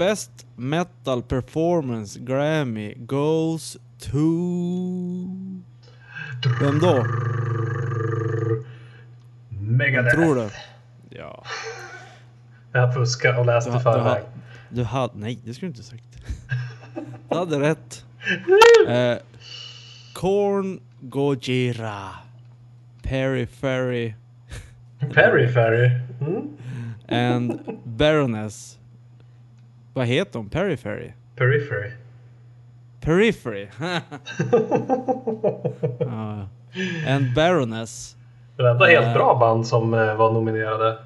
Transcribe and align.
Best 0.00 0.46
Metal 0.56 1.22
Performance 1.22 2.18
Grammy 2.18 2.94
goes 2.94 3.76
to... 3.98 4.18
Vem 6.60 6.78
då? 6.80 7.06
Megadeth. 9.50 10.16
Tror 10.16 10.34
du? 10.34 10.48
Ja. 11.10 11.44
Jag 12.72 12.94
fuskade 12.94 13.38
och 13.38 13.46
läste 13.46 13.70
i 13.70 13.80
förväg. 13.80 14.22
du 14.68 14.84
hade... 14.84 15.12
Nej, 15.18 15.38
det 15.44 15.54
skulle 15.54 15.72
du 15.72 15.76
inte 15.76 15.82
sagt. 15.82 16.04
Du 17.28 17.36
hade 17.36 17.60
rätt. 17.60 18.04
Eh, 18.88 19.16
Korn 20.14 20.80
Gojira. 21.02 22.08
Periphery 23.02 24.14
Periphery. 25.14 25.90
Mm. 26.20 26.56
and 27.08 27.60
Baroness. 27.84 28.78
Vad 29.94 30.06
heter 30.06 30.32
de? 30.38 30.48
Periphery? 30.50 31.12
Periphery. 31.36 31.92
Periphery. 33.00 33.68
ja. 36.00 36.48
And 37.06 37.34
Baroness. 37.34 38.16
Det 38.56 38.62
var 38.62 38.86
helt 38.86 39.06
Eh. 39.06 39.14
bra 39.14 39.38
band 39.38 39.66
som 39.66 39.94
eh, 39.94 40.14
var 40.16 40.32
nominerade. 40.32 40.98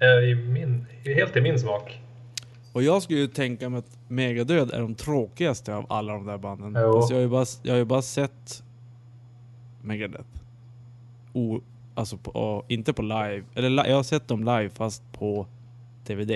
Eh, 0.00 0.28
I 0.30 0.34
min, 0.34 0.86
helt 1.04 1.36
i 1.36 1.40
min 1.40 1.58
smak. 1.58 2.00
Och 2.72 2.82
jag 2.82 3.02
skulle 3.02 3.18
ju 3.18 3.26
tänka 3.26 3.68
mig 3.68 3.78
att 3.78 3.98
Megadöd 4.08 4.70
är 4.70 4.80
de 4.80 4.94
tråkigaste 4.94 5.74
av 5.74 5.86
alla 5.88 6.12
de 6.12 6.26
där 6.26 6.38
banden. 6.38 6.76
Jo. 6.82 6.92
Fast 6.92 7.10
jag 7.10 7.16
har 7.16 7.22
ju 7.22 7.28
bara, 7.28 7.44
jag 7.62 7.72
har 7.72 7.78
ju 7.78 7.84
bara 7.84 8.02
sett 8.02 8.62
Megadeth. 9.82 10.28
O, 11.32 11.60
alltså 11.94 12.16
på, 12.16 12.30
och 12.30 12.64
inte 12.68 12.92
på 12.92 13.02
live. 13.02 13.42
Eller 13.54 13.70
li, 13.70 13.82
jag 13.90 13.96
har 13.96 14.02
sett 14.02 14.28
dem 14.28 14.40
live 14.44 14.68
fast 14.68 15.02
på 15.12 15.46
DVD. 16.06 16.32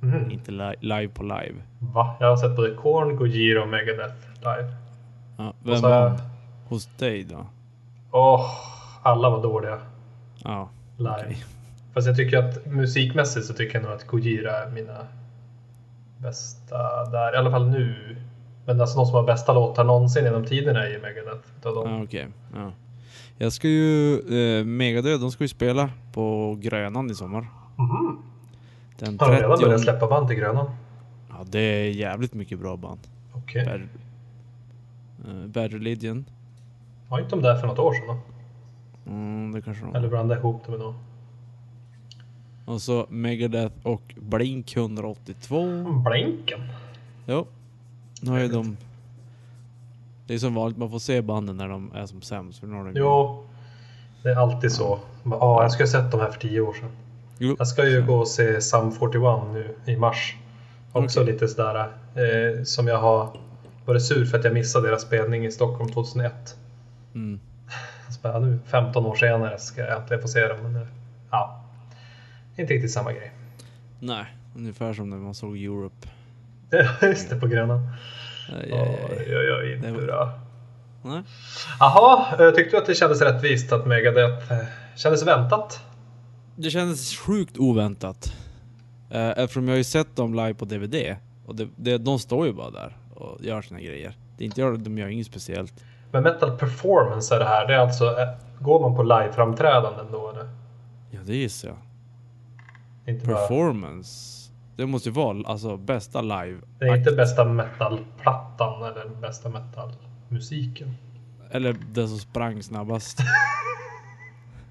Mhm. 0.00 0.30
Inte 0.30 0.50
li, 0.52 0.74
live 0.80 1.08
på 1.08 1.22
live. 1.22 1.54
Va? 1.94 2.16
Jag 2.20 2.26
har 2.28 2.36
sett 2.36 2.56
både 2.56 2.74
Korn, 2.74 3.16
Gojira 3.16 3.62
och 3.62 3.68
Megadeth 3.68 4.14
live. 4.40 4.74
Ja, 5.36 5.52
vem 5.62 5.76
så 5.76 5.88
vann? 5.88 6.18
Hos 6.68 6.88
dig 6.98 7.24
då? 7.24 7.46
Åh, 8.10 8.46
alla 9.02 9.30
var 9.30 9.42
dåliga 9.42 9.78
Ja, 10.44 10.68
live. 10.96 11.14
okej. 11.20 11.44
Fast 11.94 12.06
jag 12.06 12.16
tycker 12.16 12.38
att 12.38 12.66
musikmässigt 12.66 13.46
så 13.46 13.54
tycker 13.54 13.74
jag 13.74 13.82
nog 13.82 13.92
att 13.92 14.06
Gojira 14.06 14.56
är 14.56 14.70
mina 14.70 15.06
bästa 16.18 17.04
där. 17.04 17.34
I 17.34 17.36
alla 17.36 17.50
fall 17.50 17.68
nu. 17.68 18.16
Men 18.66 18.80
alltså 18.80 18.98
de 18.98 19.06
som 19.06 19.14
har 19.14 19.22
bästa 19.22 19.52
låtar 19.52 19.84
någonsin 19.84 20.24
genom 20.24 20.44
tiderna 20.44 20.86
är 20.86 20.90
ju 20.90 21.00
Megadeth. 21.00 21.48
Utav 21.58 21.74
dem. 21.74 21.90
Ja, 21.90 22.02
okej. 22.04 22.28
Ja. 22.54 22.72
Jag 23.38 23.52
ska 23.52 23.68
ju... 23.68 24.14
Eh, 24.14 24.64
Megadöd, 24.64 25.20
de 25.20 25.30
ska 25.30 25.44
ju 25.44 25.48
spela 25.48 25.90
på 26.12 26.56
Grönan 26.60 27.10
i 27.10 27.14
sommar. 27.14 27.46
Mhm. 27.76 28.22
Den 28.98 29.18
Har 29.20 29.28
de 29.28 29.36
redan 29.36 29.50
30... 29.50 29.64
börjat 29.64 29.80
släppa 29.80 30.06
band 30.06 30.28
till 30.28 30.36
Grönan? 30.36 30.70
Ja, 31.28 31.44
det 31.46 31.58
är 31.60 31.90
jävligt 31.90 32.34
mycket 32.34 32.58
bra 32.58 32.76
band. 32.76 33.00
Okej. 33.32 33.64
Bad, 33.64 33.80
uh, 35.34 35.46
Bad 35.46 35.72
Religion. 35.72 36.24
Var 37.08 37.18
inte 37.18 37.30
de 37.30 37.42
där 37.42 37.56
för 37.56 37.66
något 37.66 37.78
år 37.78 37.94
sedan 37.94 38.06
då? 38.06 38.18
Mm, 39.10 39.52
det 39.52 39.62
kanske 39.62 39.84
de 39.84 39.94
Eller 39.94 40.08
blandade 40.08 40.40
ihop 40.40 40.62
det 40.64 40.70
med 40.70 40.80
något? 40.80 40.96
Och 42.68 42.82
så 42.82 43.06
Megadeth 43.08 43.74
och 43.82 44.14
Blink 44.16 44.76
182. 44.76 45.84
Blinken? 46.10 46.60
Jo. 47.26 47.46
Nu 48.22 48.30
har 48.30 48.38
ju 48.38 48.48
de... 48.48 48.76
Det 50.26 50.34
är 50.34 50.38
som 50.38 50.54
vanligt, 50.54 50.78
man 50.78 50.90
får 50.90 50.98
se 50.98 51.22
banden 51.22 51.56
när 51.56 51.68
de 51.68 51.92
är 51.94 52.06
som 52.06 52.22
sämst. 52.22 52.60
För 52.60 52.66
de 52.66 52.92
Jo. 52.94 53.44
Det 54.22 54.28
är 54.28 54.36
alltid 54.36 54.72
så. 54.72 54.98
Ja, 55.24 55.62
jag 55.62 55.72
skulle 55.72 55.86
ha 55.86 55.92
sett 55.92 56.10
de 56.10 56.20
här 56.20 56.30
för 56.30 56.40
tio 56.40 56.60
år 56.60 56.72
sedan. 56.72 56.90
Jo. 57.38 57.56
Jag 57.58 57.68
ska 57.68 57.88
ju 57.88 58.06
gå 58.06 58.14
och 58.18 58.28
se 58.28 58.60
Sum 58.60 58.92
41 58.92 59.22
nu 59.52 59.74
i 59.86 59.96
mars. 59.96 60.36
Också 60.92 61.20
Okej. 61.20 61.32
lite 61.32 61.48
sådär 61.48 61.88
eh, 62.14 62.64
som 62.64 62.86
jag 62.86 62.98
har 62.98 63.36
varit 63.84 64.02
sur 64.02 64.24
för 64.24 64.38
att 64.38 64.44
jag 64.44 64.54
missade 64.54 64.88
deras 64.88 65.02
spelning 65.02 65.46
i 65.46 65.52
Stockholm 65.52 65.92
2001. 65.92 66.56
Mm. 67.14 67.40
Så 68.10 68.20
bara, 68.22 68.38
nu 68.38 68.58
15 68.66 69.06
år 69.06 69.14
senare 69.14 69.58
ska 69.58 69.80
jag 69.80 70.00
äntligen 70.00 70.22
få 70.22 70.28
se 70.28 70.48
dem. 70.48 70.58
Men 70.62 70.76
eh, 70.76 70.88
ja, 71.30 71.57
inte 72.58 72.74
riktigt 72.74 72.92
samma 72.92 73.12
grej. 73.12 73.32
Nej, 74.00 74.24
ungefär 74.56 74.92
som 74.92 75.10
när 75.10 75.16
man 75.16 75.34
såg 75.34 75.56
Europe. 75.56 76.08
Just 77.06 77.30
det, 77.30 77.36
på 77.36 77.46
Grönan. 77.46 77.90
Aj, 78.48 78.72
aj, 78.72 78.98
aj. 79.10 79.36
Oj, 79.36 79.52
oj, 79.52 79.74
inte 79.74 79.90
Det 79.90 80.06
bra. 80.06 80.32
Nej. 81.02 81.22
Jaha, 81.80 82.46
eh, 82.46 82.54
tyckte 82.54 82.76
du 82.76 82.80
att 82.80 82.86
det 82.86 82.94
kändes 82.94 83.20
rättvist 83.20 83.72
att 83.72 83.86
Megadeth 83.86 84.52
eh, 84.52 84.58
kändes 84.96 85.26
väntat? 85.26 85.82
Det 86.56 86.70
kändes 86.70 87.16
sjukt 87.16 87.58
oväntat. 87.58 88.32
Eh, 89.10 89.28
eftersom 89.28 89.68
jag 89.68 89.72
har 89.72 89.78
ju 89.78 89.84
sett 89.84 90.16
dem 90.16 90.34
live 90.34 90.54
på 90.54 90.64
DVD. 90.64 91.16
Och 91.46 91.54
det, 91.54 91.68
det, 91.76 91.98
de 91.98 92.18
står 92.18 92.46
ju 92.46 92.52
bara 92.52 92.70
där 92.70 92.96
och 93.14 93.44
gör 93.44 93.62
sina 93.62 93.80
grejer. 93.80 94.16
Det 94.36 94.44
är 94.44 94.46
inte, 94.46 94.62
de 94.62 94.98
gör 94.98 95.08
inget 95.08 95.26
speciellt. 95.26 95.84
Men 96.12 96.22
metal 96.22 96.58
performance 96.58 97.34
är 97.34 97.38
det 97.38 97.44
här. 97.44 97.66
Det 97.66 97.74
är 97.74 97.78
alltså, 97.78 98.16
går 98.60 98.80
man 98.80 98.96
på 98.96 99.02
live-framträdanden 99.02 100.06
då 100.12 100.30
eller? 100.30 100.48
Ja, 101.10 101.20
det 101.26 101.36
gissar 101.36 101.68
jag. 101.68 101.76
Inte 103.08 103.26
bara, 103.26 103.36
Performance. 103.36 104.50
Det 104.76 104.86
måste 104.86 105.08
ju 105.08 105.12
vara 105.12 105.48
alltså 105.48 105.76
bästa 105.76 106.20
live. 106.20 106.58
det 106.78 106.84
är 106.84 106.96
inte 106.96 107.12
bästa 107.12 107.44
metalplattan 107.44 108.82
eller 108.82 109.08
bästa 109.20 109.48
metalmusiken. 109.48 110.94
Eller 111.50 111.76
den 111.92 112.08
som 112.08 112.18
sprang 112.18 112.62
snabbast. 112.62 113.18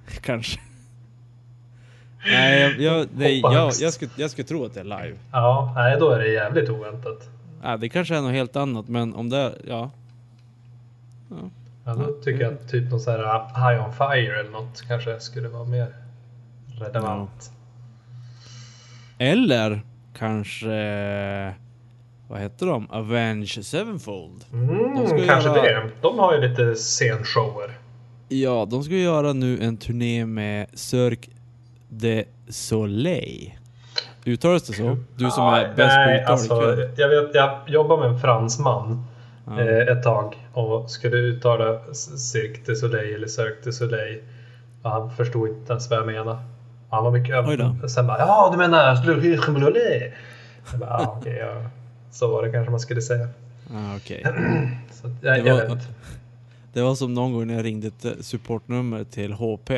Kanske. 0.22 0.60
Nej, 2.26 2.62
jag, 2.62 2.80
jag, 2.80 3.08
nej, 3.16 3.40
jag, 3.40 3.74
jag, 3.80 3.94
skulle, 3.94 4.12
jag 4.16 4.32
skulle 4.32 4.48
tro 4.48 4.66
att 4.66 4.74
det 4.74 4.80
är 4.80 4.84
live. 4.84 5.18
Ja, 5.32 5.74
nej 5.76 5.98
då 6.00 6.12
är 6.12 6.20
det 6.20 6.28
jävligt 6.28 6.70
oväntat. 6.70 7.30
Ja, 7.64 7.78
det 7.78 7.90
kanske 7.90 8.18
är 8.18 8.22
något 8.22 8.32
helt 8.32 8.56
annat, 8.56 8.88
men 8.88 9.16
om 9.16 9.30
det 9.30 9.54
ja. 9.68 9.92
ja. 11.30 11.36
Ja, 11.86 11.94
då 11.94 12.22
tycker 12.24 12.44
jag 12.44 12.54
att 12.54 12.70
typ 12.70 12.92
någon 12.92 13.00
sån 13.00 13.14
här 13.14 13.24
uh, 13.24 13.70
High 13.70 13.86
on 13.86 13.94
Fire 13.94 14.40
eller 14.40 14.52
något 14.52 14.82
kanske 14.88 15.20
skulle 15.20 15.48
vara 15.48 15.66
mer 15.66 15.96
relevant. 16.80 17.52
Eller 19.18 19.82
kanske... 20.18 20.68
Vad 22.30 22.40
heter 22.40 22.66
de? 22.66 22.88
Avenge 22.92 23.64
Sevenfold. 23.64 24.46
Mm, 24.54 24.68
De 24.96 25.26
kanske 25.28 25.50
göra- 25.50 25.62
det. 25.62 25.90
De 26.02 26.20
har 26.20 26.34
ju 26.36 26.48
lite 26.50 26.76
scenshower. 26.76 27.72
Ja, 28.30 28.68
de 28.72 28.84
ska 28.84 28.94
göra 28.94 29.34
nu 29.34 29.60
en 29.62 29.78
turné 29.78 30.26
med 30.26 30.68
Cirque 30.74 31.32
de 31.90 32.26
Soleil. 32.50 33.54
Uttalas 34.26 34.64
det 34.64 34.74
så? 34.74 34.98
Du 35.16 35.30
som 35.32 35.44
är 35.54 35.74
bäst 35.76 35.96
på 35.96 36.12
uttal 36.12 36.32
alltså, 36.34 36.90
jag, 37.02 37.10
vet, 37.10 37.36
jag 37.36 37.60
jobbar 37.68 37.98
med 37.98 38.08
en 38.10 38.20
fransman 38.20 39.04
Ja. 39.48 39.62
eh, 39.62 39.88
ett 39.98 40.04
tag 40.04 40.36
och 40.54 40.90
skulle 40.92 41.18
uttala 41.18 41.80
Cirque 42.18 42.62
du 42.66 42.76
Soleil 42.76 43.16
eller 43.16 43.28
Cirque 43.28 43.62
du 43.64 43.72
Soleil. 43.74 44.20
Och 44.84 44.90
han 44.90 45.12
förstod 45.12 45.50
inte 45.50 45.74
ens 45.74 45.90
vad 45.90 46.00
jag 46.00 46.06
menade. 46.06 46.38
Han 46.90 47.04
var 47.04 47.12
mycket 47.12 47.36
då. 47.82 47.88
Sen 47.88 48.08
bara 48.08 48.20
ja 48.20 48.50
du 48.52 48.58
menar 48.58 48.78
bara 50.80 50.90
ja, 50.90 51.16
okej, 51.20 51.38
ja. 51.38 51.70
Så 52.12 52.28
var 52.32 52.44
det 52.44 52.52
kanske 52.52 52.72
man 52.72 52.80
skulle 52.80 53.02
säga. 53.02 53.28
Ah, 53.74 53.96
okej. 53.96 54.24
Så, 54.92 55.08
jag, 55.22 55.44
Det 55.44 55.48
jag 55.50 55.56
var- 55.68 55.76
vet. 55.76 55.88
Det 56.74 56.82
var 56.82 56.96
som 56.96 57.14
någon 57.14 57.34
gång 57.34 57.48
när 57.48 57.54
jag 57.54 57.66
ringde 57.66 57.88
ett 57.88 58.06
eh, 58.06 58.12
supportnummer 58.22 59.04
till 59.04 59.34
HP. 59.34 59.72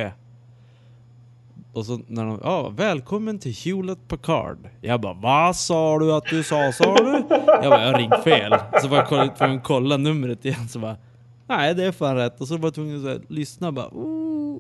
Och 1.74 1.86
så 1.86 2.00
när 2.08 2.26
de, 2.26 2.40
ja, 2.44 2.70
välkommen 2.70 3.40
till 3.40 3.54
Hewlett 3.66 4.08
Packard. 4.08 4.58
Jag 4.82 5.02
bara, 5.02 5.14
vad 5.14 5.56
sa 5.56 6.00
du 6.00 6.14
att 6.14 6.26
du 6.26 6.44
sa, 6.44 6.72
sa 6.72 6.96
du? 6.96 7.24
Jag 7.30 7.70
bara, 7.70 7.86
jag 7.86 8.00
ringt 8.00 8.24
fel. 8.24 8.56
Så 8.82 8.88
var 8.88 8.98
jag 8.98 9.08
kolla, 9.08 9.28
tvungen 9.28 9.62
kolla 9.62 9.98
numret 9.98 10.46
igen, 10.46 10.68
så 10.68 10.80
bara, 10.80 10.96
nej 11.48 11.76
det 11.76 11.86
är 11.86 11.92
fan 11.92 12.16
rätt. 12.16 12.42
Och 12.42 12.48
så 12.48 12.58
var 12.58 12.68
jag 12.68 12.74
tvungen 12.74 12.96
att 12.96 13.02
så 13.02 13.08
här, 13.10 13.22
lyssna 13.28 13.72
bara, 13.72 13.88
oh, 13.92 14.58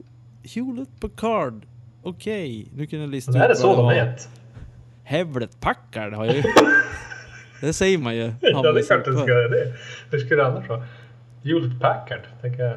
Hewlett 0.56 1.00
Packard. 1.00 1.65
Okej, 2.04 2.68
nu 2.75 2.86
kan 2.88 3.00
jag 3.00 3.10
lista 3.10 3.31
Det 3.31 3.40
här 3.40 3.46
är 3.46 3.51
ut 3.51 3.57
så 3.57 3.68
vad 3.68 3.78
de 3.78 3.86
var. 3.86 3.94
heter. 3.94 4.30
Hewlett 5.04 5.60
Packard 5.60 6.13
har 6.13 6.25
jag 6.25 6.36
ju. 6.36 6.44
Det 7.62 7.74
säger 7.74 7.98
man 7.98 8.16
ju. 8.16 8.22
Ja, 8.42 8.62
det 8.62 8.80
är 8.80 8.84
klart 8.84 9.04
förr. 9.06 9.18
ska 9.18 9.28
göra 9.31 9.48
det. 9.50 9.74
Hur 10.12 10.19
skulle 10.19 10.36
det 10.44 10.48
annars 10.48 10.69
vara? 10.69 10.84
Hewlett 11.44 11.80
Packard, 11.81 12.22
tänker 12.42 12.63
jag. 12.63 12.75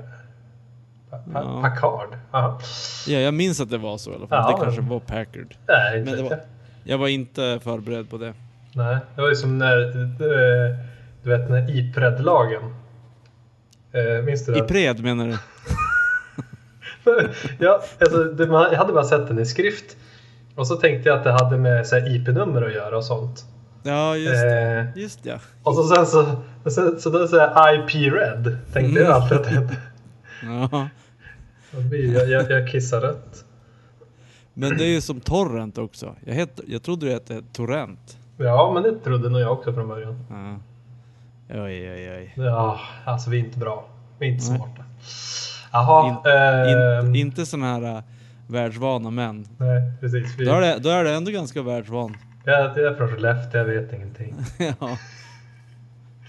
Ja. 1.34 1.58
Packard? 1.62 2.08
Jaha. 2.32 2.60
Ja, 3.06 3.18
jag 3.18 3.34
minns 3.34 3.60
att 3.60 3.70
det 3.70 3.78
var 3.78 3.98
så 3.98 4.10
i 4.10 4.14
alla 4.14 4.26
fall. 4.26 4.44
Ja, 4.52 4.58
det 4.58 4.64
kanske 4.64 4.82
var 4.82 5.00
Packard. 5.00 5.54
Nej, 5.68 5.98
inte 5.98 6.10
Men 6.10 6.16
det 6.18 6.22
var- 6.22 6.30
jag. 6.30 6.40
Jag 6.84 6.98
var 6.98 7.08
inte 7.08 7.60
förberedd 7.64 8.10
på 8.10 8.18
det. 8.18 8.34
Nej, 8.74 8.96
det 9.14 9.22
var 9.22 9.28
ju 9.28 9.34
som 9.36 9.58
när, 9.58 9.80
eh, 9.86 10.76
du 11.22 11.30
vet, 11.30 11.50
när 11.50 11.70
Ipred-lagen. 11.76 12.74
Eh, 13.92 14.24
Minns 14.24 14.46
du 14.46 14.52
det? 14.52 14.58
Ipred 14.58 15.00
menar 15.04 15.26
du? 15.26 15.32
ja, 17.58 17.82
alltså, 18.00 18.24
det, 18.24 18.44
jag 18.46 18.76
hade 18.78 18.92
bara 18.92 19.04
sett 19.04 19.28
den 19.28 19.38
i 19.38 19.46
skrift. 19.46 19.96
Och 20.54 20.66
så 20.66 20.76
tänkte 20.76 21.08
jag 21.08 21.18
att 21.18 21.24
det 21.24 21.32
hade 21.32 21.56
med 21.56 21.86
IP-nummer 21.86 22.62
att 22.62 22.72
göra 22.74 22.96
och 22.96 23.04
sånt. 23.04 23.44
Ja, 23.82 24.16
just 24.16 24.42
det. 24.42 24.90
Eh, 24.94 25.02
Just 25.02 25.18
ja. 25.22 25.38
och 25.62 25.74
så 25.74 25.84
sen 25.84 26.06
så, 26.06 26.26
så, 26.70 27.00
så 27.00 27.10
då 27.10 27.28
säger 27.28 27.74
IP-red. 27.74 28.56
Tänkte 28.72 29.00
Mm. 29.00 29.02
jag 29.02 29.10
alltid 29.12 29.38
att 29.38 29.44
det. 29.44 29.76
Ja. 30.42 30.88
Jag, 31.90 32.28
jag, 32.28 32.50
jag 32.50 32.70
kissar 32.70 33.00
rött. 33.00 33.44
Men 34.54 34.76
det 34.76 34.84
är 34.84 34.88
ju 34.88 35.00
som 35.00 35.20
torrent 35.20 35.78
också. 35.78 36.14
Jag, 36.24 36.34
heter, 36.34 36.64
jag 36.68 36.82
trodde 36.82 37.06
det 37.06 37.12
hette 37.12 37.42
torrent. 37.52 38.18
Ja, 38.36 38.70
men 38.74 38.82
det 38.82 38.98
trodde 39.04 39.28
nog 39.28 39.40
jag 39.40 39.52
också 39.52 39.72
från 39.72 39.88
början. 39.88 40.24
Ja. 40.30 40.56
Oj, 41.64 41.92
oj, 41.92 42.10
oj. 42.16 42.32
Ja, 42.36 42.80
alltså 43.04 43.30
vi 43.30 43.36
är 43.40 43.44
inte 43.44 43.58
bra. 43.58 43.88
Vi 44.18 44.26
är 44.26 44.30
inte 44.32 44.48
Nej. 44.50 44.58
smarta. 44.58 44.82
Jaha. 45.72 46.08
In, 46.08 47.06
ehm, 47.06 47.14
inte 47.14 47.46
såna 47.46 47.66
här 47.66 47.96
äh, 47.96 48.02
världsvana 48.46 49.10
män. 49.10 49.46
Nej, 49.58 49.82
precis. 50.00 50.34
Vi, 50.38 50.44
Då 50.44 50.52
är, 50.52 50.60
det, 50.60 50.78
då 50.78 50.88
är 50.88 51.04
det 51.04 51.10
ändå 51.14 51.30
ganska 51.30 51.62
världsvan. 51.62 52.16
jag, 52.44 52.60
jag 52.60 52.78
är 52.78 52.94
från 52.94 53.08
Skellefteå, 53.08 53.58
jag 53.60 53.64
vet 53.64 53.92
ingenting. 53.92 54.34
ja. 54.58 54.98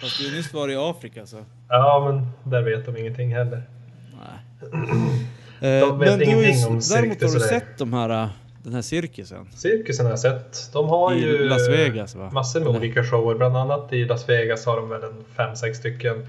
Fast 0.02 0.20
du 0.20 0.32
nyss 0.38 0.54
var 0.54 0.70
i 0.70 0.76
Afrika 0.76 1.26
så. 1.26 1.38
Ja, 1.70 2.12
men 2.12 2.52
där 2.52 2.62
vet 2.62 2.86
de 2.86 2.98
ingenting 2.98 3.36
heller. 3.36 3.64
Nej. 4.12 4.72
De 5.62 5.68
Eh, 5.68 5.98
vet 5.98 6.10
men 6.10 6.20
du 6.20 6.26
ingenting 6.26 6.66
om 6.68 6.80
däremot 6.92 7.22
har 7.22 7.28
du 7.28 7.34
du 7.34 7.40
sett 7.40 7.78
de 7.78 7.94
här, 7.94 8.10
äh, 8.24 8.30
den 8.64 8.74
här 8.74 8.82
cirkusen? 8.82 9.48
Cirkusen 9.56 10.06
har 10.06 10.12
jag 10.12 10.20
sett. 10.20 10.70
De 10.74 10.90
har 10.90 11.14
I 11.14 11.20
ju 11.22 11.50
Las 11.50 11.70
Vegas, 11.70 12.16
va? 12.16 12.30
massor 12.34 12.60
med 12.60 12.70
Eller? 12.70 12.80
olika 12.80 13.04
shower. 13.04 13.36
Bland 13.36 13.58
annat 13.58 13.94
i 13.94 14.06
Las 14.06 14.30
Vegas 14.30 14.66
har 14.66 14.76
de 14.78 14.90
väl 14.90 15.04
en 15.04 15.24
fem, 15.36 15.56
sex 15.56 15.78
stycken 15.78 16.28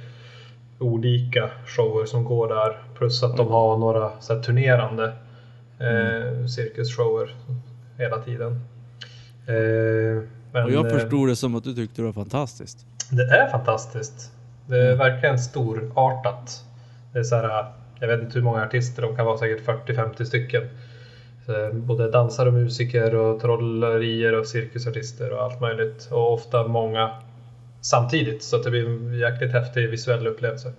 olika 0.78 1.50
shower 1.66 2.04
som 2.06 2.24
går 2.24 2.48
där. 2.48 2.82
Plus 2.98 3.22
att 3.22 3.36
de 3.36 3.40
Mm. 3.42 3.52
har 3.52 3.76
några 3.78 4.10
så 4.20 4.34
här, 4.34 4.42
turnerande 4.42 5.04
eh, 5.78 6.46
cirkusshower 6.46 7.34
hela 7.98 8.18
tiden. 8.18 8.52
Eh, 9.46 10.22
men, 10.52 10.64
Och 10.64 10.72
jag 10.72 10.86
eh, 10.86 10.92
förstod 10.92 11.28
det 11.28 11.36
som 11.36 11.54
att 11.54 11.64
du 11.64 11.74
tyckte 11.74 12.02
det 12.02 12.06
var 12.06 12.12
fantastiskt. 12.12 12.86
Det 13.10 13.22
är 13.22 13.48
fantastiskt. 13.50 14.32
Det 14.66 14.78
är 14.78 14.86
Mm. 14.86 14.98
verkligen 14.98 15.38
storartat. 15.38 16.64
Det 17.12 17.18
är 17.18 17.22
så 17.22 17.36
här, 17.36 17.64
jag 18.00 18.08
vet 18.08 18.20
inte 18.22 18.34
hur 18.38 18.44
många 18.44 18.62
artister, 18.64 19.02
de 19.02 19.16
kan 19.16 19.26
vara 19.26 19.38
säkert 19.38 19.64
40-50 19.66 20.24
stycken. 20.24 20.62
Så, 21.46 21.70
Både 21.72 22.10
dansare 22.10 22.48
och 22.48 22.54
musiker 22.54 23.14
och 23.14 23.40
trollerier 23.40 24.32
och 24.38 24.46
cirkusartister 24.46 25.32
och 25.32 25.42
allt 25.42 25.60
möjligt. 25.60 26.08
Och 26.10 26.32
ofta 26.32 26.66
många 26.66 27.10
samtidigt 27.84 28.42
så 28.42 28.56
att 28.56 28.62
det 28.62 28.70
blir 28.70 28.86
en 28.86 29.18
jäkligt 29.18 29.52
häftig 29.52 29.90
visuell 29.90 30.26
upplevelse. 30.26 30.72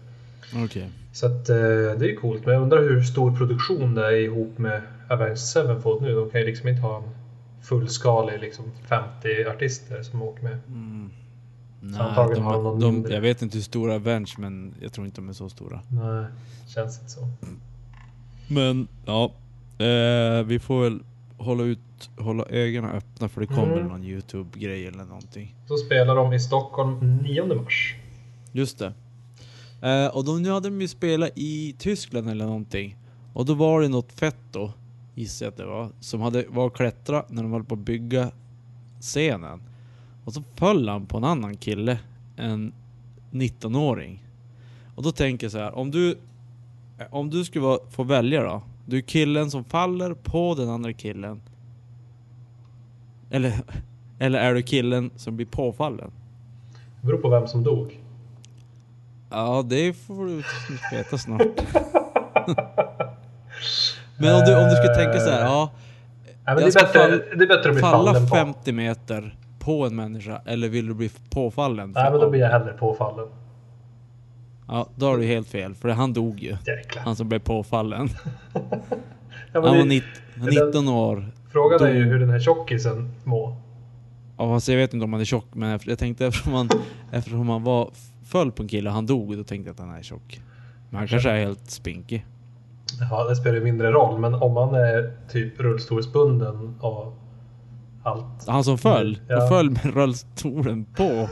Okej. 0.63 0.89
Så 1.13 1.25
att, 1.25 1.49
eh, 1.49 1.55
det 1.97 2.11
är 2.11 2.15
coolt. 2.15 2.45
Men 2.45 2.53
jag 2.53 2.63
undrar 2.63 2.81
hur 2.81 3.03
stor 3.03 3.37
produktion 3.37 3.95
det 3.95 4.05
är 4.05 4.11
ihop 4.11 4.57
med 4.57 4.81
Avenged 5.09 5.39
Sevenfold 5.39 6.01
nu. 6.01 6.15
De 6.15 6.29
kan 6.29 6.41
ju 6.41 6.47
liksom 6.47 6.67
inte 6.69 6.81
ha 6.81 6.97
en 6.97 7.09
fullskalig 7.61 8.39
liksom 8.39 8.65
50 8.89 9.45
artister 9.49 10.03
som 10.03 10.21
åker 10.21 10.43
med. 10.43 10.59
Mm. 10.67 11.09
Nej, 11.79 11.99
har 11.99 12.33
de 12.33 12.33
de, 12.33 12.63
någon 12.63 12.79
de, 12.79 12.93
mindre. 12.93 13.13
jag 13.13 13.21
vet 13.21 13.41
inte 13.41 13.57
hur 13.57 13.63
stora 13.63 13.95
Avenge 13.95 14.33
men 14.37 14.73
jag 14.81 14.93
tror 14.93 15.05
inte 15.05 15.21
de 15.21 15.29
är 15.29 15.33
så 15.33 15.49
stora. 15.49 15.81
Nej, 15.89 16.25
känns 16.67 16.99
inte 16.99 17.11
så. 17.11 17.27
Men 18.47 18.87
ja, 19.05 19.23
eh, 19.85 20.43
vi 20.43 20.59
får 20.59 20.83
väl 20.83 20.99
hålla 21.37 21.63
ut, 21.63 21.79
hålla 22.17 22.45
ögonen 22.45 22.91
öppna 22.91 23.29
för 23.29 23.41
det 23.41 23.47
kommer 23.47 23.77
Mm. 23.77 23.87
någon 23.87 24.03
Youtube-grej 24.03 24.87
eller 24.87 25.03
någonting. 25.05 25.55
Så 25.67 25.77
spelar 25.77 26.15
de 26.15 26.33
i 26.33 26.39
Stockholm 26.39 27.17
9 27.17 27.45
mars. 27.55 27.95
Just 28.51 28.79
det. 28.79 28.93
Eh, 29.81 30.07
och 30.15 30.25
då 30.25 30.31
nu 30.31 30.51
hade 30.51 30.69
de 30.69 30.81
ju 30.81 30.87
spelat 30.87 31.29
i 31.35 31.75
Tyskland 31.77 32.29
eller 32.29 32.45
någonting. 32.45 32.97
Och 33.33 33.45
då 33.45 33.53
var 33.53 33.81
det 33.81 33.87
något 33.87 34.11
fett 34.11 34.37
då, 34.51 34.71
gissar 35.15 35.45
jag 35.45 35.51
att 35.51 35.57
det 35.57 35.65
var, 35.65 35.89
som 35.99 36.21
hade, 36.21 36.45
var 36.49 36.65
och 36.65 36.75
klättra 36.75 37.25
när 37.29 37.43
de 37.43 37.51
höll 37.51 37.63
på 37.63 37.73
att 37.75 37.79
bygga 37.79 38.31
scenen. 39.01 39.61
Och 40.25 40.33
så 40.33 40.43
föll 40.55 40.89
han 40.89 41.05
på 41.05 41.17
en 41.17 41.23
annan 41.23 41.57
kille, 41.57 41.99
en 42.37 42.73
19-åring. 43.31 44.23
Och 44.95 45.03
då 45.03 45.11
tänker 45.11 45.45
jag 45.45 45.51
så 45.51 45.57
här, 45.57 45.75
om 45.75 45.91
du, 45.91 46.11
eh, 46.99 47.05
om 47.09 47.29
du 47.29 47.45
skulle 47.45 47.77
få 47.91 48.03
välja 48.03 48.43
då. 48.43 48.61
Du 48.85 48.97
är 48.97 49.01
killen 49.01 49.51
som 49.51 49.63
faller 49.63 50.13
på 50.13 50.55
den 50.55 50.69
andra 50.69 50.93
killen. 50.93 51.41
Eller, 53.29 53.53
eller 54.19 54.39
är 54.39 54.53
du 54.53 54.61
killen 54.61 55.11
som 55.15 55.35
blir 55.35 55.45
påfallen? 55.45 56.11
Det 57.01 57.07
beror 57.07 57.17
på 57.17 57.29
vem 57.29 57.47
som 57.47 57.63
dog. 57.63 57.99
Ja, 59.29 59.63
det 59.69 59.93
får 59.93 60.25
du 60.25 60.43
veta 60.97 61.17
snart. 61.17 61.41
Men 64.17 64.35
om 64.35 64.41
du, 64.45 64.55
om 64.57 64.69
du 64.69 64.75
skulle 64.75 64.95
tänka 64.95 65.19
så 65.19 65.29
här, 65.29 65.41
ja. 65.41 65.71
Nej, 66.27 66.33
men 66.45 66.55
det, 66.55 66.61
Jag 66.61 66.67
är 66.67 66.71
ska 66.71 66.85
bättre, 66.85 67.35
det 67.35 67.43
är 67.43 67.47
bättre 67.47 67.69
att 67.69 67.75
bli 67.75 67.81
Falla 67.81 68.13
fallen 68.13 68.29
på. 68.29 68.35
50 68.35 68.71
meter 68.71 69.35
på 69.59 69.85
en 69.85 69.95
människa, 69.95 70.41
eller 70.45 70.69
vill 70.69 70.87
du 70.87 70.93
bli 70.93 71.11
påfallen? 71.29 71.91
Nej, 71.95 72.11
men 72.11 72.19
då 72.19 72.29
blir 72.29 72.41
jag 72.41 72.49
hellre 72.49 72.73
påfallen. 72.73 73.27
Ja, 74.67 74.87
då 74.95 75.05
har 75.05 75.17
du 75.17 75.25
helt 75.25 75.47
fel, 75.47 75.75
för 75.75 75.89
han 75.89 76.13
dog 76.13 76.39
ju. 76.39 76.57
Jäklar. 76.65 77.03
Han 77.03 77.15
som 77.15 77.29
blev 77.29 77.39
påfallen. 77.39 78.09
Ja, 79.53 79.61
Han 79.67 79.77
var 79.77 79.83
det, 79.85 80.03
det- 80.35 80.65
19 80.65 80.87
år. 80.87 81.31
Frågan 81.55 81.83
är 81.83 81.93
ju 81.93 82.03
hur 82.03 82.19
den 82.19 82.29
här 82.29 82.39
tjockisen 82.39 83.11
mår. 83.23 83.55
Ja, 84.37 84.53
fast 84.55 84.67
jag 84.67 84.77
vet 84.77 84.93
inte 84.93 85.03
om 85.03 85.13
han 85.13 85.21
är 85.21 85.25
tjock, 85.25 85.45
men 85.53 85.79
jag 85.85 85.99
tänkte 85.99 86.25
eftersom 86.25 86.53
han, 86.53 86.69
eftersom 87.11 87.49
han 87.49 87.63
var, 87.63 87.89
föll 88.23 88.51
på 88.51 88.63
en 88.63 88.69
kille 88.69 88.89
och 88.89 88.95
han 88.95 89.05
dog, 89.05 89.37
då 89.37 89.43
tänkte 89.43 89.69
jag 89.69 89.73
att 89.73 89.79
han 89.79 89.89
är 89.97 90.01
tjock. 90.01 90.41
Men 90.89 90.97
han 90.99 91.07
kanske 91.07 91.29
är 91.31 91.39
helt 91.45 91.69
spinkig. 91.71 92.25
Ja, 93.11 93.23
det 93.23 93.35
spelar 93.35 93.55
ju 93.55 93.63
mindre 93.63 93.91
roll, 93.91 94.19
men 94.19 94.33
om 94.33 94.53
man 94.53 94.75
är 94.75 95.11
typ 95.31 95.59
rullstolsbunden 95.59 96.75
och 96.79 97.13
allt. 98.03 98.47
Han 98.47 98.63
som 98.63 98.77
föll, 98.77 99.19
Ja. 99.27 99.43
och 99.43 99.49
föll 99.49 99.69
med 99.69 99.85
rullstolen 99.93 100.85
på 100.85 101.29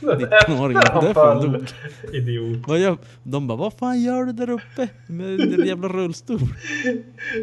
19-åringen. 0.00 0.82
Han 0.92 1.04
Därför 1.04 1.26
han 1.34 1.42
föll. 1.42 1.52
dog. 1.52 1.64
Idiot. 2.12 2.68
Vad 2.68 2.78
gör, 2.78 2.98
de 3.22 3.46
bara, 3.46 3.58
vad 3.58 3.72
fan 3.72 4.02
gör 4.02 4.24
du 4.24 4.32
där 4.32 4.50
uppe 4.50 4.88
med 5.06 5.38
din 5.38 5.66
jävla 5.66 5.88
rullstol? 5.88 6.38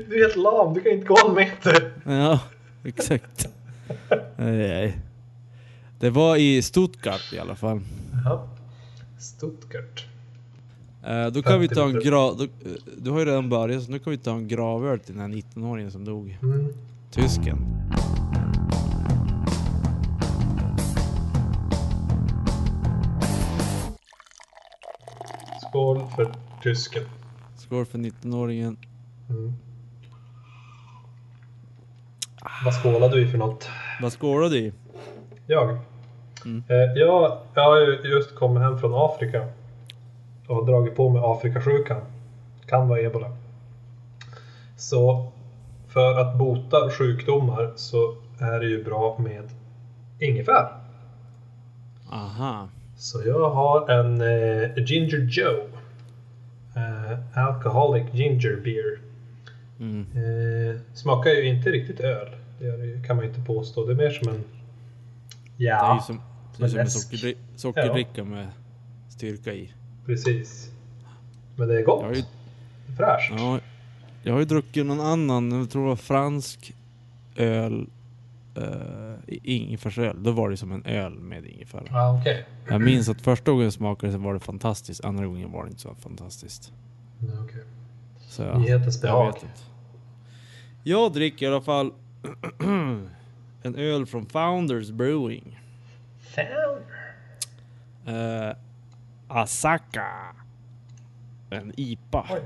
Du 0.09 0.15
är 0.19 0.23
helt 0.23 0.35
lam, 0.35 0.73
du 0.73 0.81
kan 0.81 0.91
inte 0.91 1.05
gå 1.07 1.17
en 1.29 1.35
meter. 1.35 1.91
Ja, 2.05 2.39
exakt. 2.83 3.47
Nej. 4.37 4.97
Det 5.99 6.09
var 6.09 6.35
i 6.35 6.61
Stuttgart 6.61 7.33
i 7.33 7.39
alla 7.39 7.55
fall. 7.55 7.81
Jaha. 8.25 8.47
Stuttgart. 9.19 10.05
Eh, 11.05 11.27
då 11.27 11.41
kan 11.41 11.59
vi 11.59 11.67
ta 11.67 11.83
en 11.85 11.91
50 11.93 12.07
grav... 12.07 12.37
då- 12.37 12.43
eh, 12.43 12.49
Du 12.97 13.11
har 13.11 13.19
ju 13.19 13.25
redan 13.25 13.49
börjat, 13.49 13.83
så 13.83 13.91
nu 13.91 13.99
kan 13.99 14.11
vi 14.11 14.17
ta 14.17 14.31
en 14.31 14.47
gravöl 14.47 14.99
till 14.99 15.13
den 15.17 15.21
här 15.21 15.37
19-åringen 15.37 15.89
som 15.91 16.05
dog. 16.05 16.37
Mm. 16.43 16.67
Tysken. 17.11 17.57
Skål 25.73 26.01
för 26.15 26.27
tysken. 26.63 27.03
Skål 27.55 27.85
för 27.85 27.97
19-åringen. 27.97 28.77
Mm. 29.29 29.53
Vad 32.65 32.81
skålar 32.81 33.09
du 33.09 33.21
i 33.21 33.27
för 33.27 33.37
något? 33.37 33.69
Vad 34.01 34.13
skålar 34.13 34.49
du 34.49 34.57
i? 34.57 34.73
Jag? 35.47 35.77
Mm. 36.45 36.63
Eh, 36.69 36.75
jag, 36.75 37.37
jag 37.53 37.63
har 37.63 37.79
ju 37.79 38.01
just 38.03 38.35
kommit 38.35 38.63
hem 38.63 38.79
från 38.79 38.91
Afrika 38.95 39.47
och 40.47 40.65
dragit 40.65 40.95
på 40.95 41.09
mig 41.09 41.21
Afrikasjukan. 41.25 42.01
Kan 42.65 42.87
vara 42.87 42.99
ebola. 42.99 43.31
Så 44.77 45.31
för 45.87 46.19
att 46.19 46.37
bota 46.37 46.89
sjukdomar 46.89 47.73
så 47.75 48.15
är 48.39 48.59
det 48.59 48.67
ju 48.67 48.83
bra 48.83 49.17
med 49.19 49.49
ingefära. 50.19 50.69
Aha. 52.11 52.67
Så 53.03 53.21
jag 53.25 53.49
har 53.49 53.89
en 53.89 54.21
eh, 54.21 54.83
Ginger 54.85 55.17
Joe. 55.31 55.67
Eh, 56.75 57.37
alcoholic 57.37 58.03
Ginger 58.13 58.61
Beer. 58.63 58.99
Mm. 59.79 60.01
Eh, 60.15 60.79
smakar 60.93 61.29
ju 61.31 61.45
inte 61.47 61.69
riktigt 61.71 61.99
öl. 61.99 62.27
Det 62.59 62.77
det 62.77 62.85
ju- 62.85 63.03
kan 63.03 63.15
man 63.15 63.25
ju 63.25 63.31
inte 63.31 63.41
påstå. 63.41 63.85
Det 63.85 63.93
är 63.93 63.95
mer 63.95 64.09
som 64.09 64.27
en... 64.29 64.43
Det 65.57 65.63
är 65.67 65.69
Ja, 65.69 65.95
ju 65.95 66.01
som, 66.05 66.21
det 66.57 66.63
är 66.63 66.67
som 66.67 66.79
en 66.79 66.89
sockerdri 66.89 67.35
sockerdricka 67.55 68.23
med 68.23 68.47
styrka 69.09 69.53
i. 69.53 69.73
precis. 70.05 70.71
Men 71.55 71.67
det 71.67 71.79
är 71.79 71.83
gott. 71.83 72.01
Jag 72.01 72.07
har 72.09 72.15
ju, 72.15 72.23
Fräscht. 72.97 73.33
ja, 73.37 73.59
jag 74.23 74.33
har 74.33 74.39
ju 74.39 74.45
druckit 74.45 74.85
någon 74.85 75.01
annan, 75.01 75.51
jag 75.51 75.69
tror 75.69 75.81
det 75.83 75.89
var 75.89 75.95
fransk 75.95 76.73
öl. 77.35 77.87
Uh, 78.57 79.15
ingefärsöl. 79.27 80.23
Då 80.23 80.31
var 80.31 80.49
det 80.49 80.57
som 80.57 80.71
en 80.71 80.85
öl 80.85 81.19
med 81.19 81.45
ingefära. 81.45 81.83
Ja, 81.89 82.19
okej. 82.19 82.45
Jag 82.69 82.81
minns 82.81 83.09
att 83.09 83.21
första 83.21 83.51
gången 83.51 83.63
jag 83.63 83.73
smakade 83.73 84.13
så 84.13 84.19
var 84.19 84.33
det 84.33 84.39
fantastiskt, 84.39 85.05
andra 85.05 85.25
gången 85.25 85.51
var 85.51 85.63
det 85.63 85.69
inte 85.69 85.81
så 85.81 85.95
fantastiskt. 85.95 86.71
Okej. 87.43 87.63
Så 88.19 88.43
ja, 88.43 88.57
Nyhetens 88.57 89.03
jag 89.03 89.11
behag. 89.11 89.27
inte. 89.27 89.47
Jag 90.83 91.13
dricker 91.13 91.45
i 91.45 91.49
alla 91.49 91.61
fall 91.61 91.91
en 93.63 93.75
öl 93.75 94.05
från 94.05 94.25
Founders 94.25 94.91
Brewing. 94.91 95.59
Founder. 96.19 97.13
Uh, 98.07 98.55
Asaka. 99.27 100.35
En 101.49 101.73
IPA. 101.77 102.27
Oj. 102.29 102.41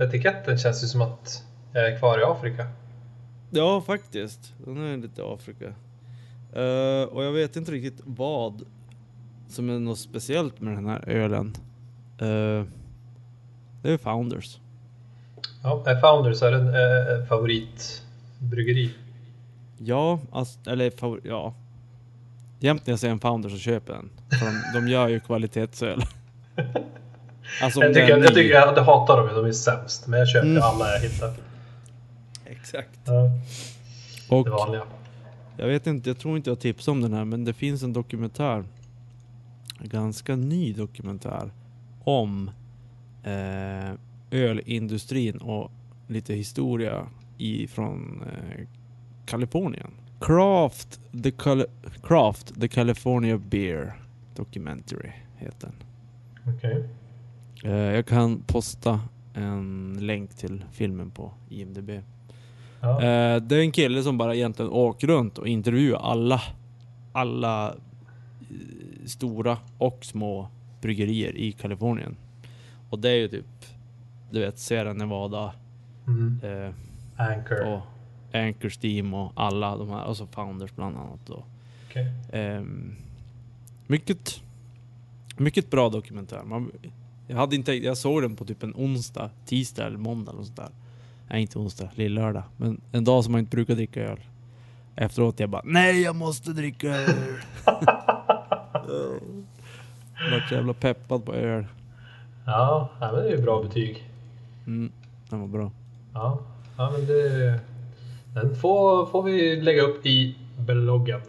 Etiketten 0.00 0.58
känns 0.58 0.84
ju 0.84 0.86
som 0.86 1.02
att 1.02 1.44
jag 1.72 1.92
är 1.92 1.98
kvar 1.98 2.18
i 2.20 2.24
Afrika. 2.24 2.66
Ja, 3.50 3.80
faktiskt. 3.80 4.52
Den 4.64 4.76
är 4.76 4.96
lite 4.96 5.22
Afrika. 5.24 5.64
Eh, 6.52 7.02
och 7.14 7.24
jag 7.24 7.32
vet 7.32 7.56
inte 7.56 7.72
riktigt 7.72 8.00
vad 8.04 8.62
som 9.48 9.70
är 9.70 9.78
något 9.78 9.98
speciellt 9.98 10.60
med 10.60 10.74
den 10.76 10.86
här 10.86 11.08
ölen. 11.08 11.54
Eh, 12.18 12.64
det 13.82 13.90
är 13.92 13.98
Founders. 13.98 14.58
Ja, 15.62 15.82
är 15.86 16.00
Founders 16.00 16.42
är 16.42 16.52
en 16.52 16.66
eh, 16.68 17.26
favoritbryggeri. 17.28 18.94
Ja, 19.78 20.20
alltså, 20.32 20.58
eller 20.70 20.90
favor- 20.90 21.20
ja. 21.24 21.54
Jämt 22.60 22.86
när 22.86 22.92
jag 22.92 23.00
ser 23.00 23.10
en 23.10 23.20
Founders 23.20 23.52
så 23.52 23.58
köper 23.58 23.92
jag 23.92 24.02
den. 24.02 24.38
För 24.38 24.46
de, 24.46 24.80
de 24.86 24.88
gör 24.92 25.08
ju 25.08 25.20
kvalitetsöl. 25.20 26.02
Alltså 27.62 27.80
Jag 27.80 27.94
tycker, 27.94 28.08
jag, 28.08 28.20
ny- 28.20 28.26
tycker, 28.26 28.54
jag 28.54 28.82
hatar 28.84 29.16
dem, 29.16 29.34
de 29.34 29.44
är 29.46 29.52
sämst. 29.52 30.06
Men 30.06 30.18
jag 30.18 30.28
köper 30.28 30.46
Mm. 30.48 30.62
alla 30.62 30.92
jag 30.92 31.00
hittar. 31.00 31.32
Exakt. 32.60 33.00
Ja, 33.04 33.30
Och 34.30 34.44
det 34.44 34.50
vanliga. 34.50 34.82
jag 35.56 35.66
vet 35.66 35.86
inte, 35.86 36.10
jag 36.10 36.18
tror 36.18 36.36
inte 36.36 36.50
jag 36.50 36.60
tipsade 36.60 36.92
om 36.96 37.00
den 37.02 37.12
här 37.12 37.24
men 37.24 37.44
det 37.44 37.52
finns 37.52 37.82
en 37.82 37.92
dokumentär. 37.92 38.64
En 39.80 39.88
ganska 39.88 40.36
ny 40.36 40.72
dokumentär. 40.72 41.50
Om 42.04 42.50
eh, 43.24 43.92
ölindustrin 44.30 45.36
och 45.36 45.70
lite 46.06 46.34
historia 46.34 47.06
ifrån 47.38 48.22
eh, 48.26 48.66
Kalifornien. 49.26 49.90
Craft 50.20 51.00
the, 51.22 51.30
Cal- 51.30 51.66
Craft 52.02 52.60
the 52.60 52.68
California 52.68 53.38
Beer 53.38 54.00
Documentary 54.34 55.10
heter 55.36 55.68
den. 55.68 55.74
Okej. 56.54 56.88
Eh, 57.64 57.72
jag 57.72 58.06
kan 58.06 58.40
posta 58.46 59.00
en 59.34 59.96
länk 60.00 60.34
till 60.36 60.64
filmen 60.72 61.10
på 61.10 61.32
IMDB. 61.48 61.90
Ja. 62.80 63.02
Eh, 63.02 63.42
det 63.42 63.56
är 63.56 63.60
en 63.60 63.72
kille 63.72 64.02
som 64.02 64.18
bara 64.18 64.34
egentligen 64.34 64.70
åker 64.70 65.06
runt 65.06 65.38
och 65.38 65.48
intervjuar 65.48 66.00
alla, 66.00 66.42
alla 67.12 67.68
eh, 67.68 67.74
stora 69.06 69.58
och 69.78 70.04
små 70.04 70.48
bryggerier 70.82 71.36
i 71.36 71.52
Kalifornien. 71.52 72.16
Och 72.90 72.98
det 72.98 73.10
är 73.10 73.14
ju 73.16 73.28
typ, 73.28 73.46
du 74.30 74.40
vet, 74.40 74.58
Sierra 74.58 74.92
Nevada 74.92 75.52
Mm. 76.06 76.40
eh, 76.42 76.74
Anchor. 77.16 77.66
och 77.72 77.80
Anchor 78.32 78.72
Steam 78.82 79.14
och 79.14 79.32
alla 79.36 79.76
de 79.76 79.88
här, 79.90 80.04
och 80.04 80.16
så 80.16 80.26
Founders 80.26 80.72
bland 80.72 80.96
annat. 80.96 81.20
Då. 81.26 81.44
Okej. 81.88 82.06
Ehm, 82.32 82.94
mycket, 83.86 84.40
mycket 85.36 85.70
bra 85.70 85.88
dokumentär. 85.88 86.42
Man, 86.44 86.72
jag, 87.28 87.36
hade 87.36 87.56
inte, 87.56 87.72
jag 87.72 87.96
såg 87.98 88.22
den 88.22 88.36
på 88.36 88.44
typ 88.44 88.62
en 88.62 88.74
onsdag, 88.76 89.30
tisdag 89.46 89.86
eller 89.86 89.98
måndag. 89.98 90.32
Och 90.32 90.44
sånt 90.44 90.56
där. 90.56 90.68
Nej, 91.30 91.42
inte 91.42 91.58
onsdag, 91.58 91.88
lillördag. 91.94 92.42
Men 92.56 92.80
en 92.92 93.04
dag 93.04 93.24
som 93.24 93.32
man 93.32 93.38
inte 93.38 93.56
brukar 93.56 93.74
dricka 93.74 94.00
öl. 94.00 94.20
Efteråt 94.96 95.40
jag 95.40 95.50
bara 95.50 95.62
Nej, 95.64 96.02
jag 96.02 96.16
måste 96.16 96.50
dricka 96.50 96.88
öl! 96.88 97.14
Vart 100.32 100.48
så 100.48 100.54
jävla 100.54 100.74
peppad 100.74 101.24
på 101.24 101.34
öl. 101.34 101.66
Ja, 102.46 102.88
men 103.00 103.14
det 103.14 103.22
är 103.22 103.30
ju 103.30 103.42
bra 103.42 103.62
betyg. 103.62 104.08
Mm, 104.66 104.92
den 105.28 105.40
var 105.40 105.48
bra. 105.48 105.70
Ja, 106.14 106.38
ja 106.76 106.90
men 106.90 107.06
det... 107.06 107.60
Den 108.34 108.56
får, 108.56 109.06
får 109.06 109.22
vi 109.22 109.60
lägga 109.60 109.82
upp 109.82 110.06
i 110.06 110.36
bloggen. 110.58 111.20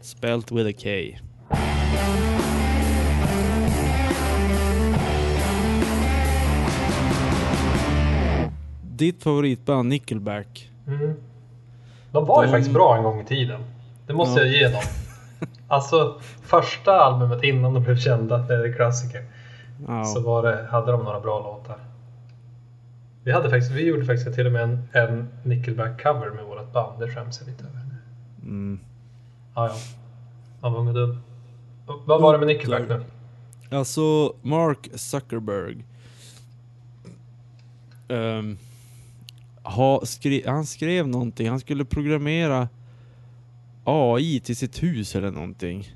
Spelt 0.00 0.52
with 0.52 0.68
a 0.68 0.72
K. 0.82 0.88
Ditt 9.02 9.22
favoritband 9.22 9.88
Nickelback. 9.88 10.70
Mm. 10.86 11.14
De 12.12 12.24
var 12.26 12.42
ju 12.42 12.46
De- 12.46 12.52
faktiskt 12.52 12.74
bra 12.74 12.96
en 12.96 13.02
gång 13.02 13.20
i 13.20 13.24
tiden. 13.24 13.60
Det 14.06 14.12
måste 14.12 14.40
Ja. 14.40 14.46
jag 14.46 14.54
ge 14.54 14.68
dem. 14.68 14.82
Alltså 15.68 16.20
första 16.42 16.92
albumet 17.00 17.42
innan 17.44 17.74
de 17.74 17.82
blev 17.82 17.96
kända, 17.96 18.38
det 18.38 18.54
är 18.54 18.72
klassiker. 18.72 19.24
Ja. 19.86 20.04
Så 20.04 20.20
var 20.20 20.42
det, 20.42 20.66
hade 20.70 20.92
de 20.92 21.04
några 21.04 21.20
bra 21.20 21.38
låtar. 21.40 21.78
Vi, 23.24 23.32
hade 23.32 23.50
faktiskt, 23.50 23.72
vi 23.72 23.86
gjorde 23.86 24.04
faktiskt 24.04 24.34
till 24.34 24.46
och 24.46 24.52
med 24.52 24.62
en, 24.62 24.88
en 24.92 25.28
Nickelback-cover 25.44 26.30
med 26.34 26.44
vårt 26.44 26.72
band. 26.72 27.00
Det 27.00 27.08
skäms 27.14 27.40
jag 27.40 27.48
lite 27.48 27.64
över. 27.64 27.80
Mm. 28.42 28.80
Ja, 29.54 29.68
ja. 29.68 29.74
Man 30.60 30.72
var 30.72 30.80
ung 30.80 30.88
och 30.88 30.94
dum. 30.94 31.22
Vad 32.06 32.22
var 32.22 32.32
det 32.32 32.38
med 32.38 32.48
Nickelback 32.48 32.82
nu? 32.88 33.04
Alltså 33.76 34.34
Mark 34.42 34.88
Zuckerberg. 34.94 35.84
ehm, 38.08 38.58
ha, 39.62 40.00
skri, 40.04 40.42
han 40.46 40.66
skrev 40.66 41.08
någonting. 41.08 41.48
Han 41.48 41.60
skulle 41.60 41.84
programmera 41.84 42.68
AI 43.84 44.40
till 44.40 44.56
sitt 44.56 44.82
hus 44.82 45.16
eller 45.16 45.30
någonting. 45.30 45.88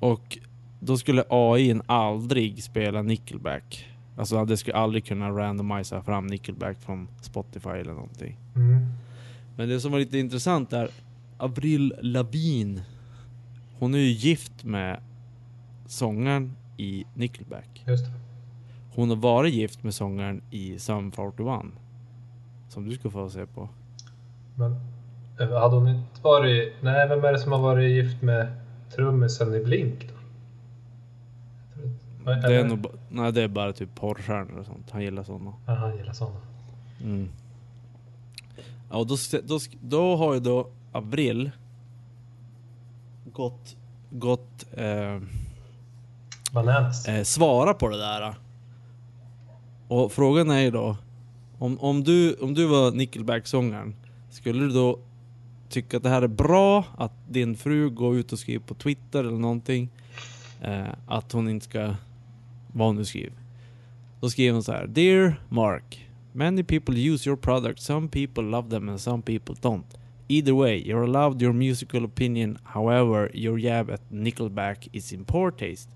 Och 0.00 0.38
då 0.80 0.98
skulle 0.98 1.24
AI 1.28 1.80
aldrig 1.86 2.62
spela 2.62 3.02
Nickelback. 3.02 3.88
Alltså 4.16 4.44
det 4.44 4.56
skulle 4.56 4.76
aldrig 4.76 5.04
kunna 5.04 5.30
randomisa 5.30 6.02
fram 6.02 6.26
Nickelback 6.26 6.78
från 6.80 7.08
Spotify 7.20 7.68
eller 7.68 7.92
någonting. 7.92 8.36
Mm. 8.56 8.86
Men 9.56 9.68
det 9.68 9.80
som 9.80 9.92
var 9.92 9.98
lite 9.98 10.18
intressant 10.18 10.72
är 10.72 10.90
Avril 11.38 11.94
Lavigne. 12.00 12.82
Hon 13.78 13.94
är 13.94 13.98
ju 13.98 14.10
gift 14.10 14.64
med 14.64 15.00
sångaren 15.86 16.56
i 16.76 17.04
Nickelback. 17.14 17.84
Just 17.86 18.04
det. 18.04 18.12
Hon 18.94 19.08
har 19.08 19.16
varit 19.16 19.54
gift 19.54 19.82
med 19.82 19.94
sångaren 19.94 20.42
i 20.50 20.78
Sum 20.78 21.12
41. 21.12 21.72
Som 22.74 22.88
du 22.88 22.94
ska 22.94 23.10
få 23.10 23.30
se 23.30 23.46
på. 23.46 23.68
Men 24.54 24.80
eh, 25.40 25.60
hade 25.60 25.76
hon 25.76 25.88
inte 25.88 26.20
varit... 26.22 26.72
Nej, 26.80 27.08
vem 27.08 27.24
är 27.24 27.32
det 27.32 27.38
som 27.38 27.52
har 27.52 27.58
varit 27.58 27.90
gift 27.90 28.22
med 28.22 28.56
trummisen 28.94 29.54
i 29.54 29.60
Blink 29.64 30.08
då? 30.08 30.14
Det 32.24 32.54
är, 32.56 32.64
nog, 32.64 32.86
nej, 33.08 33.32
det 33.32 33.42
är 33.42 33.48
bara 33.48 33.72
typ 33.72 33.94
porrstjärnor 33.94 34.58
och 34.58 34.66
sånt. 34.66 34.90
Han 34.90 35.02
gillar 35.02 35.22
sådana. 35.22 35.52
Ja, 35.66 35.74
han 35.74 35.96
gillar 35.96 36.12
sådana. 36.12 36.40
Mm. 37.02 37.28
Ja, 38.90 38.96
och 38.96 39.06
då, 39.06 39.16
då, 39.44 39.58
då 39.80 40.16
har 40.16 40.34
ju 40.34 40.40
då 40.40 40.66
Avril 40.92 41.50
gått, 43.32 43.76
gått 44.10 44.66
eh, 44.72 45.20
Bananas. 46.52 47.08
eh, 47.08 47.22
svara 47.22 47.74
på 47.74 47.88
det 47.88 47.98
där. 47.98 48.34
Och 49.88 50.12
frågan 50.12 50.50
är 50.50 50.60
ju 50.60 50.70
då, 50.70 50.96
om, 51.64 51.80
om, 51.80 52.04
du, 52.04 52.34
om 52.34 52.54
du 52.54 52.66
var 52.66 52.92
Nickelback-sångaren, 52.92 53.94
skulle 54.30 54.60
du 54.60 54.68
då 54.68 54.98
tycka 55.68 55.96
att 55.96 56.02
det 56.02 56.08
här 56.08 56.22
är 56.22 56.28
bra? 56.28 56.84
Att 56.96 57.12
din 57.28 57.56
fru 57.56 57.90
går 57.90 58.16
ut 58.16 58.32
och 58.32 58.38
skriver 58.38 58.64
på 58.64 58.74
Twitter 58.74 59.20
eller 59.20 59.38
någonting? 59.38 59.88
Eh, 60.62 60.88
att 61.06 61.32
hon 61.32 61.48
inte 61.48 61.64
ska, 61.64 61.94
vad 62.72 62.86
hon 62.86 62.96
nu 62.96 63.04
skriver. 63.04 63.32
Då 64.20 64.30
skriver 64.30 64.52
hon 64.52 64.62
så 64.62 64.72
här. 64.72 64.86
Dear 64.86 65.40
Mark, 65.48 66.08
many 66.32 66.62
people 66.62 67.12
use 67.12 67.28
your 67.28 67.36
product. 67.36 67.80
Some 67.80 68.08
people 68.08 68.42
love 68.42 68.70
them 68.70 68.88
and 68.88 69.00
some 69.00 69.22
people 69.22 69.54
don't. 69.54 69.96
Either 70.28 70.52
way, 70.52 70.84
you're 70.86 71.04
allowed 71.04 71.42
your 71.42 71.52
musical 71.52 72.04
opinion. 72.04 72.58
However, 72.64 73.30
your 73.34 73.58
jab 73.58 73.90
at 73.90 74.10
Nickelback 74.10 74.88
is 74.92 75.12
in 75.12 75.24
poor 75.24 75.50
taste. 75.50 75.88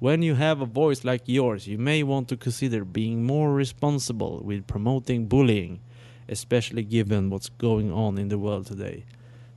When 0.00 0.22
you 0.22 0.36
have 0.36 0.62
a 0.62 0.66
voice 0.66 1.02
like 1.02 1.24
yours, 1.26 1.66
you 1.66 1.78
may 1.78 2.04
want 2.04 2.28
to 2.28 2.36
consider 2.36 2.84
being 2.84 3.26
more 3.26 3.52
responsible 3.58 4.40
with 4.44 4.66
promoting 4.66 5.26
bullying, 5.26 5.80
especially 6.28 6.84
given 6.84 7.30
what's 7.30 7.48
going 7.48 7.92
on 7.92 8.18
in 8.18 8.28
the 8.28 8.38
world 8.38 8.66
today. 8.66 9.04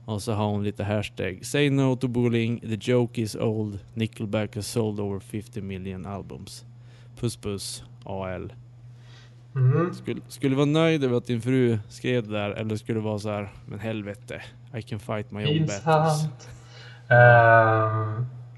Och 0.04 0.22
så 0.22 0.32
har 0.32 0.44
hon 0.44 0.64
lite 0.64 0.84
hashtag. 0.84 1.46
Say 1.46 1.70
no 1.70 1.96
to 1.96 2.08
bullying, 2.08 2.60
the 2.60 2.92
joke 2.92 3.22
is 3.22 3.36
old. 3.36 3.78
Nickelback 3.94 4.54
has 4.54 4.66
sold 4.66 5.00
over 5.00 5.20
50 5.20 5.60
million 5.60 6.06
albums. 6.06 6.64
Puss 7.20 7.36
puss, 7.36 7.84
AL. 8.04 8.52
Mm. 9.54 9.94
Skulle, 9.94 10.20
skulle 10.28 10.52
du 10.52 10.56
vara 10.56 10.66
nöjd 10.66 11.04
över 11.04 11.16
att 11.16 11.26
din 11.26 11.40
fru 11.40 11.78
skrev 11.88 12.28
det 12.28 12.32
där 12.32 12.50
eller 12.50 12.76
skulle 12.76 12.98
det 12.98 13.04
vara 13.04 13.18
så 13.18 13.30
här, 13.30 13.52
men 13.66 13.78
helvete, 13.78 14.42
I 14.78 14.82
can 14.82 14.98
fight 14.98 15.30
my 15.30 15.46
own 15.46 15.66
battles. 15.66 16.22
Pinsamt. 16.22 16.48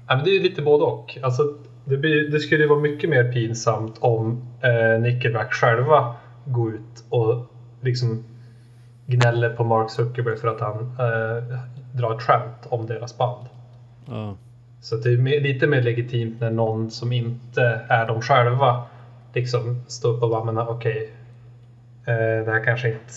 Men 0.07 0.23
det 0.23 0.35
är 0.35 0.39
lite 0.39 0.61
både 0.61 0.83
och. 0.83 1.17
Alltså, 1.21 1.57
det, 1.85 1.97
blir, 1.97 2.29
det 2.29 2.39
skulle 2.39 2.63
ju 2.63 2.69
vara 2.69 2.79
mycket 2.79 3.09
mer 3.09 3.31
pinsamt 3.31 3.97
om 3.99 4.43
uh, 4.63 5.01
Nickelback 5.01 5.53
själva 5.53 6.15
går 6.45 6.73
ut 6.73 7.03
och 7.09 7.45
liksom 7.81 8.23
gnäller 9.05 9.49
på 9.49 9.63
Mark 9.63 9.89
Zuckerberg 9.89 10.37
för 10.37 10.47
att 10.47 10.61
han 10.61 10.79
eh, 10.79 11.59
drar 11.91 12.15
ett 12.15 12.21
skämt 12.21 12.67
om 12.69 12.85
deras 12.85 13.17
band. 13.17 13.47
Ja. 14.05 14.35
Så 14.81 14.95
det 14.95 15.13
är 15.13 15.17
mer, 15.17 15.41
lite 15.41 15.67
mer 15.67 15.81
legitimt 15.81 16.41
när 16.41 16.51
någon 16.51 16.91
som 16.91 17.11
inte 17.11 17.61
är 17.87 18.07
de 18.07 18.21
själva 18.21 18.83
liksom 19.33 19.83
står 19.87 20.13
upp 20.13 20.23
och 20.23 20.29
bara 20.29 20.43
men 20.43 20.57
okej, 20.57 21.13
eh, 22.05 22.45
det 22.45 22.51
här 22.51 22.63
kanske 22.63 22.87
inte 22.87 23.13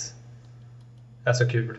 är 1.24 1.32
så 1.32 1.48
kul. 1.48 1.78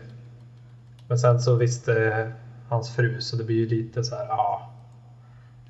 Men 1.08 1.18
sen 1.18 1.40
så 1.40 1.54
visste 1.54 2.32
hans 2.68 2.96
fru 2.96 3.20
så 3.20 3.36
det 3.36 3.44
blir 3.44 3.56
ju 3.56 3.68
lite 3.68 4.04
så 4.04 4.16
här, 4.16 4.26
ja. 4.28 4.70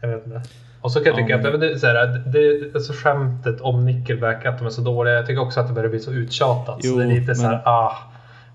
Jag 0.00 0.08
vet 0.08 0.26
inte. 0.26 0.42
Och 0.82 0.92
så 0.92 0.98
kan 1.00 1.06
jag 1.12 1.20
Ja, 1.20 1.24
tycka 1.24 1.36
men- 1.36 1.54
att 1.54 1.60
det, 1.60 1.78
så 1.78 1.86
här, 1.86 2.06
det, 2.26 2.74
alltså 2.74 2.92
skämtet 2.92 3.60
om 3.60 3.84
Nickelback 3.84 4.46
att 4.46 4.58
de 4.58 4.66
är 4.66 4.70
så 4.70 4.80
dåliga. 4.82 5.14
Jag 5.14 5.26
tycker 5.26 5.42
också 5.42 5.60
att 5.60 5.68
det 5.68 5.72
börjar 5.74 5.90
bli 5.90 6.00
så 6.00 6.10
uttjatat. 6.12 6.82
så 6.84 6.88
Jo, 6.88 6.96
det 6.98 7.04
är 7.04 7.08
lite 7.08 7.34
så 7.34 7.42
här, 7.42 7.50
men- 7.52 7.60
ah. 7.64 7.92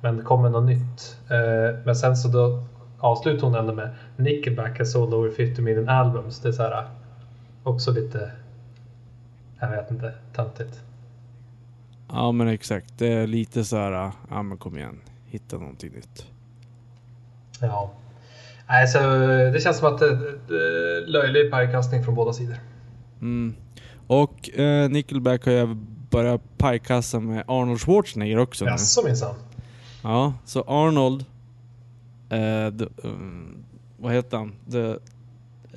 Men 0.01 0.17
det 0.17 0.23
kommer 0.23 0.49
något 0.49 0.65
nytt. 0.65 1.17
Eh, 1.29 1.75
men 1.85 1.95
sen 1.95 2.17
så 2.17 2.27
då 2.27 2.63
avslutar 2.99 3.47
hon 3.47 3.55
ändå 3.55 3.73
med 3.73 3.89
Nickelback 4.17 4.79
has 4.79 4.91
sold 4.91 5.13
over 5.13 5.29
50 5.31 5.61
million 5.61 5.89
albums. 5.89 6.39
Det 6.39 6.47
är 6.47 6.51
så 6.51 6.63
här 6.63 6.85
också 7.63 7.91
lite, 7.91 8.31
jag 9.59 9.69
vet 9.69 9.91
inte, 9.91 10.13
töntigt. 10.35 10.81
Ja 12.11 12.31
men 12.31 12.47
exakt. 12.47 12.93
Det 12.97 13.07
är 13.13 13.27
lite 13.27 13.63
så 13.65 13.77
här, 13.77 14.11
ja 14.29 14.41
men 14.43 14.57
kom 14.57 14.77
igen. 14.77 14.99
Hitta 15.25 15.57
någonting 15.57 15.91
nytt. 15.91 16.25
Ja. 17.61 17.91
Nej, 18.67 18.87
så 18.87 18.99
det 19.53 19.63
känns 19.63 19.77
som 19.77 19.93
att 19.93 19.99
det, 19.99 20.15
det 20.47 21.05
löjlig 21.07 21.51
pajkastning 21.51 22.03
från 22.03 22.15
båda 22.15 22.33
sidor. 22.33 22.55
Mm. 23.21 23.55
Och 24.07 24.59
eh, 24.59 24.89
Nickelback 24.89 25.45
har 25.45 25.51
ju 25.51 25.75
börjat 26.11 26.57
pajkassa 26.57 27.19
med 27.19 27.43
Arnold 27.47 27.81
Schwarzenegger 27.81 28.37
också. 28.37 28.65
Jaså 28.65 29.03
minsann. 29.03 29.35
Ja, 30.03 30.33
så 30.45 30.61
Arnold... 30.61 31.25
Eh, 32.29 32.77
the, 32.77 33.07
um, 33.07 33.65
vad 33.97 34.13
heter 34.13 34.37
han? 34.37 34.55
The, 34.71 34.89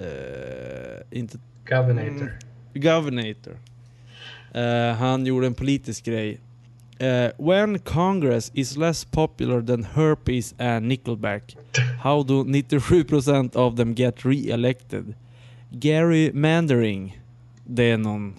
eh, 0.05 1.19
inte... 1.19 1.39
Governator. 1.69 2.39
Governator. 2.75 3.59
Eh, 4.55 4.97
han 4.97 5.27
gjorde 5.27 5.47
en 5.47 5.55
politisk 5.55 6.05
grej. 6.05 6.41
Eh, 7.01 7.31
when 7.39 7.79
Congress 7.79 8.51
is 8.55 8.77
less 8.77 9.05
popular 9.05 9.63
than 9.63 9.85
herpes 9.85 10.55
and 10.59 10.89
Nickelback, 10.89 11.57
how 12.03 12.23
do 12.23 12.45
97% 12.45 13.57
of 13.57 13.77
them 13.77 13.95
get 13.95 14.25
re-elected? 14.25 15.15
Gary 15.71 16.33
Mandering. 16.33 17.21
Det 17.65 17.91
är 17.91 17.99
någon... 17.99 18.35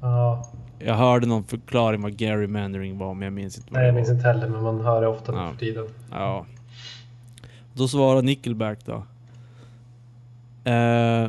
Ja, 0.00 0.46
Jag 0.78 0.94
hörde 0.94 1.26
någon 1.26 1.44
förklaring 1.44 2.02
vad 2.02 2.16
Gary 2.16 2.46
Mandering 2.46 2.98
var, 2.98 3.14
men 3.14 3.22
jag 3.26 3.32
minns 3.32 3.58
inte 3.58 3.68
nej, 3.72 3.86
jag 3.86 3.94
minns 3.94 4.08
inte 4.10 4.22
heller, 4.26 4.48
men 4.48 4.62
man 4.62 4.80
hör 4.80 5.00
det 5.00 5.06
ofta 5.08 5.32
nu 5.32 5.38
Ja. 5.38 5.50
för 5.50 5.58
tiden. 5.58 5.86
Ja. 6.10 6.46
Då 7.74 7.88
svarar 7.88 8.22
Nickelback 8.22 8.78
då. 8.84 9.02
Eh, 10.70 11.28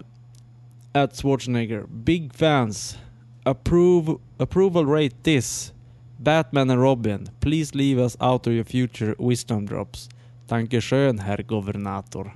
at 0.93 1.15
Schwarzenegger. 1.21 1.83
Big 1.93 2.33
fans. 2.33 2.97
Approve, 3.43 4.15
approval 4.37 4.85
rate 4.87 5.15
this. 5.23 5.73
Batman 6.17 6.69
and 6.69 6.81
Robin. 6.81 7.29
Please 7.39 7.77
leave 7.77 8.03
us 8.03 8.17
out 8.19 8.47
of 8.47 8.53
your 8.53 8.63
future 8.63 9.15
wisdom 9.19 9.65
drops. 9.65 10.09
Tanke 10.47 10.81
skön, 10.81 11.19
herr 11.19 11.41
governator. 11.43 12.35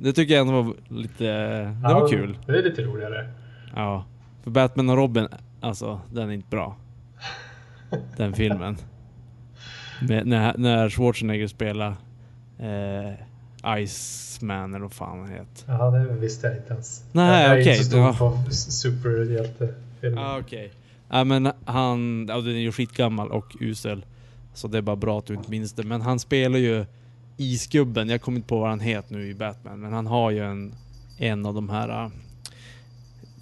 Det 0.00 0.12
tycker 0.12 0.34
jag 0.34 0.40
ändå 0.48 0.62
var 0.62 0.74
lite... 0.88 1.24
Det 1.24 1.78
var 1.82 1.90
Ja, 2.00 2.08
kul. 2.08 2.38
Det 2.46 2.58
är 2.58 2.62
lite 2.62 2.82
roligare. 2.82 3.28
Ja. 3.74 4.04
För 4.42 4.50
Batman 4.50 4.90
och 4.90 4.96
Robin, 4.96 5.28
alltså 5.60 6.00
den 6.12 6.28
är 6.28 6.32
inte 6.34 6.48
bra. 6.48 6.76
Den 8.16 8.32
filmen. 8.32 8.76
Med, 10.08 10.26
när, 10.26 10.58
när 10.58 10.90
Schwarzenegger 10.90 11.46
spelar 11.46 11.96
eh, 12.58 13.12
Iceman 13.78 14.74
eller 14.74 14.82
vad 14.82 14.92
fan 14.92 15.18
han 15.18 15.28
heter. 15.28 15.64
Ja, 15.66 15.90
det 15.90 16.12
visste 16.12 16.46
jag 16.46 16.56
inte 16.56 16.72
ens. 16.72 17.04
Nej, 17.12 17.42
jag 17.42 17.56
är 17.56 17.60
okej, 17.62 17.72
inte 17.72 17.84
så 17.84 18.12
stor 18.12 18.30
på 18.46 18.50
superhjältefilmer. 18.50 20.22
Ah, 20.22 20.38
okej. 20.38 20.72
Ja 21.10 21.24
men 21.24 21.52
han, 21.64 22.26
ja, 22.28 22.40
den 22.40 22.54
är 22.54 22.58
ju 22.60 22.72
skitgammal 22.72 23.30
och 23.30 23.56
usel. 23.60 24.04
Så 24.54 24.68
det 24.68 24.78
är 24.78 24.82
bara 24.82 24.96
bra 24.96 25.18
att 25.18 25.26
du 25.26 25.34
inte 25.34 25.50
minns 25.50 25.72
det. 25.72 25.82
Men 25.82 26.00
han 26.00 26.18
spelar 26.18 26.58
ju 26.58 26.84
Isgubben, 27.36 28.08
jag 28.08 28.20
kommer 28.22 28.36
inte 28.36 28.48
på 28.48 28.58
vad 28.60 28.68
han 28.70 28.80
heter 28.80 29.14
nu 29.14 29.28
i 29.30 29.34
Batman. 29.34 29.80
Men 29.80 29.92
han 29.92 30.06
har 30.06 30.30
ju 30.30 30.44
en, 30.44 30.74
en 31.18 31.46
av 31.46 31.54
de 31.54 31.68
här 31.68 32.04
äh, 32.04 32.10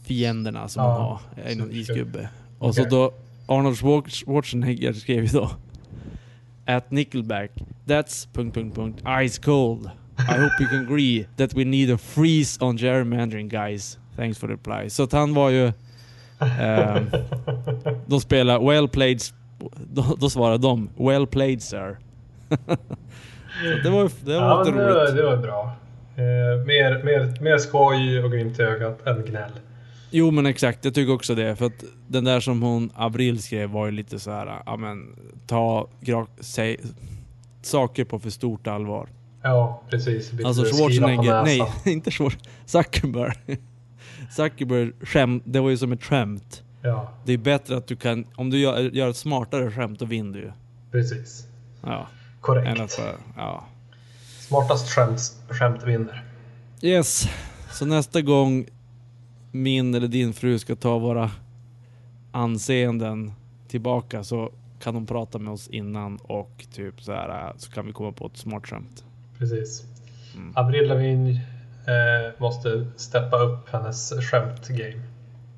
fienderna 0.02 0.68
som 0.68 0.82
Ja, 0.84 0.92
han 0.92 1.02
har. 1.02 1.20
En 1.50 1.58
superskurk. 1.58 1.76
isgubbe. 1.76 2.28
Och 2.58 2.74
så 2.74 2.84
då 2.84 3.12
Arnold 3.46 3.76
Schwar- 3.76 4.08
Schwarzenegger 4.24 4.92
skrev 4.92 5.24
ju 5.24 5.30
då 5.30 5.50
At 6.66 6.90
Nickelback, 6.90 7.50
that's... 7.84 8.28
Punkt, 8.32 8.54
punkt, 8.54 8.74
punkt, 8.76 9.02
ice 9.28 9.38
cold. 9.38 9.90
I 10.18 10.40
hope 10.40 10.52
you 10.60 10.68
can 10.70 10.80
agree 10.86 11.26
that 11.36 11.54
we 11.54 11.64
need 11.64 11.90
a 11.90 11.98
freeze 11.98 12.64
on 12.64 12.76
gerrymandering 12.78 13.48
guys. 13.48 13.98
Thanks 14.16 14.38
for 14.38 14.46
the 14.46 14.52
reply. 14.52 14.90
Så 14.90 15.02
att 15.02 15.12
han 15.12 15.34
var 15.34 15.50
ju... 15.50 15.72
ehm, 16.38 17.06
de 18.06 18.20
spelar 18.20 18.68
well 18.68 18.88
played... 18.88 19.20
Då, 19.92 20.16
då 20.20 20.30
svarar 20.30 20.58
de 20.58 20.90
well 20.96 21.26
played 21.26 21.62
sir. 21.62 21.98
det 23.82 23.90
var, 23.90 24.24
det 24.24 24.40
var 24.40 24.48
ja, 24.48 24.64
men 24.64 24.76
det, 24.76 25.02
roligt. 25.02 25.16
det 25.16 25.22
var 25.22 25.36
bra. 25.36 25.76
Eh, 26.16 26.66
mer, 26.66 27.02
mer, 27.04 27.40
mer 27.40 27.58
skoj 27.58 28.24
och 28.24 28.30
glimt 28.30 28.58
i 28.58 28.62
ögat 28.62 29.06
än 29.06 29.24
gnäll. 29.24 29.50
Jo 30.10 30.30
men 30.30 30.46
exakt, 30.46 30.84
jag 30.84 30.94
tycker 30.94 31.12
också 31.12 31.34
det. 31.34 31.56
För 31.56 31.66
att 31.66 31.84
den 32.08 32.24
där 32.24 32.40
som 32.40 32.62
hon 32.62 32.90
Avril 32.94 33.42
skrev 33.42 33.70
var 33.70 33.86
ju 33.86 33.92
lite 33.92 34.18
så 34.18 34.30
här, 34.30 34.62
ja 34.66 34.76
men 34.76 35.16
ta 35.46 35.88
gra- 36.00 36.26
säg, 36.40 36.76
saker 37.62 38.04
på 38.04 38.18
för 38.18 38.30
stort 38.30 38.66
allvar. 38.66 39.08
Ja, 39.42 39.82
precis. 39.90 40.32
Alltså 40.44 40.64
Schwarzenegger, 40.64 41.42
nej 41.42 41.62
inte 41.92 42.10
Schwarzenegger, 42.10 42.50
Zuckerberg. 42.66 43.58
Zuckerberg 44.30 44.92
skämt, 45.00 45.42
det 45.46 45.60
var 45.60 45.70
ju 45.70 45.76
som 45.76 45.92
ett 45.92 46.04
skämt. 46.04 46.62
Ja, 46.82 47.12
Det 47.24 47.32
är 47.32 47.38
bättre 47.38 47.76
att 47.76 47.86
du 47.86 47.96
kan, 47.96 48.24
om 48.36 48.50
du 48.50 48.58
gör, 48.58 48.78
gör 48.80 49.08
ett 49.10 49.16
smartare 49.16 49.70
skämt 49.70 49.98
då 49.98 50.04
vinner 50.04 50.32
du 50.38 50.40
ju. 50.44 50.52
precis. 50.90 51.46
Ja, 51.82 52.06
Korrekt. 52.40 52.96
bara, 52.98 53.12
ja. 53.36 53.64
Smartast 54.38 54.88
skämt, 54.88 55.20
skämt 55.48 55.82
vinner. 55.82 56.24
Yes, 56.82 57.28
så 57.72 57.86
nästa 57.86 58.20
gång 58.22 58.66
min 59.52 59.94
eller 59.94 60.08
din 60.08 60.32
fru 60.32 60.58
ska 60.58 60.76
ta 60.76 60.98
våra 60.98 61.30
anseenden 62.32 63.32
tillbaka 63.68 64.24
så 64.24 64.50
kan 64.80 64.94
hon 64.94 65.06
prata 65.06 65.38
med 65.38 65.52
oss 65.52 65.68
innan 65.68 66.16
och 66.16 66.66
typ 66.72 67.02
så 67.02 67.12
här 67.12 67.52
så 67.56 67.70
kan 67.72 67.86
vi 67.86 67.92
komma 67.92 68.12
på 68.12 68.26
ett 68.26 68.36
smart 68.36 68.66
skämt. 68.66 69.04
Precis. 69.38 69.84
Mm. 70.36 70.52
Avril 70.56 70.88
Lavigne 70.88 71.40
eh, 71.86 72.40
måste 72.40 72.86
steppa 72.96 73.36
upp 73.38 73.68
hennes 73.70 74.12
skämt-game. 74.30 75.02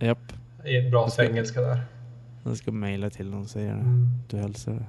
Japp, 0.01 0.19
I 0.65 0.91
bra 0.91 1.03
Jag 1.03 1.13
ska- 1.13 1.25
engelska 1.25 1.61
där. 1.61 1.81
jag 2.45 2.57
ska 2.57 2.73
mejla 2.73 3.11
till 3.11 3.31
någon 3.31 3.41
och 3.43 3.49
säga 3.49 3.73
det. 3.75 3.81
Mm, 3.81 4.09
Du 4.31 4.37
hälsar 4.37 4.87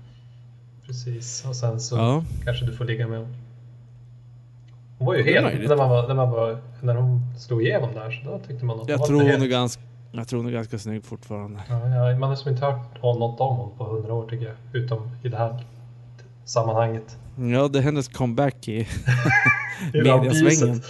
precis. 0.86 1.46
Och 1.46 1.56
sen 1.56 1.80
så 1.80 1.96
Ja, 1.96 2.24
kanske 2.46 2.66
du 2.66 2.74
får 2.74 2.86
ligga 2.86 3.08
med 3.08 3.20
hon. 3.20 3.36
Hon 4.98 5.08
var 5.08 5.16
ju 5.16 5.24
helt... 5.24 5.70
När, 5.70 5.76
man 5.78 5.90
var, 5.90 6.08
när, 6.08 6.16
man 6.16 6.32
var, 6.32 6.58
när 6.82 6.96
hon 6.96 7.22
slog 7.40 7.64
igenom 7.64 7.94
där 7.94 8.12
så 8.12 8.32
då 8.32 8.40
tyckte 8.48 8.66
man 8.66 8.80
att 8.82 8.90
jag 8.90 9.06
tror 9.06 9.18
hon 9.18 9.26
helt- 9.26 9.44
är 9.44 9.48
ganska, 9.48 9.82
jag 10.12 10.28
tror 10.28 10.40
hon 10.40 10.48
är 10.48 10.52
ganska 10.54 10.80
snygg 10.80 11.06
fortfarande. 11.06 11.60
Ja, 11.70 11.90
ja, 12.12 12.18
man 12.20 12.30
har 12.30 12.36
som 12.36 12.52
inte 12.52 12.66
hört 12.66 13.04
något 13.04 13.40
om 13.40 13.56
hon 13.58 13.78
på 13.78 13.84
hundra 13.84 14.14
år 14.14 14.30
tycker 14.30 14.46
jag. 14.46 14.56
Utom 14.84 15.12
i 15.24 15.30
det 15.30 15.38
här 15.38 15.64
sammanhanget. 16.48 17.18
Ja, 17.54 17.68
det 17.68 17.80
är 17.80 17.84
hennes 17.84 18.08
comeback 18.08 18.68
i 18.68 18.88
mediasvängen. 19.94 20.82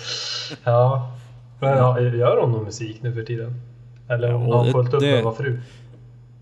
Ja. 0.63 1.11
Men 1.59 1.69
ja, 1.77 1.99
gör 1.99 2.41
hon 2.41 2.51
någon 2.51 2.63
musik 2.63 3.01
nu 3.01 3.13
för 3.13 3.23
tiden? 3.23 3.61
Eller 4.09 4.27
Ja, 4.29 4.37
har 4.37 4.57
hon 4.57 4.65
det- 4.65 4.71
fullt 4.71 4.93
upp 4.93 4.99
det- 4.99 5.07
med 5.07 5.17
att 5.17 5.23
vara 5.23 5.35
fru? 5.35 5.59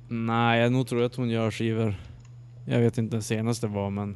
Nej, 0.07 0.59
jag 0.61 0.71
nog 0.71 0.87
tror 0.87 1.03
att 1.03 1.15
hon 1.15 1.29
gör 1.29 1.51
skivor. 1.51 1.95
Jag 2.65 2.79
vet 2.79 2.97
inte 2.97 3.15
den 3.15 3.23
senaste 3.23 3.67
var 3.67 3.89
men 3.89 4.15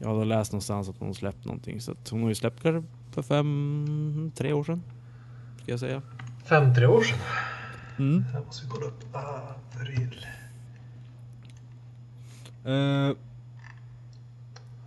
jag 0.00 0.08
har 0.14 0.24
läst 0.24 0.52
någonstans 0.52 0.88
att 0.88 0.96
hon 0.98 1.14
släppt 1.14 1.44
någonting. 1.44 1.80
Så 1.80 1.92
att 1.92 2.08
hon 2.08 2.22
har 2.22 2.28
ju 2.28 2.34
släppt 2.34 2.62
kanske 2.62 2.88
för 3.10 3.22
fem, 3.22 4.32
tre 4.36 4.52
år 4.52 4.64
sedan. 4.64 4.82
Ska 5.62 5.70
jag 5.72 5.80
säga. 5.80 6.02
Fem, 6.44 6.74
tre 6.74 6.86
år 6.86 7.02
sedan. 7.02 7.18
Mm. 7.98 8.22
Här 8.32 8.40
måste 8.46 8.64
vi 8.66 8.70
kolla 8.70 8.86
upp. 8.86 9.04
Avril. 9.12 10.26
Uh, 12.66 13.16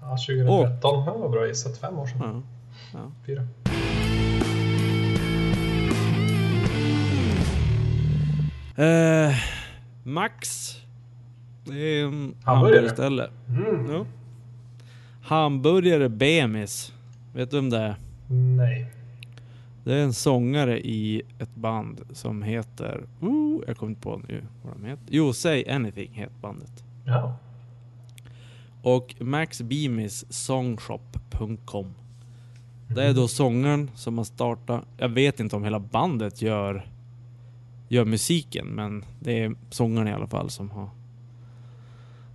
Ja, 0.09 0.17
2013. 0.17 1.03
Ja, 1.05 1.17
vad 1.17 1.31
bra 1.31 1.47
gissat. 1.47 1.77
Fem 1.77 1.99
år 1.99 2.05
sedan. 2.05 2.19
ja. 2.21 2.41
Ja. 2.99 3.11
Fyra. 3.25 3.47
Eh, 8.75 9.35
Max. 10.03 10.71
Det 11.65 11.73
är 11.79 12.03
en 12.05 12.11
Hamburgare. 12.11 12.35
hamburgerställe. 12.43 13.29
Mm. 13.49 13.91
Ja. 13.93 14.05
Hamburgare 15.21 16.09
Bemis. 16.09 16.93
Vet 17.33 17.51
du 17.51 17.57
vem 17.57 17.69
det 17.69 17.77
är? 17.77 17.95
Nej. 18.29 18.91
Det 19.83 19.93
är 19.95 20.03
en 20.03 20.13
sångare 20.13 20.79
i 20.79 21.21
ett 21.39 21.55
band 21.55 22.01
som 22.11 22.43
heter... 22.43 23.03
Uh, 23.23 23.59
jag 23.67 23.77
kommer 23.77 23.89
inte 23.89 24.01
på 24.01 24.21
nu 24.27 24.43
vad 24.63 24.73
de 24.73 24.85
heter. 24.85 25.03
Jo, 25.09 25.33
Say 25.33 25.69
Anything 25.69 26.11
heter 26.13 26.35
bandet. 26.41 26.83
Ja. 27.05 27.37
Och 28.87 29.15
Max 29.19 29.61
Beamis 29.61 30.25
songshop.com. 30.29 31.93
Det 32.87 33.03
är 33.03 33.13
då 33.13 33.27
sångaren 33.27 33.91
som 33.95 34.17
har 34.17 34.25
startat... 34.25 34.83
Jag 34.97 35.09
vet 35.09 35.39
inte 35.39 35.55
om 35.55 35.63
hela 35.63 35.79
bandet 35.79 36.41
gör, 36.41 36.89
gör 37.87 38.05
musiken, 38.05 38.67
men 38.67 39.05
det 39.19 39.43
är 39.43 39.55
sångaren 39.69 40.07
i 40.07 40.13
alla 40.13 40.27
fall 40.27 40.49
som 40.49 40.71
har 40.71 40.89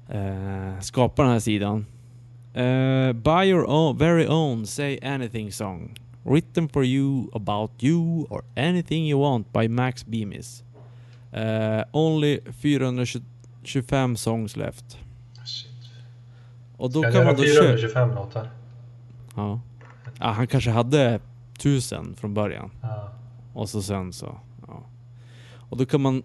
eh, 0.09 0.81
skapat 0.81 1.17
den 1.17 1.33
här 1.33 1.41
sidan. 1.41 1.87
Eh, 2.55 3.12
buy 3.12 3.45
your 3.45 3.71
own, 3.71 3.99
very 3.99 4.27
own 4.27 4.67
Say 4.67 4.99
Anything 5.03 5.53
song. 5.53 5.95
Written 6.23 6.69
for 6.69 6.85
you, 6.85 7.31
about 7.33 7.71
you 7.83 8.27
or 8.31 8.45
anything 8.57 9.07
you 9.07 9.21
want 9.21 9.53
by 9.53 9.69
Max 9.69 10.07
Beamis. 10.07 10.62
Eh, 11.33 11.85
only 11.93 12.41
425 12.62 14.17
songs 14.17 14.57
left. 14.57 14.99
Och 16.83 16.90
då 16.90 17.03
kan 17.03 17.12
göra 17.12 17.25
man 17.25 17.37
då 17.37 17.42
köpa... 17.42 17.66
425 17.66 18.14
låtar? 18.14 18.51
Ja. 19.37 19.61
ja. 20.18 20.27
Han 20.27 20.47
kanske 20.47 20.71
hade 20.71 21.21
tusen 21.59 22.14
från 22.16 22.35
början. 22.35 22.71
Ja. 22.83 23.12
Och 23.55 23.68
så 23.68 23.83
sen 23.83 24.12
så, 24.12 24.38
ja. 24.66 24.83
Och 25.71 25.77
då 25.77 25.87
kan 25.87 26.01
man, 26.01 26.23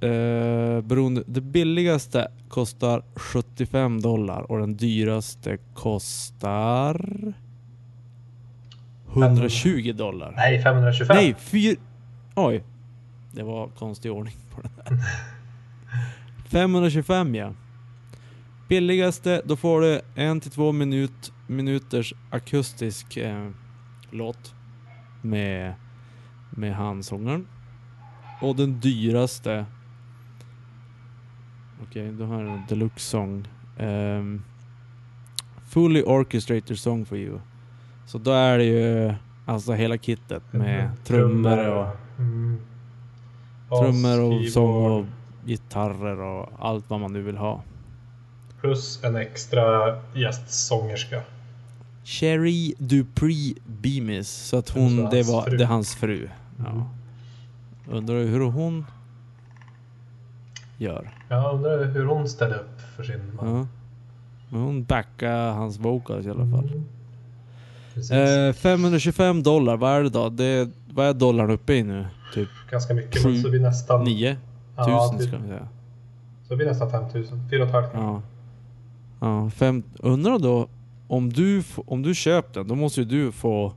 eh, 0.00 0.80
beroende, 0.80 1.22
det 1.26 1.40
billigaste 1.40 2.28
kostar 2.48 3.02
75 3.14 4.00
dollar 4.00 4.50
och 4.50 4.58
den 4.58 4.76
dyraste 4.76 5.58
kostar 5.74 7.00
120 9.12 9.92
dollar. 9.92 10.32
Nej, 10.36 10.62
525. 10.62 11.16
Nej, 11.16 11.34
fyr... 11.38 11.76
Oj. 12.34 12.64
Det 13.32 13.42
var 13.42 13.68
konstig 13.68 14.12
ordning 14.12 14.36
på 14.54 14.60
den 14.62 14.70
där. 14.76 15.04
525 16.48 17.34
ja. 17.34 17.52
Billigaste, 18.68 19.42
då 19.44 19.56
får 19.56 19.80
du 19.80 20.00
en 20.14 20.40
till 20.40 20.50
två 20.50 20.72
minut, 20.72 21.32
minuters 21.46 22.14
akustisk 22.30 23.16
eh, 23.16 23.50
låt 24.10 24.54
med, 25.22 25.74
med 26.50 26.74
handsångaren. 26.74 27.46
Och 28.40 28.56
den 28.56 28.80
dyraste 28.80 29.66
Okej, 31.82 32.12
då 32.12 32.24
har 32.24 32.42
jag 32.42 32.52
en 32.52 32.62
deluxe 32.68 33.10
song. 33.10 33.48
Ehm, 33.78 34.42
fully 35.68 36.02
orchestrated 36.02 36.78
song 36.78 37.04
for 37.04 37.18
you. 37.18 37.38
Så 38.06 38.18
då 38.18 38.30
är 38.30 38.58
det 38.58 38.64
ju 38.64 39.14
alltså 39.46 39.72
hela 39.72 39.98
kittet 39.98 40.52
med 40.52 40.90
trummor 41.04 41.68
och, 41.68 41.86
Mm. 42.18 42.58
Trummor 43.68 44.20
och 44.20 44.48
sång 44.48 44.84
och 44.84 45.06
gitarrer 45.44 46.20
och 46.20 46.48
allt 46.58 46.90
vad 46.90 47.00
man 47.00 47.12
nu 47.12 47.22
vill 47.22 47.36
ha. 47.36 47.62
Plus 48.64 49.04
en 49.04 49.16
extra 49.16 49.96
gästsångerska. 50.14 51.22
Cherry 52.04 52.74
Dupree 52.78 53.54
Beamis. 53.66 54.28
Så 54.28 54.56
att 54.56 54.68
hon, 54.68 54.98
hans 54.98 55.10
det 55.10 55.22
var 55.22 55.42
fru. 55.42 55.56
det 55.56 55.64
är 55.64 55.68
hans 55.68 55.94
fru. 55.94 56.28
Ja. 56.58 56.70
Mm. 56.70 56.82
Undrar 57.90 58.24
hur 58.24 58.40
hon 58.40 58.86
gör. 60.78 61.10
Jag 61.28 61.54
undrar 61.54 61.84
hur 61.84 62.04
hon 62.04 62.28
ställer 62.28 62.56
upp 62.56 62.80
för 62.96 63.02
sin 63.04 63.36
man. 63.36 63.56
Ja. 63.56 63.66
Men 64.48 64.60
hon 64.60 64.84
backar 64.84 65.50
hans 65.52 65.78
vocals 65.78 66.26
i 66.26 66.30
alla 66.30 66.46
fall. 66.46 66.72
Mm. 68.12 68.48
Eh, 68.48 68.54
525 68.54 69.42
dollar, 69.42 69.76
vad 69.76 69.92
är 69.92 70.02
det 70.02 70.10
då? 70.10 70.28
Det, 70.28 70.70
vad 70.92 71.06
är 71.06 71.12
dollarn 71.14 71.50
uppe 71.50 71.74
i 71.74 71.82
nu? 71.82 72.06
Typ 72.34 72.48
Ganska 72.70 72.94
mycket, 72.94 73.22
sju, 73.22 73.28
men 73.28 73.42
så 73.42 73.50
blir 73.50 73.60
nästan... 73.60 74.04
9 74.04 74.36
Ja, 74.76 74.84
tusen 74.84 75.18
typ. 75.18 75.28
ska 75.28 75.38
vi 75.38 75.48
säga. 75.48 75.68
Så 76.48 76.56
blir 76.56 76.66
nästan 76.66 76.90
5000. 76.90 77.48
4 77.50 77.66
500 77.66 77.90
Ja. 77.94 78.22
Ja, 79.24 79.50
fem, 79.50 79.82
undrar 79.98 80.38
då 80.38 80.68
om 81.08 81.32
du, 81.32 81.62
om 81.86 82.02
du 82.02 82.14
köper 82.14 82.60
den, 82.60 82.68
då 82.68 82.74
måste 82.74 83.00
ju 83.00 83.06
du 83.06 83.32
få... 83.32 83.72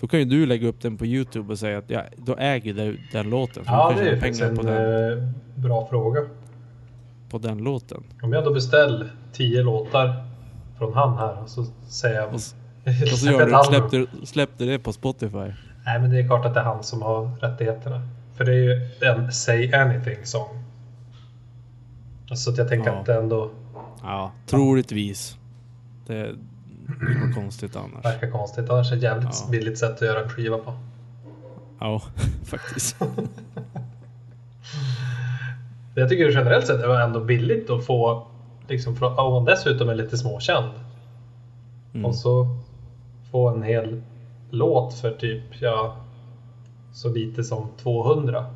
Då 0.00 0.06
kan 0.08 0.18
ju 0.20 0.24
du 0.24 0.46
lägga 0.46 0.68
upp 0.68 0.80
den 0.80 0.96
på 0.96 1.06
Youtube 1.06 1.52
och 1.52 1.58
säga 1.58 1.78
att 1.78 1.90
ja, 1.90 2.02
då 2.16 2.36
äger 2.36 2.74
du 2.74 2.98
den 3.12 3.30
låten. 3.30 3.62
Ja, 3.66 3.94
det 3.98 4.08
är 4.10 4.20
faktiskt 4.20 4.42
en 4.42 4.54
den, 4.54 5.18
eh, 5.18 5.28
bra 5.54 5.86
fråga. 5.90 6.20
på 7.30 7.38
den 7.38 7.58
låten. 7.58 8.02
Om 8.22 8.32
jag 8.32 8.44
då 8.44 8.52
beställer 8.52 9.12
10 9.32 9.62
låtar 9.62 10.24
från 10.78 10.94
han 10.94 11.18
här 11.18 11.42
och 11.42 11.48
så 11.48 11.64
säger 11.88 12.16
jag... 12.20 12.28
Och, 12.28 12.34
och 13.02 13.18
så 13.18 13.26
gör 13.30 13.46
du, 13.46 13.64
släppte, 13.64 14.26
släppte 14.26 14.64
det 14.64 14.78
på 14.78 14.92
Spotify. 14.92 15.52
Nej, 15.84 16.00
men 16.00 16.10
det 16.10 16.18
är 16.20 16.26
klart 16.26 16.46
att 16.46 16.54
det 16.54 16.60
är 16.60 16.64
han 16.64 16.82
som 16.82 17.02
har 17.02 17.30
rättigheterna. 17.40 18.08
För 18.36 18.44
det 18.44 18.52
är 18.52 18.56
ju 18.56 18.80
en 19.00 19.32
Say 19.32 19.72
Anything-sång. 19.72 20.64
Så 22.34 22.50
att 22.50 22.58
jag 22.58 22.68
tänker 22.68 22.90
Ja. 22.90 22.98
att 23.00 23.06
det 23.06 23.14
ändå 23.14 23.50
Ja, 24.02 24.30
troligtvis. 24.46 25.36
Det 26.06 26.16
är 26.16 26.36
något 27.26 27.34
konstigt 27.34 27.76
annars. 27.76 28.04
verkar 28.04 28.30
konstigt. 28.30 28.70
Annars 28.70 28.86
är 28.86 28.90
det 28.90 28.96
ett 28.96 29.02
jävligt 29.02 29.40
Ja. 29.44 29.50
billigt 29.50 29.78
sätt 29.78 29.90
att 29.94 30.00
göra 30.00 30.22
en 30.22 30.28
skiva 30.28 30.58
på. 30.58 30.72
Ja, 31.80 32.02
faktiskt. 32.44 32.96
Jag 35.94 36.08
tycker 36.08 36.30
generellt 36.30 36.66
sett 36.66 36.80
är 36.80 36.88
det 36.88 37.02
ändå 37.02 37.20
billigt 37.20 37.70
att 37.70 37.86
få, 37.86 38.26
liksom, 38.68 38.96
från- 38.96 39.18
om 39.18 39.32
man 39.32 39.44
dessutom 39.44 39.88
är 39.88 39.94
lite 39.94 40.18
småkänd. 40.18 40.70
Mm. 41.94 42.04
Och 42.06 42.14
så 42.14 42.46
få 43.30 43.48
en 43.48 43.62
hel 43.62 44.02
låt 44.50 44.94
för 44.94 45.10
typ, 45.10 45.42
ja, 45.60 45.96
så 46.92 47.08
lite 47.08 47.44
som 47.44 47.68
200. 47.82 48.46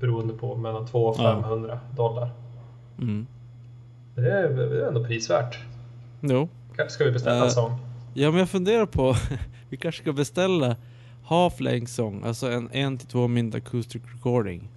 Beroende 0.00 0.34
på, 0.34 0.56
mellan 0.56 0.86
200 0.86 1.20
och 1.22 1.36
Ja. 1.38 1.42
500 1.42 1.80
dollar. 1.96 2.30
Mm. 2.98 3.26
Det 4.14 4.32
är, 4.32 4.48
det 4.48 4.82
är 4.84 4.88
ändå 4.88 5.04
prisvärt. 5.04 5.58
Jo. 6.20 6.48
Kanske 6.76 6.94
ska 6.94 7.04
vi 7.04 7.10
beställa 7.12 7.44
en 7.44 7.50
sång? 7.50 7.78
Ja, 8.14 8.30
men 8.30 8.40
jag 8.40 8.48
funderar 8.48 8.86
på, 8.86 9.16
vi 9.68 9.76
kanske 9.76 10.02
ska 10.02 10.12
beställa 10.12 10.76
half 11.24 11.60
length 11.60 11.92
song, 11.92 12.22
alltså 12.24 12.50
en 12.50 12.68
en 12.72 12.98
till 12.98 13.08
två 13.08 13.28
min 13.28 13.56
acoustic 13.56 14.02
recording. 14.14 14.68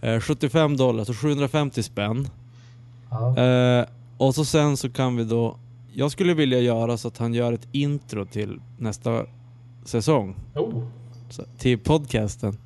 Eh, 0.00 0.20
75 0.20 0.76
dollar, 0.76 1.04
så 1.04 1.14
750 1.14 1.82
spänn. 1.82 2.28
Ja. 3.10 3.38
Eh, 3.38 3.86
och 4.18 4.34
så 4.34 4.44
sen 4.44 4.76
så 4.76 4.90
kan 4.90 5.16
vi 5.16 5.24
då, 5.24 5.56
jag 5.92 6.10
skulle 6.10 6.34
vilja 6.34 6.60
göra 6.60 6.96
så 6.96 7.08
att 7.08 7.18
han 7.18 7.34
gör 7.34 7.52
ett 7.52 7.68
intro 7.72 8.24
till 8.26 8.60
nästa 8.78 9.26
säsong. 9.84 10.36
Oh, 10.54 10.84
Så, 11.30 11.44
till 11.58 11.78
podcasten. 11.78 12.58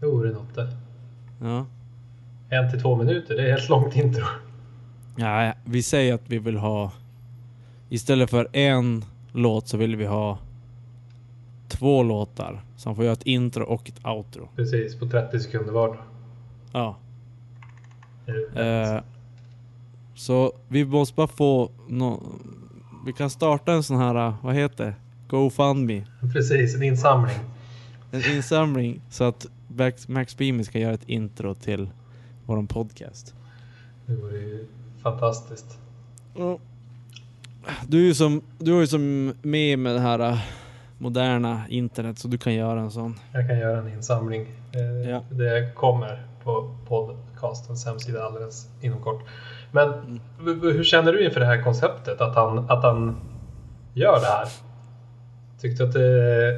det 0.00 0.06
vore 0.06 0.30
något 0.32 0.54
det. 0.54 0.68
Ja. 1.40 1.66
En 2.50 2.70
till 2.70 2.80
två 2.80 2.96
minuter, 2.96 3.36
det 3.36 3.42
är 3.42 3.50
helt 3.50 3.68
långt 3.68 3.96
intro. 3.96 4.24
Ja, 5.16 5.52
vi 5.64 5.82
säger 5.82 6.14
att 6.14 6.28
vi 6.28 6.38
vill 6.38 6.56
ha, 6.56 6.92
istället 7.88 8.30
för 8.30 8.48
en 8.52 9.04
låt 9.32 9.68
så 9.68 9.76
vill 9.76 9.96
vi 9.96 10.06
ha 10.06 10.38
två 11.68 12.02
låtar. 12.02 12.62
Han 12.84 12.96
får 12.96 13.04
göra 13.04 13.12
ett 13.12 13.26
intro 13.26 13.64
och 13.64 13.88
ett 13.88 14.06
outro. 14.06 14.48
Precis, 14.56 14.98
på 14.98 15.06
30 15.06 15.40
sekunder 15.40 15.72
var. 15.72 15.96
Ja. 16.72 16.96
Eh, 18.54 19.02
så 20.14 20.52
vi 20.68 20.84
måste 20.84 21.14
bara 21.14 21.26
få 21.26 21.70
nå 21.88 22.22
Vi 23.06 23.12
kan 23.12 23.30
starta 23.30 23.72
en 23.72 23.82
sån 23.82 23.96
här, 23.96 24.34
vad 24.42 24.54
heter 24.54 24.84
det? 24.84 24.94
GoFundMe. 25.28 26.06
Precis, 26.32 26.74
en 26.74 26.82
insamling. 26.82 27.36
En 28.10 28.36
insamling 28.36 29.00
så 29.10 29.24
att 29.24 29.46
Max, 29.68 30.08
Max 30.08 30.36
Beamy 30.36 30.64
ska 30.64 30.78
göra 30.78 30.94
ett 30.94 31.08
intro 31.08 31.54
till 31.54 31.90
våran 32.46 32.66
podcast. 32.66 33.34
Det 34.06 34.14
vore 34.14 34.38
ju 34.38 34.66
fantastiskt. 35.10 35.78
Du 37.88 37.98
är 38.02 38.04
ju 38.06 38.14
som, 38.14 38.42
du 38.58 38.76
är 38.76 38.80
ju 38.80 38.86
som 38.86 39.32
med 39.42 39.78
med 39.78 39.94
det 39.94 40.00
här 40.00 40.18
äh, 40.18 40.38
moderna 40.98 41.62
internet 41.68 42.18
så 42.18 42.28
du 42.28 42.38
kan 42.38 42.54
göra 42.54 42.80
en 42.80 42.90
sån. 42.90 43.14
Jag 43.32 43.48
kan 43.48 43.58
göra 43.58 43.78
en 43.78 43.88
insamling. 43.88 44.46
Eh, 44.72 45.10
Ja. 45.10 45.20
Det 45.30 45.74
kommer 45.74 46.22
på 46.44 46.74
podcastens 46.88 47.86
hemsida 47.86 48.22
alldeles 48.24 48.68
inom 48.80 49.02
kort. 49.02 49.22
Men 49.72 49.88
Mm. 49.92 50.20
hur 50.62 50.84
känner 50.84 51.12
du 51.12 51.24
inför 51.24 51.40
det 51.40 51.46
här 51.46 51.62
konceptet? 51.62 52.20
Att 52.20 52.34
han, 52.34 52.58
att 52.70 52.82
han 52.82 53.16
gör 53.94 54.20
det 54.20 54.26
här? 54.26 54.48
Tyckte 55.60 55.82
du 55.82 55.88
att 55.88 55.94
det 55.94 56.04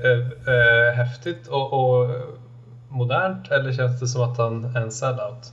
är, 0.09 0.49
är 0.49 0.93
häftigt 0.93 1.47
och, 1.49 1.73
och 1.73 2.11
modernt 2.89 3.51
eller 3.51 3.73
känns 3.73 4.01
det 4.01 4.07
som 4.07 4.23
att 4.23 4.39
han 4.39 4.65
är 4.77 4.81
en 4.81 4.93
sellout? 4.93 5.53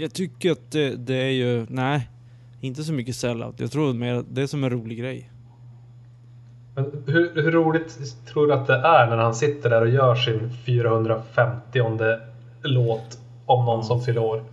Jag 0.00 0.12
tycker 0.12 0.52
att 0.52 0.70
det, 0.70 0.96
det 0.96 1.14
är 1.14 1.30
ju, 1.30 1.66
nej, 1.68 2.08
inte 2.60 2.82
så 2.82 2.92
mycket 2.92 3.16
sellout. 3.16 3.60
Jag 3.60 3.70
tror 3.70 3.94
mer 3.94 4.14
att 4.14 4.26
det 4.28 4.42
är 4.42 4.46
som 4.46 4.64
en 4.64 4.70
rolig 4.70 4.98
grej. 4.98 5.30
Men 6.74 7.02
hur, 7.06 7.42
hur 7.42 7.52
roligt 7.52 7.98
tror 8.26 8.46
du 8.46 8.52
att 8.52 8.66
det 8.66 8.74
är 8.76 9.06
när 9.06 9.16
han 9.16 9.34
sitter 9.34 9.70
där 9.70 9.82
och 9.82 9.88
gör 9.88 10.14
sin 10.14 10.50
450 10.66 11.80
låt 12.62 13.18
om 13.46 13.64
någon 13.64 13.84
som 13.84 14.02
fyller 14.02 14.20
år? 14.20 14.44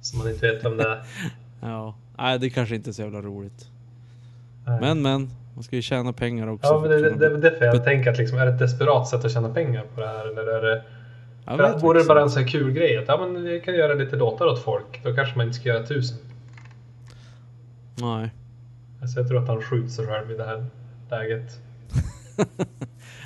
Som 0.00 0.18
man 0.18 0.28
inte 0.28 0.52
vet 0.52 0.64
vem 0.64 0.76
det 0.76 0.88
är. 0.88 1.02
Ja, 1.60 1.94
nej 2.18 2.38
det 2.38 2.50
kanske 2.50 2.74
inte 2.74 2.90
är 2.90 2.92
så 2.92 3.02
jävla 3.02 3.22
roligt. 3.22 3.68
Nej. 4.66 4.80
Men 4.80 5.02
men, 5.02 5.30
man 5.54 5.62
ska 5.62 5.76
ju 5.76 5.82
tjäna 5.82 6.12
pengar 6.12 6.46
också. 6.46 6.68
Ja, 6.68 6.80
men 6.80 6.90
det, 6.90 7.10
det, 7.10 7.14
det 7.18 7.26
är 7.26 7.50
därför 7.50 7.64
jag 7.64 7.84
tänker 7.84 8.10
att 8.10 8.18
liksom, 8.18 8.38
är 8.38 8.46
det 8.46 8.52
ett 8.52 8.58
desperat 8.58 9.08
sätt 9.08 9.24
att 9.24 9.32
tjäna 9.32 9.48
pengar 9.48 9.84
på 9.94 10.00
det 10.00 10.06
här? 10.08 10.26
Eller 10.26 10.46
är 10.46 10.62
det, 10.62 10.82
Jag 11.44 11.56
för 11.56 11.64
att, 11.64 11.82
vore 11.82 11.98
det 12.02 12.08
bara 12.08 12.22
en 12.22 12.30
sån 12.30 12.42
här 12.42 12.48
kul 12.50 12.70
grej? 12.72 12.96
Att 12.98 13.04
ja, 13.08 13.16
men 13.16 13.42
vi 13.44 13.60
kan 13.60 13.74
göra 13.74 13.94
lite 13.94 14.16
låtar 14.16 14.46
åt 14.46 14.62
folk. 14.62 15.00
Då 15.04 15.14
kanske 15.14 15.36
man 15.36 15.46
inte 15.46 15.58
ska 15.58 15.68
göra 15.68 15.86
tusen. 15.86 16.18
Nej. 18.00 18.30
Alltså, 19.02 19.20
jag 19.20 19.28
tror 19.28 19.42
att 19.42 19.48
han 19.48 19.62
skjuter 19.62 19.88
sig 19.88 20.06
själv 20.06 20.30
i 20.30 20.34
det 20.36 20.44
här 20.44 20.66
läget. 21.10 21.52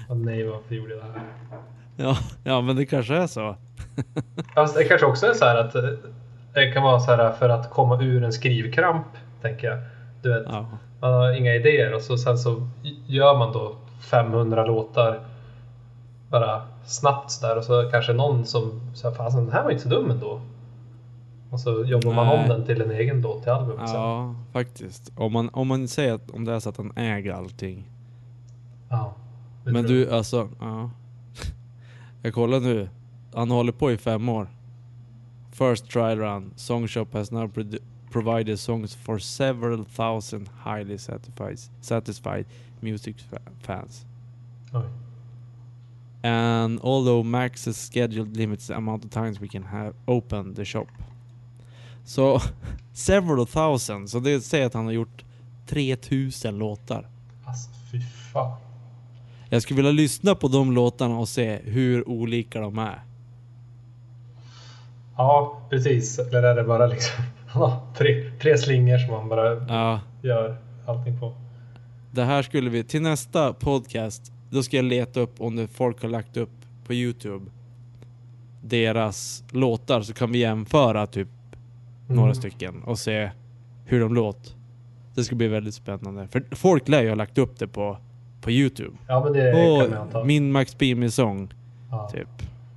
Åh 0.08 0.16
nej, 0.16 0.44
varför 0.46 0.74
gjorde 0.74 0.94
jag 0.94 1.04
det 1.04 1.10
här? 1.12 1.22
Ja, 1.96 2.16
ja 2.44 2.60
men 2.60 2.76
det 2.76 2.86
kanske 2.86 3.14
är 3.16 3.26
så. 3.26 3.56
Fast 4.54 4.76
det 4.76 4.84
kanske 4.84 5.06
också 5.06 5.26
är 5.26 5.34
så 5.34 5.44
här 5.44 5.56
att 5.56 5.74
eh, 5.74 5.82
det 6.54 6.72
kan 6.72 6.82
vara 6.82 7.00
så 7.00 7.10
här 7.16 7.32
för 7.32 7.48
att 7.48 7.70
komma 7.70 8.02
ur 8.02 8.24
en 8.24 8.32
skrivkramp, 8.32 9.06
tänker 9.42 9.66
jag. 9.66 9.78
Du 10.22 10.28
vet, 10.34 10.42
Ja. 10.46 10.66
man 11.00 11.12
har 11.12 11.32
inga 11.32 11.54
idéer 11.54 11.94
och 11.94 12.02
så 12.02 12.18
sen 12.18 12.38
så 12.38 12.68
gör 13.06 13.38
man 13.38 13.52
då 13.52 13.76
500 14.10 14.66
låtar 14.66 15.20
bara 16.30 16.62
snabbt 16.84 17.30
sådär 17.30 17.56
och 17.58 17.64
så 17.64 17.88
kanske 17.90 18.12
någon 18.12 18.46
som 18.46 18.80
säger 18.94 19.14
fasen 19.14 19.44
den 19.44 19.52
här 19.52 19.62
var 19.64 19.70
inte 19.70 19.82
så 19.82 19.88
dum 19.88 20.10
ändå. 20.10 20.40
Och 21.50 21.60
så 21.60 21.84
jobbar 21.84 22.12
man 22.14 22.26
Nej. 22.26 22.42
om 22.42 22.48
den 22.48 22.64
till 22.66 22.82
en 22.82 22.90
egen 22.90 23.20
låt 23.20 23.42
till 23.42 23.52
albumet 23.52 23.88
sen. 23.88 24.00
Ja, 24.00 24.34
faktiskt. 24.52 25.12
Om 25.16 25.32
man, 25.32 25.50
om 25.52 25.68
man 25.68 25.88
säger 25.88 26.14
att 26.14 26.30
om 26.30 26.44
det 26.44 26.52
är 26.52 26.60
så 26.60 26.68
att 26.68 26.76
han 26.76 26.92
äger 26.96 27.32
allting. 27.32 27.90
Ja, 28.88 29.14
Men 29.64 29.74
tror 29.86 29.98
jag. 29.98 30.08
du, 30.08 30.10
alltså, 30.14 30.48
ja. 30.60 30.90
Jag 32.22 32.34
kollar 32.34 32.60
nu. 32.60 32.88
Han 33.34 33.50
håller 33.50 33.72
på 33.72 33.92
i 33.92 33.96
fem 33.98 34.28
år. 34.28 34.48
First 35.52 35.90
trial 35.90 36.18
run. 36.18 36.52
Songshop 36.56 37.12
has 37.14 37.30
now 37.30 37.50
provided 38.12 38.58
songs 38.60 38.94
for 38.94 39.18
several 39.18 39.84
thousand 39.84 40.48
highly 40.64 40.98
satisfied, 40.98 41.58
satisfied 41.80 42.44
music 42.80 43.16
fa- 43.30 43.50
fans. 43.60 44.04
Oj. 44.72 44.82
And 46.22 46.80
although 46.82 47.22
Max 47.28 47.66
has 47.66 47.90
scheduled 47.92 48.36
limits 48.36 48.66
the 48.66 48.74
amount 48.74 49.04
of 49.04 49.10
times 49.10 49.40
we 49.40 49.48
can 49.48 49.62
have 49.62 49.92
open 50.06 50.54
the 50.54 50.64
shop. 50.64 50.86
Så 52.04 52.40
several 52.92 53.46
thousand. 53.46 54.10
Så 54.10 54.20
det 54.20 54.40
säger 54.40 54.66
att 54.66 54.74
han 54.74 54.84
har 54.84 54.92
gjort 54.92 55.24
3000 55.66 56.58
låtar. 56.58 57.08
Alltså 57.44 57.70
fy 57.92 58.00
fan. 58.32 58.56
Jag 59.48 59.62
skulle 59.62 59.76
vilja 59.76 59.92
lyssna 59.92 60.34
på 60.34 60.48
de 60.48 60.72
låtarna 60.72 61.18
och 61.18 61.28
se 61.28 61.56
hur 61.64 62.08
olika 62.08 62.60
de 62.60 62.78
är. 62.78 63.02
Ja, 65.16 65.60
precis. 65.70 66.18
Eller 66.18 66.42
är 66.42 66.54
det 66.54 66.64
bara 66.64 66.86
liksom 66.86 67.24
tre, 67.96 68.30
tre 68.40 68.58
slingor 68.58 68.98
som 68.98 69.10
man 69.10 69.28
bara 69.28 69.66
Ja, 69.68 70.00
gör 70.22 70.56
allting 70.86 71.20
på? 71.20 71.34
det 72.10 72.24
här 72.24 72.42
skulle 72.42 72.70
vi, 72.70 72.84
till 72.84 73.02
nästa 73.02 73.52
podcast, 73.52 74.32
då 74.50 74.62
ska 74.62 74.76
jag 74.76 74.84
leta 74.84 75.20
upp 75.20 75.40
om 75.40 75.56
det 75.56 75.68
folk 75.68 76.02
har 76.02 76.08
lagt 76.08 76.36
upp 76.36 76.50
på 76.86 76.94
Youtube. 76.94 77.44
Deras 78.62 79.44
låtar 79.50 80.00
så 80.00 80.12
kan 80.14 80.32
vi 80.32 80.38
jämföra 80.38 81.06
typ 81.06 81.28
några 82.08 82.22
Mm. 82.30 82.34
stycken 82.34 82.82
och 82.82 82.98
se 82.98 83.30
hur 83.84 84.00
de 84.00 84.14
låter. 84.14 84.52
Det 85.14 85.24
ska 85.24 85.34
bli 85.36 85.48
väldigt 85.48 85.74
spännande. 85.74 86.28
För 86.28 86.44
folk 86.52 86.88
lär 86.88 87.02
ju 87.02 87.08
ha 87.08 87.14
lagt 87.14 87.38
upp 87.38 87.58
det 87.58 87.68
på, 87.68 87.98
på 88.42 88.50
Youtube. 88.50 88.96
Ja, 89.08 89.24
men 89.24 89.32
det 89.32 89.52
kan 89.52 89.90
man 89.90 89.98
Och 89.98 90.02
anta. 90.06 90.24
min 90.24 90.52
Max 90.52 90.78
Beamy 90.78 91.10
sång, 91.10 91.48
Ja. 91.90 92.08
typ. 92.12 92.28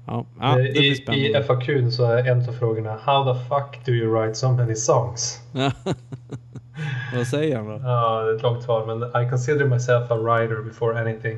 Ja, 0.08 0.26
ja 0.40 0.46
det 0.56 0.68
Eh, 0.68 0.72
blir 0.72 0.82
I, 0.84 0.88
I 0.92 0.96
spännande. 0.96 1.44
FAQ 1.44 1.94
så 1.94 2.04
är 2.06 2.26
en 2.32 2.50
av 2.50 2.54
frågorna 2.54 2.98
How 3.04 3.34
the 3.34 3.40
fuck 3.40 3.86
do 3.86 3.92
you 3.92 4.12
write 4.22 4.36
so 4.36 4.52
many 4.52 4.76
songs? 4.76 5.42
Vad 7.16 7.28
säger 7.28 7.58
han 7.58 7.66
då? 7.68 7.74
Ja, 7.84 8.22
det 8.22 8.32
är 8.32 8.36
ett 8.36 8.42
långt 8.42 8.64
svar, 8.64 8.86
men 8.86 9.24
I 9.26 9.30
consider 9.30 9.66
myself 9.66 10.12
a 10.12 10.16
writer 10.16 10.64
before 10.64 11.02
anything. 11.02 11.38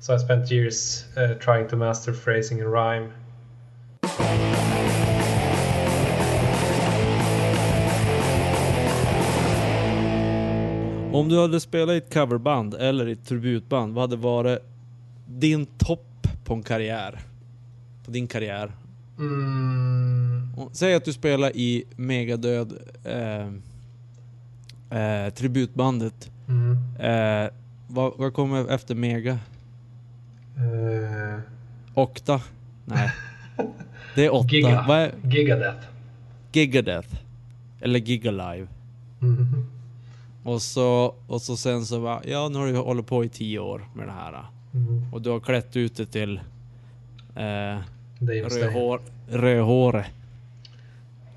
So 0.00 0.14
I 0.14 0.18
spent 0.18 0.50
years 0.50 1.04
uh, 1.16 1.34
trying 1.34 1.68
to 1.68 1.76
master 1.76 2.12
phrasing 2.12 2.60
and 2.60 2.72
rhyme. 2.72 3.12
Om 11.12 11.28
du 11.28 11.40
hade 11.40 11.60
spelat 11.60 11.94
i 11.94 11.96
ett 11.96 12.14
coverband 12.14 12.74
eller 12.74 13.08
i 13.08 13.12
ett 13.12 13.24
tributband, 13.26 13.94
vad 13.94 14.02
hade 14.02 14.16
varit 14.22 14.58
din 15.26 15.66
topp 15.66 16.26
på 16.44 16.54
en 16.54 16.62
karriär? 16.62 17.18
På 18.04 18.10
din 18.10 18.26
karriär? 18.26 18.72
Mm, 19.18 20.50
Säg 20.72 20.94
att 20.94 21.04
du 21.04 21.12
spelar 21.12 21.56
i 21.56 21.84
Megadöd 21.96 22.72
eh, 23.04 23.46
eh, 25.00 25.30
tributbandet. 25.34 26.30
mm, 26.48 26.76
Eh, 27.00 27.50
vad, 27.88 28.12
vad 28.16 28.34
kommer 28.34 28.68
efter 28.70 28.94
Mega? 28.94 29.38
Eh, 30.56 31.40
Okta? 31.94 32.40
Nej. 32.84 33.10
Det 34.14 34.24
är 34.24 34.34
åtta. 34.34 34.48
Giga. 34.48 34.84
Vad 34.88 34.98
är 34.98 35.12
Gigadeath. 35.24 35.86
Gigadeath? 36.52 37.08
Eller 37.80 37.98
Gigalive? 37.98 38.66
Mm. 39.22 39.66
Och 40.44 40.62
så, 40.62 41.14
och 41.26 41.42
så 41.42 41.56
sen 41.56 41.84
så 41.84 41.98
va, 41.98 42.20
ja 42.24 42.48
nu 42.48 42.58
har 42.58 42.66
du 42.66 42.76
hållit 42.76 43.06
på 43.06 43.24
i 43.24 43.28
tio 43.28 43.58
år 43.58 43.84
med 43.94 44.06
det 44.06 44.12
här. 44.12 44.44
Mm. 44.74 45.12
Och 45.12 45.22
du 45.22 45.30
har 45.30 45.40
klätt 45.40 45.76
ut 45.76 45.96
det 45.96 46.06
till 46.06 46.40
eh, 47.36 47.78
rödhår, 48.20 49.00
rödhåre. 49.28 50.06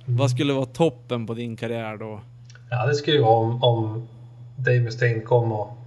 Mm. 0.06 0.18
Vad 0.18 0.32
skulle 0.32 0.54
vara 0.54 0.66
toppen 0.66 1.28
på 1.28 1.34
din 1.34 1.56
karriär 1.56 1.98
då? 1.98 2.22
Ja, 2.70 2.86
det 2.86 2.96
skulle 2.96 3.18
ju 3.18 3.24
vara 3.24 3.38
om, 3.38 3.64
om 3.64 4.08
Dave 4.56 4.80
Mustaine 4.80 5.22
kom 5.22 5.52
och 5.52 5.78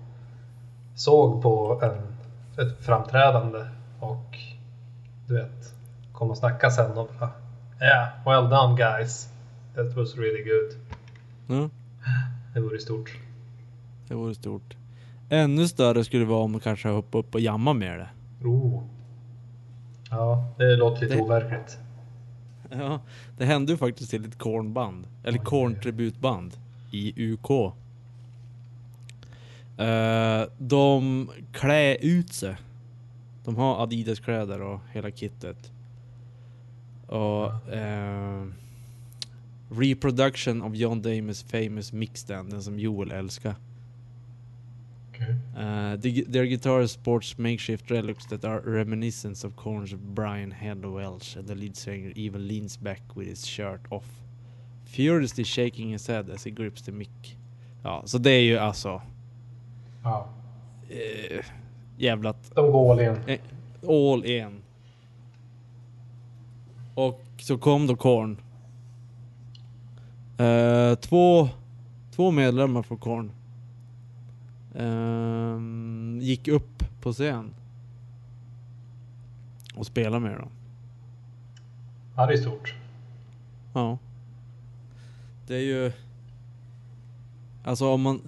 såg 0.94 1.42
på 1.42 1.80
en, 1.82 2.11
ett 2.58 2.84
framträdande 2.84 3.58
och 4.00 4.38
du 5.26 5.34
vet, 5.34 5.74
kom 6.12 6.30
och 6.30 6.38
snackade 6.38 6.72
sen 6.72 6.98
och 6.98 7.10
bara 7.20 7.30
Yeah, 7.82 8.08
well 8.26 8.50
done 8.50 8.76
guys. 8.76 9.28
That 9.74 9.96
was 9.96 10.14
really 10.16 10.42
good. 10.42 10.72
Ja, 11.46 11.68
Det 12.54 12.60
vore 12.60 12.78
stort. 12.78 13.16
det 14.08 14.14
vore 14.14 14.34
stort. 14.34 14.76
Ännu 15.28 15.68
större 15.68 16.04
skulle 16.04 16.22
det 16.24 16.28
vara 16.30 16.44
om 16.44 16.52
du 16.52 16.60
kanske 16.60 16.88
hoppar 16.88 17.18
upp 17.18 17.34
och 17.34 17.40
jamma 17.40 17.72
med 17.72 17.98
det. 17.98 18.08
Oh. 18.48 18.82
Ja, 20.10 20.44
det 20.58 20.76
låter 20.76 21.02
lite 21.02 21.14
Det- 21.14 21.20
overkligt. 21.22 21.78
Ja, 22.70 23.00
det 23.38 23.44
hände 23.44 23.72
ju 23.72 23.78
faktiskt 23.78 24.10
till 24.10 24.24
ett 24.24 24.38
kornband. 24.38 25.06
Eller 25.24 25.38
korntributband 25.38 26.52
i 26.90 27.32
UK. 27.32 27.72
Eh, 29.76 30.44
de 30.58 31.30
klär 31.52 31.96
ut 32.00 32.32
sig. 32.32 32.56
De 33.44 33.56
har 33.56 33.82
Adidas-kläder 33.82 34.62
och 34.62 34.80
hela 34.92 35.10
kittet. 35.10 35.72
Och 37.06 37.72
eh, 37.72 38.46
reproduction 39.70 40.62
of 40.62 40.74
John 40.74 41.02
Dames 41.02 41.42
famous 41.42 41.92
mixstand, 41.92 42.50
den 42.50 42.62
som 42.62 42.78
Joel 42.78 43.10
älskar. 43.10 43.54
Okej. 45.10 45.34
Uh, 45.56 46.00
the, 46.00 46.24
their 46.24 46.44
guitar 46.44 46.86
sports 46.86 47.38
makeshift 47.38 47.90
relics 47.90 48.26
that 48.26 48.44
are 48.44 48.60
reminiscent 48.60 49.44
of 49.44 49.56
Korn's 49.56 49.94
Brian 49.94 50.50
Head 50.50 50.84
Welch, 50.84 51.36
and 51.36 51.46
the 51.46 51.54
lead 51.54 51.76
singer 51.76 52.12
even 52.16 52.48
leans 52.48 52.76
back 52.76 53.02
with 53.16 53.28
his 53.28 53.46
shirt 53.46 53.80
off, 53.90 54.04
furiously 54.84 55.44
shaking 55.44 55.90
his 55.90 56.06
head 56.06 56.30
as 56.30 56.44
he 56.44 56.50
grips 56.50 56.82
the 56.82 56.92
mic. 56.92 57.36
Ja, 57.82 58.02
så 58.06 58.18
det 58.18 58.30
är 58.30 58.42
ju 58.42 58.58
alltså 58.58 59.02
Ja. 60.04 60.28
uh, 60.90 61.40
jävlat 61.96 62.52
De 62.54 62.72
går 62.72 62.92
all 62.92 63.00
in. 63.00 63.38
all 63.88 64.24
in. 64.24 64.62
Och 66.94 67.22
så 67.38 67.58
kom 67.58 67.86
då 67.86 67.96
Korn. 67.96 68.36
Eh, 70.38 70.94
två, 70.94 71.48
två 72.10 72.30
medlemmar 72.30 72.82
från 72.82 72.98
Korn. 72.98 73.32
Ehm, 74.74 76.18
gick 76.22 76.48
upp 76.48 76.84
på 77.00 77.12
scen. 77.12 77.54
Och 79.74 79.86
spelade 79.86 80.20
med 80.20 80.38
dem. 80.38 80.50
Ja, 82.16 82.26
det 82.26 82.32
är 82.32 82.36
stort. 82.36 82.74
Ja. 83.74 83.98
Det 85.46 85.54
är 85.54 85.60
ju... 85.60 85.92
Alltså 87.64 87.88
om 87.88 88.02
man... 88.02 88.20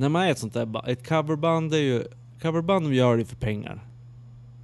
När 0.00 0.08
man 0.08 0.22
är 0.22 0.30
ett 0.30 0.38
sånt 0.38 0.54
där 0.54 0.88
Ett 0.88 1.08
coverband 1.08 1.74
är 1.74 1.78
ju... 1.78 2.04
Coverband 2.42 2.86
de 2.86 2.94
gör 2.94 3.16
det 3.16 3.24
för 3.24 3.36
pengar. 3.36 3.80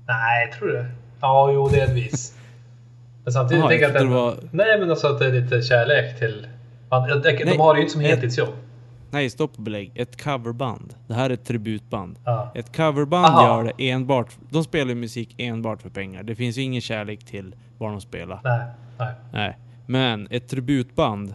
Nej, 0.07 0.53
tror 0.53 0.69
du? 0.69 0.87
Ja, 1.21 1.53
jo, 1.53 1.69
delvis. 1.69 2.39
Men 3.25 3.33
samtidigt 3.33 3.61
Jaha, 3.61 3.71
tänker 3.71 3.85
jag 3.85 3.97
att 3.97 4.41
det, 4.41 4.47
det 4.47 4.49
Nej, 4.51 4.81
men 4.81 4.91
alltså 4.91 5.07
att 5.07 5.19
det 5.19 5.27
är 5.27 5.33
lite 5.33 5.63
kärlek 5.63 6.19
till... 6.19 6.47
Man, 6.91 7.09
de 7.09 7.33
Nej. 7.45 7.57
har 7.59 7.75
det 7.75 7.79
ju 7.79 7.83
inte 7.83 7.93
som 7.93 8.01
heltidsjobb. 8.01 8.55
Nej, 9.11 9.31
stopp 9.31 9.57
och 9.57 9.63
belägg. 9.63 9.93
Ett 9.95 10.23
coverband. 10.23 10.95
Det 11.07 11.15
här 11.15 11.31
är 11.31 11.35
ett 11.35 11.45
tributband. 11.45 12.19
Ja. 12.25 12.53
Ett 12.55 12.77
coverband 12.77 13.27
Aha. 13.27 13.47
gör 13.47 13.65
det 13.77 13.91
enbart... 13.91 14.37
De 14.51 14.65
spelar 14.65 14.95
musik 14.95 15.35
enbart 15.39 15.83
för 15.83 15.91
pengar. 15.91 16.23
Det 16.23 16.35
finns 16.35 16.59
ju 16.59 16.63
ingen 16.63 16.81
kärlek 16.81 17.25
till 17.25 17.55
vad 17.79 17.91
de 17.91 18.01
spelar. 18.01 18.41
Nej, 18.45 18.67
nej. 18.99 19.15
Nej. 19.33 19.59
Men 19.87 20.29
ett 20.31 20.49
tributband... 20.49 21.35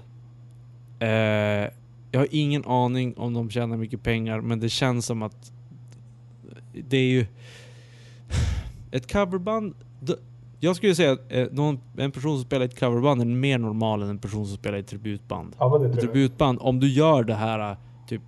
Eh, 0.99 1.69
jag 2.11 2.19
har 2.19 2.27
ingen 2.31 2.65
aning 2.65 3.17
om 3.17 3.33
de 3.33 3.49
tjänar 3.49 3.77
mycket 3.77 4.03
pengar, 4.03 4.41
men 4.41 4.59
det 4.59 4.69
känns 4.69 5.05
som 5.05 5.21
att... 5.21 5.51
Det 6.73 6.97
är 6.97 7.09
ju... 7.09 7.25
Ett 8.91 9.11
coverband... 9.11 9.73
Jag 10.59 10.75
skulle 10.75 10.95
säga 10.95 11.11
att 11.11 11.19
eh, 11.29 11.47
någon, 11.51 11.79
en 11.97 12.11
person 12.11 12.37
som 12.37 12.45
spelar 12.45 12.65
i 12.65 12.65
ett 12.65 12.79
coverband 12.79 13.21
är 13.21 13.25
mer 13.25 13.57
normal 13.57 14.01
än 14.01 14.09
en 14.09 14.17
person 14.17 14.47
som 14.47 14.57
spelar 14.57 14.77
i 14.77 14.79
ett 14.79 14.87
tributband. 14.87 15.55
Ja, 15.59 15.85
Ett 15.85 15.99
tributband, 15.99 16.59
om 16.61 16.79
du 16.79 16.89
gör 16.89 17.23
det 17.23 17.33
här 17.33 17.77
typ 18.07 18.21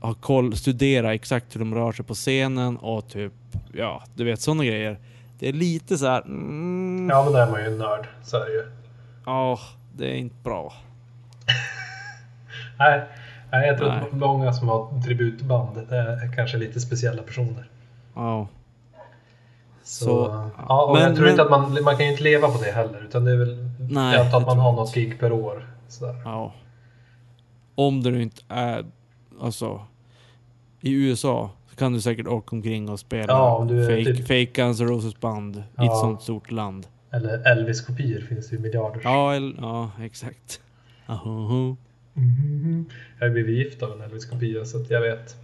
ha 0.00 0.14
koll, 0.14 0.56
studera 0.56 1.14
exakt 1.14 1.54
hur 1.54 1.60
de 1.60 1.74
rör 1.74 1.92
sig 1.92 2.04
på 2.04 2.14
scenen 2.14 2.76
och 2.76 3.08
typ, 3.08 3.32
ja, 3.72 4.02
du 4.14 4.24
vet 4.24 4.40
sådana 4.40 4.64
grejer. 4.64 4.98
Det 5.38 5.48
är 5.48 5.52
lite 5.52 5.98
så 5.98 6.06
här. 6.06 6.22
Mm, 6.22 7.08
ja. 7.10 7.16
Ja, 7.16 7.24
men 7.24 7.32
där 7.32 7.46
är 7.46 7.50
man 7.50 7.60
ju 7.60 7.66
en 7.66 7.78
nörd. 7.78 8.06
Så 8.22 8.36
är 8.36 8.44
det 8.44 8.52
ju. 8.52 8.64
det 9.96 10.10
är 10.10 10.16
inte 10.16 10.36
bra. 10.42 10.72
Nej, 12.78 13.02
nej 13.52 13.68
jag 13.68 13.78
tror 13.78 13.88
Nej. 13.88 13.98
att 14.02 14.12
många 14.12 14.52
som 14.52 14.68
har 14.68 15.00
tributband 15.04 15.76
är 15.78 16.32
kanske 16.36 16.56
lite 16.56 16.80
speciella 16.80 17.22
personer. 17.22 17.68
Ja. 18.14 18.48
Så, 19.82 20.04
Så, 20.04 20.50
ja, 20.68 20.82
och 20.84 20.92
men- 20.94 21.02
jag 21.02 21.14
tror 21.14 21.22
men- 21.24 21.30
inte 21.30 21.42
att 21.42 21.50
man, 21.50 21.82
man 21.84 21.96
kan 21.96 22.04
ju 22.06 22.10
inte 22.10 22.22
leva 22.24 22.48
på 22.48 22.58
det 22.64 22.70
heller. 22.70 23.04
Utan 23.08 23.24
det 23.24 23.32
är 23.32 23.36
väl, 23.36 23.68
Nej, 23.90 24.16
jag 24.16 24.26
att 24.26 24.46
man 24.46 24.58
har 24.58 24.72
något 24.72 24.94
gig 24.94 25.20
per 25.20 25.32
år. 25.32 25.68
Sådär. 25.88 26.14
Ja. 26.24 26.52
Om 27.74 28.02
det 28.02 28.22
inte 28.22 28.42
är, 28.48 28.84
alltså, 29.40 29.80
i 30.80 30.92
USA 30.92 31.50
så 31.70 31.76
kan 31.76 31.92
du 31.92 32.00
säkert 32.00 32.26
åka 32.26 32.56
omkring 32.56 32.88
och 32.88 33.00
spela 33.00 33.32
Ja, 33.32 33.66
du 33.68 33.86
fake, 33.86 34.04
typ- 34.04 34.20
fake 34.26 34.62
Guns 34.62 34.80
N' 34.80 34.88
Roses 34.88 35.20
band 35.20 35.56
i 35.56 35.60
ett 35.60 35.64
Ja. 35.76 35.94
sånt 36.00 36.22
stort 36.22 36.50
land. 36.50 36.86
Eller 37.10 37.50
Elvis-kopior 37.52 38.20
finns 38.20 38.48
det 38.50 38.56
ju 38.56 38.62
miljarder. 38.62 39.00
Ja, 39.04 39.34
eller, 39.34 39.54
ja 39.60 39.90
exakt. 40.02 40.60
Ahoho. 41.06 41.76
Mhm. 42.14 42.86
Jag 43.18 43.26
har 43.26 43.32
blivit 43.32 43.56
gift 43.66 43.82
av 43.82 43.92
en 43.92 44.00
Elvis-kopia 44.00 44.64
så 44.64 44.80
att 44.82 44.90
jag 44.90 45.00
vet. 45.00 45.36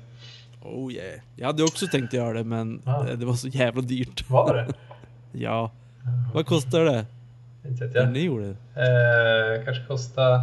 Oh 0.63 0.93
yeah. 0.93 1.21
Jag 1.37 1.47
hade 1.47 1.63
också 1.63 1.87
tänkt 1.87 2.13
göra 2.13 2.33
det 2.33 2.45
men 2.45 2.83
Ja. 2.85 3.09
eh, 3.09 3.19
det 3.19 3.27
var 3.27 3.35
så 3.35 3.49
jävla 3.49 3.83
dyrt. 3.83 4.31
Var 4.31 4.55
det? 4.57 4.73
Ja. 5.33 5.71
Vad 6.35 6.47
kostar 6.47 6.85
det? 6.85 7.07
inte 7.69 7.87
vet 7.87 7.95
Ja. 7.95 8.01
jag. 8.03 8.13
Ni 8.13 8.21
gjorde 8.25 8.47
det? 8.75 8.81
Eh, 9.59 9.65
kanske 9.65 9.85
kostar... 9.87 10.39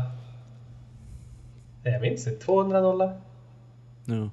Nej, 1.83 1.93
Jag 1.93 2.01
minns 2.01 2.27
inte. 2.27 2.45
200 2.45 2.81
dollar? 2.81 3.19
Ja. 4.05 4.29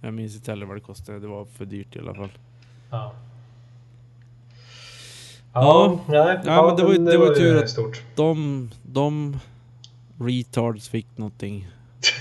Jag 0.00 0.14
minns 0.14 0.34
inte 0.36 0.50
heller 0.50 0.66
vad 0.66 0.76
det 0.76 0.80
kostade. 0.80 1.18
Det 1.20 1.26
var 1.26 1.44
för 1.44 1.64
dyrt 1.64 1.96
i 1.96 1.98
alla 1.98 2.14
fall. 2.14 2.28
Ja. 2.90 3.12
Ja. 5.52 6.00
nej, 6.08 6.40
Ja, 6.44 6.66
men 6.66 6.76
det 6.76 6.82
var 6.84 6.92
ju- 6.92 7.04
det 7.04 7.18
var 7.18 7.26
ju 7.26 7.34
tur 7.34 7.62
att- 7.62 7.70
stort. 7.70 8.02
De, 8.14 8.70
de 8.82 9.38
retards 10.18 10.88
fick 10.88 11.18
någonting 11.18 11.68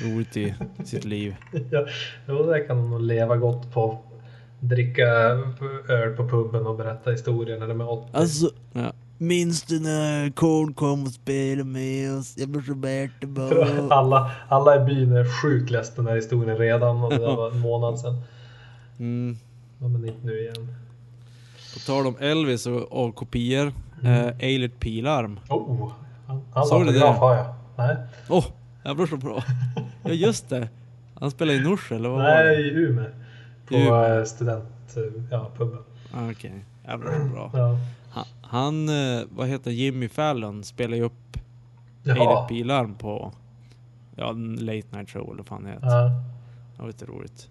roligt 0.04 0.38
i 0.38 0.54
sitt 0.86 1.06
liv. 1.06 1.36
ja, 1.72 1.86
jo, 2.28 2.44
där 2.44 2.68
kan 2.68 2.78
de 2.78 2.90
nog 2.90 3.02
leva 3.02 3.38
gott 3.38 3.74
på. 3.74 3.98
Dricka 4.60 5.06
öl 5.88 6.16
på 6.18 6.30
puben 6.30 6.68
och 6.68 6.78
berätta 6.78 7.12
historier 7.12 7.60
när 7.60 7.68
de 7.68 7.82
är 7.82 7.90
80. 7.90 8.10
Alltså, 8.18 8.50
ja. 8.74 8.94
Minns 9.18 9.64
du 9.64 9.80
när 9.80 10.30
Cole 10.30 10.74
kom 10.74 11.04
och 11.04 11.12
spelade 11.12 11.64
med 11.64 12.18
oss? 12.18 12.38
Jag 12.38 12.50
blev 12.50 12.66
så 12.66 12.76
bärtebra. 12.76 13.88
alla, 13.90 14.32
alla 14.50 14.76
i 14.76 14.80
byn 14.86 15.12
är 15.12 15.42
sjukt 15.42 15.70
ledsna 15.70 15.96
den 16.04 16.08
här 16.08 16.16
historien 16.16 16.58
redan 16.58 17.04
och 17.04 17.10
det 17.10 17.20
var 17.20 17.52
en 17.52 17.60
månad 17.70 18.00
sedan. 18.00 18.22
Mm. 19.00 19.38
Ja, 19.80 19.88
men 19.88 20.06
inte 20.06 20.26
nu 20.26 20.40
igen. 20.40 20.76
På 21.74 21.80
tal 21.80 22.08
om 22.08 22.16
Elvis 22.20 22.68
och, 22.68 22.92
och 23.06 23.16
kopior. 23.16 23.74
Mm. 24.04 24.28
Eh, 24.28 24.34
Eilert 24.40 24.80
Pilarm. 24.80 25.40
Oh, 25.50 25.92
han, 26.28 26.42
han 26.54 26.66
Såg 26.66 26.86
du 26.86 26.94
det? 26.94 27.06
har 27.06 27.36
jag. 27.36 27.46
Nej, 27.88 27.98
Åh, 28.30 28.46
oh, 28.86 28.94
blev 28.96 29.08
så 29.08 29.18
bra. 29.18 29.44
Ja 30.04 30.12
just 30.12 30.50
det. 30.50 30.70
Han 31.20 31.32
spelade 31.32 31.58
i 31.58 31.62
Norsjö 31.62 31.96
eller 31.96 32.10
vad 32.10 32.18
var 32.18 32.26
Nej 32.28 32.56
det? 32.58 32.62
i 32.64 32.70
Umeå. 32.70 33.06
På 33.68 33.76
Umeå. 33.76 34.06
eh, 34.20 34.24
student... 34.26 34.66
Ja, 35.32 35.52
puben. 35.58 35.80
Ah, 36.14 36.32
Okej, 36.32 36.54
jag 36.86 37.00
blev 37.00 37.10
så 37.20 37.34
bra. 37.34 37.52
Ja. 37.54 37.78
Han, 38.10 38.26
han, 38.42 38.90
eh, 38.90 39.24
vad 39.30 39.48
heter 39.48 39.72
Jimmy 39.72 40.10
Fallon 40.10 40.64
spelar 40.64 40.98
ju 40.98 41.04
upp 41.04 41.38
Jaha. 42.04 42.48
Pilarm 42.48 42.96
på 42.96 43.32
ja, 44.16 44.32
late 44.58 44.84
night 44.92 45.10
show 45.10 45.24
eller 45.26 45.38
vad 45.38 45.48
fan 45.48 45.64
det 45.64 45.70
heter. 45.70 45.88
Ja. 45.88 46.04
Det 46.76 46.82
var 46.82 46.88
lite 46.88 47.06
roligt. 47.06 47.50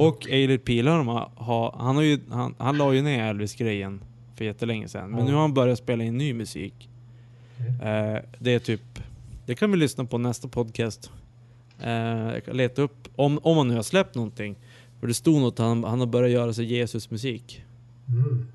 Och 0.00 0.26
Eilert 0.28 0.64
Pilarm 0.64 1.08
har, 1.36 1.74
han 1.78 1.96
har 1.96 2.02
ju, 2.02 2.20
han, 2.30 2.54
han 2.58 2.78
la 2.78 2.92
ju 2.92 3.02
ner 3.02 3.24
Elvis-grejen 3.24 4.00
för 4.34 4.44
jättelänge 4.44 4.88
sedan. 4.88 5.10
Men 5.10 5.18
Ja. 5.20 5.24
nu 5.26 5.32
har 5.34 5.40
han 5.40 5.54
börjat 5.54 5.78
spela 5.78 6.04
in 6.04 6.18
ny 6.18 6.34
musik. 6.34 6.88
Okej. 7.60 7.88
Eh, 7.88 8.18
det 8.38 8.54
är 8.54 8.58
typ, 8.58 8.98
det 9.48 9.54
kan 9.54 9.70
vi 9.70 9.76
lyssna 9.76 10.04
på 10.04 10.18
nästa 10.18 10.48
podcast. 10.48 11.10
Eh, 11.80 12.32
jag 12.32 12.44
kan 12.44 12.56
leta 12.56 12.82
upp, 12.82 13.08
om, 13.16 13.38
om 13.42 13.56
han 13.56 13.68
nu 13.68 13.74
har 13.74 13.82
släppt 13.82 14.14
någonting. 14.14 14.56
För 15.00 15.06
det 15.06 15.14
stod 15.14 15.40
något, 15.40 15.58
han, 15.58 15.84
han 15.84 16.00
har 16.00 16.06
börjat 16.06 16.30
göra 16.30 16.52
sig 16.52 16.64
Jesus-musik. 16.64 17.64
Mm. 18.08 18.46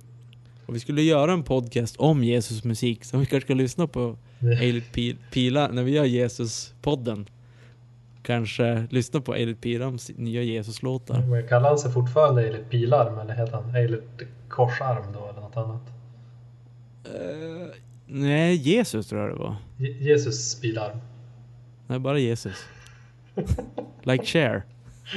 Och 0.65 0.75
vi 0.75 0.79
skulle 0.79 1.01
göra 1.01 1.34
en 1.34 1.43
podcast 1.43 1.95
om 1.97 2.23
Jesus-musik, 2.23 3.03
så 3.03 3.17
vi 3.17 3.25
kanske 3.25 3.47
ska 3.47 3.53
lyssna 3.53 3.88
på 3.88 4.17
Eilert 4.62 4.95
Pil- 4.95 5.17
Pilar 5.32 5.71
när 5.71 5.84
vi 5.84 5.91
gör 5.91 6.06
Jesus-podden. 6.06 7.25
Kanske 8.23 8.88
lyssna 8.89 9.21
på 9.21 9.36
Eilert 9.36 9.62
Pilams 9.62 10.12
nya 10.17 10.41
Jesus-låtar. 10.43 11.47
Kallar 11.47 11.69
han 11.69 11.77
sig 11.77 11.91
fortfarande 11.91 12.43
Eilert 12.43 12.69
Pilarm 12.69 13.19
eller 13.19 13.34
heter 13.34 13.53
han 13.53 13.75
Eilert 13.75 14.21
Korsarm 14.49 15.13
då 15.13 15.29
eller 15.29 15.41
något 15.41 15.58
annat? 15.58 15.82
Eh, 17.06 17.75
nej, 18.13 18.56
Jesus 18.56 19.08
tror 19.08 19.21
jag 19.21 19.30
det 19.30 19.36
var. 19.43 19.56
Je- 19.78 19.97
Jesus 19.99 20.62
Pilarm. 20.62 20.97
Nej, 21.88 21.99
bara 21.99 22.19
Jesus. 22.19 22.65
like 24.04 24.26
Cher. 24.26 24.63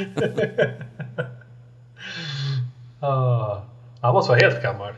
Ah, 3.01 3.63
han 4.01 4.15
måste 4.15 4.31
vara 4.33 4.39
helt 4.41 4.63
gammal. 4.63 4.93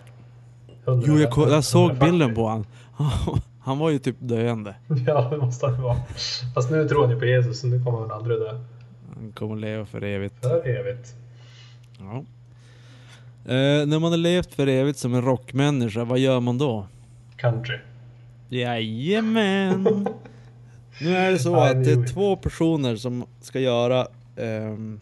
100 0.85 1.07
Jo, 1.09 1.19
jag, 1.19 1.51
jag 1.51 1.65
såg 1.65 1.91
140. 1.91 2.11
bilden 2.11 2.35
på 2.35 2.49
han. 2.49 2.67
Han 3.61 3.79
var 3.79 3.91
ju 3.91 3.99
typ 3.99 4.17
döende. 4.19 4.75
Ja, 5.07 5.29
det 5.31 5.37
måste 5.39 5.67
han 5.67 5.83
vara. 5.83 5.97
Fast 6.55 6.71
nu 6.71 6.89
tror 6.89 7.03
han 7.03 7.11
ju 7.15 7.19
på 7.19 7.25
Jesus 7.27 7.61
så 7.61 7.67
nu 7.67 7.85
kommer 7.85 7.99
han 7.99 8.11
aldrig 8.11 8.39
dö. 8.39 8.59
Han 9.15 9.33
kommer 9.33 9.57
leva 9.57 9.87
för 9.87 10.05
evigt. 10.05 10.35
För 10.43 10.67
evigt. 10.69 11.15
Ja. 11.99 12.17
Eh, 13.53 13.87
när 13.87 13.99
man 13.99 14.11
har 14.11 14.17
levt 14.19 14.55
för 14.55 14.67
evigt 14.67 14.99
som 14.99 15.15
en 15.15 15.23
rockmänniska, 15.23 16.05
vad 16.05 16.19
gör 16.19 16.41
man 16.41 16.59
då? 16.59 16.87
Country. 17.37 17.79
Jajamän! 18.49 20.09
Nu 21.01 21.17
är 21.17 21.31
det 21.31 21.39
så 21.39 21.57
att 21.57 21.85
det 21.85 21.93
är 21.93 22.07
två 22.07 22.37
personer 22.37 22.97
som 22.97 23.25
ska 23.41 23.61
göra 23.61 24.07
um, 24.37 25.01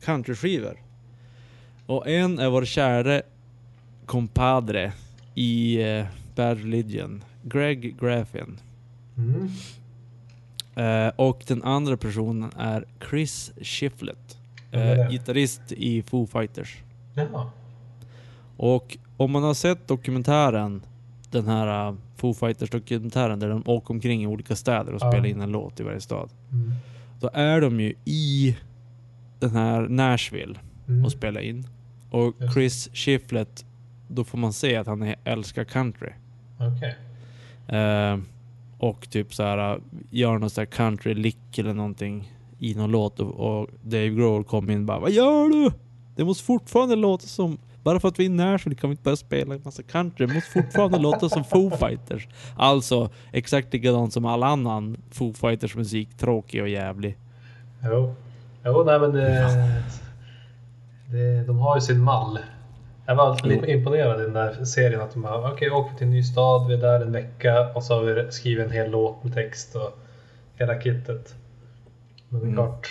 countryskivor. 0.00 0.76
Och 1.86 2.08
en 2.08 2.38
är 2.38 2.50
vår 2.50 2.64
käre 2.64 3.22
compadre 4.06 4.92
i 5.34 5.84
uh, 5.84 6.04
Bad 6.34 6.58
Religion, 6.58 7.24
Greg 7.42 8.00
Graffin. 8.00 8.58
Mm. 9.16 9.50
Eh, 10.74 11.12
och 11.16 11.44
den 11.46 11.62
andra 11.62 11.96
personen 11.96 12.50
är 12.56 12.84
Chris 13.10 13.52
Shiflett, 13.60 14.38
eh, 14.72 15.10
gitarrist 15.10 15.72
i 15.72 16.02
Foo 16.02 16.26
Fighters. 16.26 16.82
Jaha. 17.14 17.50
Och 18.56 18.98
om 19.16 19.30
man 19.30 19.42
har 19.42 19.54
sett 19.54 19.88
dokumentären, 19.88 20.82
den 21.30 21.46
här 21.46 21.88
uh, 21.88 21.96
Foo 22.20 22.34
Fighters 22.34 22.70
dokumentären 22.70 23.38
där 23.40 23.48
de 23.48 23.62
åker 23.66 23.94
omkring 23.94 24.22
i 24.22 24.26
olika 24.26 24.56
städer 24.56 24.92
och 24.94 25.00
Ja. 25.02 25.10
spelar 25.10 25.26
in 25.26 25.40
en 25.40 25.52
låt 25.52 25.80
i 25.80 25.82
varje 25.82 26.00
stad. 26.00 26.30
Mm. 26.52 26.72
Då 27.20 27.30
är 27.32 27.60
de 27.60 27.80
ju 27.80 27.94
i 28.04 28.56
den 29.38 29.50
här 29.50 29.88
Nashville 29.88 30.54
Mm. 30.88 31.04
och 31.04 31.12
spelar 31.12 31.40
in. 31.40 31.66
Och. 32.10 32.34
Chris 32.54 32.88
Shiflett, 32.92 33.64
då 34.08 34.24
får 34.24 34.38
man 34.38 34.52
se 34.52 34.76
att 34.76 34.86
han 34.86 35.02
är, 35.02 35.16
älskar 35.24 35.64
country. 35.64 36.10
Okej. 36.58 36.96
Eh, 37.78 38.18
och 38.78 39.10
typ 39.10 39.34
så 39.34 39.42
här 39.42 39.74
uh, 39.76 39.82
gör 40.10 40.38
någon 40.38 40.50
sån 40.50 40.62
här 40.62 40.66
country 40.66 41.14
lick 41.14 41.58
eller 41.58 41.74
någonting 41.74 42.32
i 42.58 42.74
någon 42.74 42.90
låt 42.90 43.20
och, 43.20 43.30
och 43.60 43.68
Dave 43.82 44.08
Grohl 44.08 44.44
kom 44.44 44.70
in 44.70 44.78
och 44.80 44.84
bara 44.84 44.98
Vad 44.98 45.10
gör 45.10 45.48
du? 45.48 45.70
Det 46.16 46.24
måste 46.24 46.44
fortfarande 46.44 46.96
låta 46.96 47.26
som 47.26 47.58
bara 47.82 48.00
för 48.00 48.08
att 48.08 48.18
vi 48.18 48.24
är 48.24 48.30
i 48.30 48.32
Nashville 48.32 48.76
kan 48.76 48.90
vi 48.90 48.92
inte 48.92 49.02
börja 49.02 49.16
spela 49.16 49.54
en 49.54 49.60
massa 49.64 49.82
country. 49.82 50.26
Det 50.26 50.34
måste 50.34 50.50
fortfarande 50.50 50.98
låta 51.08 51.28
som 51.28 51.44
Foo 51.44 51.70
Fighters. 51.70 52.28
Alltså 52.56 53.10
exakt 53.32 53.72
likadant 53.72 54.12
som 54.12 54.24
all 54.24 54.42
annan 54.42 54.96
Foo 55.10 55.32
Fighters 55.32 55.76
musik. 55.76 56.16
Tråkig 56.16 56.62
och 56.62 56.68
jävlig. 56.68 57.16
Jo. 57.84 58.14
Jo, 58.64 58.84
nej 58.84 59.00
men 59.00 59.12
det, 59.12 59.46
det, 61.10 61.44
de 61.46 61.58
har 61.58 61.76
ju 61.76 61.80
sin 61.80 62.00
mall. 62.00 62.38
Jag 63.06 63.14
var 63.16 63.26
alltid 63.26 63.46
lite 63.52 63.70
imponerad 63.70 64.20
i 64.20 64.24
den 64.24 64.32
där 64.32 64.64
serien 64.64 65.00
att 65.00 65.12
de 65.12 65.22
bara, 65.22 65.38
okej, 65.38 65.52
okay, 65.52 65.70
åker 65.70 65.96
till 65.96 66.06
en 66.06 66.10
ny 66.10 66.22
stad, 66.22 66.68
vi 66.68 66.74
är 66.74 66.78
där 66.78 67.00
en 67.00 67.12
vecka 67.12 67.68
och 67.74 67.84
så 67.84 67.94
har 67.94 68.02
vi 68.02 68.32
skrivit 68.32 68.66
en 68.66 68.72
hel 68.72 68.90
låt 68.90 69.24
med 69.24 69.34
text 69.34 69.74
och 69.76 69.98
hela 70.54 70.80
kittet. 70.80 71.34
Men 72.28 72.40
det 72.40 72.44
är 72.44 72.48
Mm. 72.48 72.54
klart, 72.54 72.88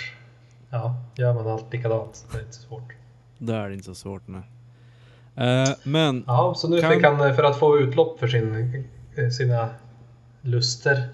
ja, 0.70 0.96
gör 1.16 1.34
man 1.34 1.48
allt 1.48 1.74
likadant, 1.74 2.26
det 2.32 2.38
är 2.38 2.42
inte 2.42 2.54
så 2.56 2.62
svårt. 2.62 2.94
Det 3.38 3.54
är 3.54 3.70
inte 3.70 3.84
så 3.86 3.96
svårt 3.96 4.28
nej. 4.28 4.42
Eh, 5.40 5.70
men 5.84 6.24
Ja, 6.28 6.54
så 6.58 6.68
nu 6.70 6.82
Kan- 6.82 6.94
fick 6.94 7.04
han, 7.04 7.36
för 7.36 7.44
att 7.44 7.60
få 7.60 7.80
utlopp 7.80 8.20
för 8.20 8.28
sin, 8.28 8.84
sina 9.38 9.70
luster, 10.42 11.10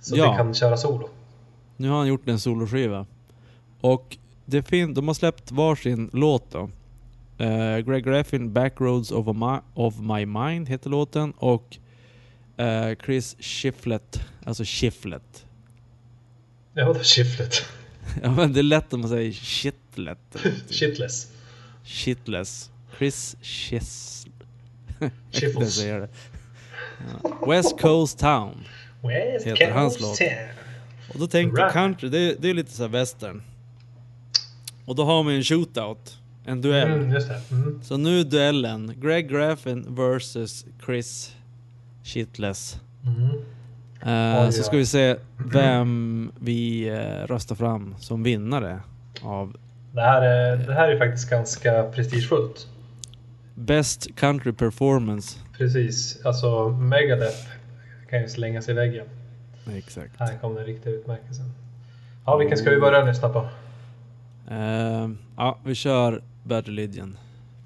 så 0.00 0.16
Ja. 0.16 0.24
fick 0.32 0.38
han 0.38 0.54
köra 0.54 0.76
solo. 0.76 1.08
Nu 1.76 1.88
har 1.88 1.98
han 1.98 2.06
gjort 2.08 2.28
en 2.28 2.40
soloskiva. 2.40 3.06
Och 3.80 4.16
det 4.46 4.62
fin- 4.62 4.94
de 4.94 5.06
har 5.08 5.14
släppt 5.14 5.52
varsin 5.52 6.10
låt 6.12 6.50
då. 6.50 6.70
Eh, 7.44 7.78
Greg 7.78 8.04
Graffin, 8.04 8.52
Backroads 8.52 9.10
of, 9.10 9.26
Mi- 9.26 9.60
of 9.74 9.94
My 9.98 10.26
Mind 10.26 10.68
heter 10.68 10.90
låten. 10.90 11.32
Och 11.36 11.76
eh, 12.56 12.96
Chris 13.04 13.36
Shiflett, 13.40 14.20
alltså 14.44 14.62
Shiflett. 14.66 15.44
Ja, 16.74 16.86
vadå 16.86 17.00
shiftlet? 17.02 17.62
ja 18.22 18.30
men 18.30 18.52
det 18.52 18.60
är 18.60 18.62
lätt 18.62 18.92
om 18.92 19.00
man 19.00 19.08
säger 19.10 19.32
Shitlet. 19.32 20.36
Shitless. 20.70 21.32
Shitless. 21.84 22.70
Chris 22.98 23.36
säga 25.70 25.98
det. 25.98 26.08
Ja. 27.22 27.46
West 27.46 27.80
Coast 27.80 28.18
Town. 28.18 28.64
West 29.02 29.46
Heter 29.46 29.70
hans 29.70 29.96
Coast 29.96 30.20
låt. 30.20 30.28
Town. 30.28 30.48
Och 31.14 31.20
då 31.20 31.26
tänkte 31.26 31.60
jag 31.60 31.72
country, 31.72 32.08
det, 32.08 32.42
det 32.42 32.50
är 32.50 32.54
lite 32.54 32.72
så 32.72 32.82
här 32.82 32.90
western. 32.90 33.42
Och 34.84 34.94
då 34.96 35.04
har 35.04 35.22
man 35.22 35.32
en 35.32 35.42
shootout. 35.42 36.18
En 36.44 36.60
duell. 36.60 36.92
Mm. 36.92 37.16
Mm. 37.50 37.80
Så 37.82 37.96
nu 37.96 38.24
duellen 38.24 38.94
Greg 38.96 39.28
Graffin 39.30 39.86
versus 39.88 40.66
Chris 40.86 41.36
Shitless. 42.04 42.80
Mm. 43.06 43.44
Eh, 44.02 44.44
Oj, 44.44 44.52
så 44.52 44.60
ja. 44.60 44.62
ska 44.62 44.76
vi 44.76 44.86
se 44.86 45.16
vem 45.52 46.32
vi 46.40 46.88
eh, 46.88 47.26
röstar 47.26 47.54
fram 47.54 47.94
som 47.98 48.22
vinnare 48.22 48.80
av 49.22 49.56
Det, 49.92 50.00
här 50.00 50.22
är, 50.22 50.56
det 50.56 50.74
här 50.74 50.88
är 50.88 50.98
faktiskt 50.98 51.30
ganska 51.30 51.82
prestigefullt. 51.82 52.68
Best 53.54 54.16
Country 54.16 54.52
Performance. 54.52 55.38
Precis. 55.58 56.20
Alltså 56.24 56.68
Megadeth 56.68 57.46
kan 58.10 58.20
ju 58.22 58.28
slänga 58.28 58.62
sig 58.62 58.72
i 58.72 58.76
väggen. 58.76 59.06
Exakt. 59.76 60.12
Här 60.18 60.38
kom 60.40 60.54
den 60.54 60.64
riktiga 60.64 60.92
utmärkelsen. 60.92 61.52
Ja, 62.26 62.36
vilken 62.36 62.58
ska 62.58 62.70
vi 62.70 62.80
börja 62.80 63.04
lyssna 63.04 63.28
på? 63.28 63.48
Eh, 64.50 65.08
ja, 65.36 65.58
vi 65.64 65.74
kör 65.74 66.22
Bad 66.44 66.66
Religion. 66.66 67.16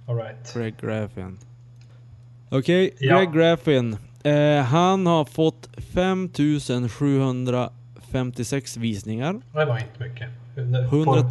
Alright. 0.08 0.54
Greg 0.54 0.74
Graffin. 0.80 1.38
Okej, 2.50 2.94
Ja. 2.98 3.18
Greg 3.18 3.32
Graffin. 3.32 3.96
Eh, 4.22 4.62
han 4.62 5.06
har 5.06 5.24
fått 5.24 5.68
5756 5.78 8.76
visningar. 8.76 9.32
Det 9.52 9.64
var 9.64 9.78
inte 9.78 10.08
mycket. 10.08 10.28
På, 10.54 10.60
100, 10.60 11.30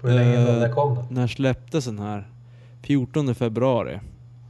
på 0.00 0.08
hur 0.08 0.14
länge 0.14 0.36
Eh, 0.36 0.44
när 0.60 0.72
kom 0.72 0.94
den? 0.94 1.04
när 1.10 1.26
släpptes 1.26 1.84
den 1.84 1.98
här? 1.98 2.28
14 2.86 3.34
februari. 3.34 4.00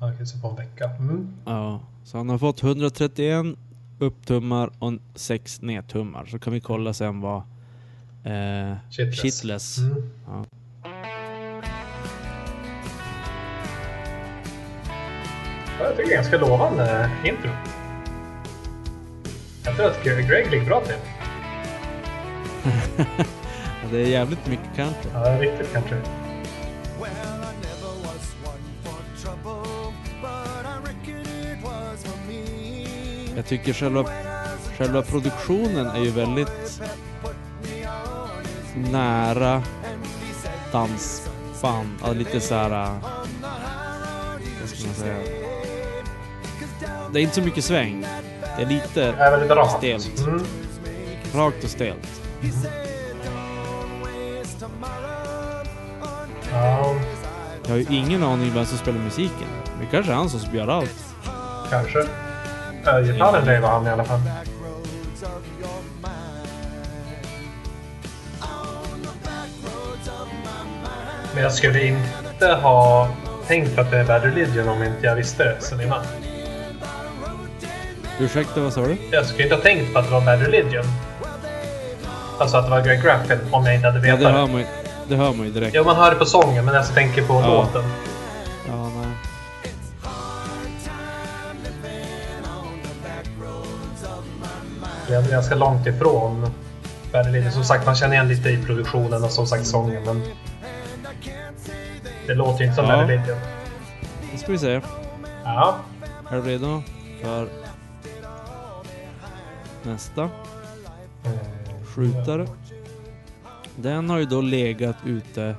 Okej, 0.01 0.27
så 0.27 0.39
på 0.39 0.49
en 0.49 0.57
vecka. 0.57 0.91
Mm. 0.99 1.29
Ja, 1.45 1.81
så 2.05 2.17
han 2.19 2.29
har 2.29 2.39
fått 2.39 2.63
131 2.63 3.47
upptummar 3.99 4.71
och 4.79 4.93
6 5.15 5.63
nedtummar. 5.63 6.25
Så 6.25 6.39
kan 6.39 6.53
vi 6.53 6.61
kolla 6.61 6.93
sen 6.93 7.21
vad 7.21 7.37
eh, 8.25 8.77
Shitless. 8.91 9.21
Shitless. 9.21 9.79
Mm. 9.79 10.11
Ja. 10.27 10.45
Ja, 15.79 15.85
Jag 15.85 15.97
tycker 15.97 16.09
det 16.09 16.15
är 16.15 16.17
ganska 16.17 16.39
lovande 16.39 17.11
intro. 17.25 17.51
Jag 19.65 19.77
tror 19.77 19.87
att 19.87 20.05
Greg 20.05 20.51
ligger 20.51 20.67
bra 20.67 20.81
till. 20.81 20.97
Det 23.91 24.03
är 24.03 24.07
jävligt 24.07 24.47
mycket 24.47 24.77
country. 24.77 25.11
Ja, 25.15 25.41
riktigt 25.41 25.73
country. 25.73 26.24
Jag 33.37 33.47
tycker 33.47 33.73
själva, 33.73 34.05
själva 34.79 35.03
produktionen 35.03 35.87
är 35.87 36.01
ju 36.01 36.11
väldigt 36.11 36.81
nära 38.77 39.63
dansband. 40.73 41.89
Ja, 42.03 42.13
lite 42.13 42.31
high 42.31 42.69
road 42.69 42.83
you 44.43 44.61
Vad 44.61 44.69
ska 44.69 44.87
man 44.87 44.95
säga? 44.95 45.17
Det 47.13 47.21
är 47.21 47.23
inte 47.23 47.35
så 47.35 47.41
mycket 47.43 47.65
sväng. 47.65 48.07
Det 48.57 48.63
är 48.63 48.67
lite 48.67 49.01
Det 49.01 49.03
är 49.03 49.31
väldigt 49.31 49.51
rakt. 49.51 49.79
Stelt. 49.79 50.19
Mm. 50.19 50.45
rakt 51.35 51.65
och 51.65 51.71
stelt. 51.71 52.21
Ja, 56.53 56.95
Jag 57.63 57.71
har 57.71 57.77
ju 57.77 57.87
ingen 57.91 58.23
aning 58.23 58.51
vem 58.55 58.67
som 58.67 58.79
spelar 58.79 58.99
musiken. 58.99 59.49
Det 59.81 59.87
kanske 59.91 60.13
är 60.13 60.17
han 60.17 60.31
som 60.31 60.55
gör 60.57 60.69
allt. 60.69 61.05
kanske. 61.71 61.99
Äh, 62.87 63.01
gitarren 63.07 63.45
drev 63.45 63.65
han 63.65 63.87
i 63.87 63.91
alla 63.91 64.05
fall. 64.05 64.21
Men 71.35 71.43
jag 71.43 71.53
skulle 71.53 71.87
inte 71.87 72.47
ha 72.63 73.09
tänkt 73.47 73.79
att 73.79 73.91
det 73.91 73.99
är 73.99 74.05
Bad 74.05 74.23
Religion 74.25 74.69
om 74.69 74.83
inte 74.83 75.07
jag 75.07 75.17
visste 75.17 75.45
det 75.45 75.57
sen 75.61 75.81
innan. 75.81 76.01
Ursäkta, 78.21 78.61
vad 78.61 78.73
sa 78.73 78.81
du? 78.81 78.97
Jag 79.11 79.27
skulle 79.27 79.43
inte 79.43 79.55
ha 79.55 79.63
tänkt 79.63 79.93
på 79.93 79.99
att 79.99 80.05
det 80.05 80.13
var 80.13 80.21
Bad 80.21 80.41
Religion. 80.43 80.85
Alltså 82.39 82.57
att 82.57 82.65
det 82.65 82.71
var 82.71 82.81
Greg 82.81 83.03
Graffin 83.03 83.39
om 83.51 83.67
jag 83.67 83.75
inte 83.75 83.87
hade 83.89 84.09
Ja, 84.09 84.17
vetat 84.17 84.33
det 84.33 84.39
hör 84.39 84.47
man 84.47 84.65
det 85.09 85.17
hör 85.17 85.33
man 85.33 85.47
ju 85.47 85.53
direkt. 85.53 85.75
Jo, 85.75 85.85
man 85.85 85.97
hör 85.97 86.11
det 86.11 86.17
på 86.17 86.25
sången, 86.25 86.65
men 86.65 86.75
jag 86.75 86.95
tänker 86.95 87.23
på 87.23 87.35
Ja. 87.35 87.47
låten. 87.47 87.83
Det 95.23 95.29
är 95.29 95.31
ganska 95.31 95.55
långt 95.55 95.87
ifrån 95.87 96.47
Religion. 97.13 97.53
Som 97.53 97.65
sagt, 97.65 97.87
man 97.87 97.95
känner 97.95 98.15
igen 98.15 98.29
lite 98.29 98.49
i 98.49 98.63
produktionen 98.63 99.25
och 99.25 99.31
som 99.31 99.47
sagt 99.47 99.67
sången, 99.67 100.03
men... 100.05 100.23
Det 102.27 102.35
låter 102.35 102.59
ju 102.61 102.65
inte 102.65 102.77
som 102.77 102.85
Ja. 102.85 103.03
Religion. 103.03 103.37
Då 104.33 104.39
ska 104.39 104.53
vi 104.53 104.59
se. 104.59 104.81
Ja. 105.45 105.77
Är 106.31 106.37
du 106.37 106.43
redo 106.43 106.83
för 107.23 107.49
nästa 109.83 110.31
Eh, 111.25 111.85
skjutare? 111.85 112.47
Den 113.77 114.11
har 114.11 114.19
ju 114.19 114.25
då 114.25 114.41
legat 114.41 114.97
ute... 115.07 115.55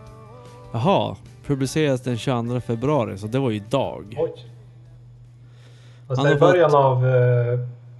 Jaha, 0.72 1.16
publiceras 1.45 2.01
den 2.01 2.18
22 2.18 2.62
februari, 2.62 3.18
så 3.18 3.28
det 3.28 3.39
var 3.39 3.49
ju 3.49 3.56
idag. 3.56 4.16
Oj. 4.18 4.34
Fast 6.08 6.22
där 6.22 6.30
har 6.30 6.36
i 6.36 6.39
början 6.39 6.76
av 6.76 7.08
eh, 7.08 7.60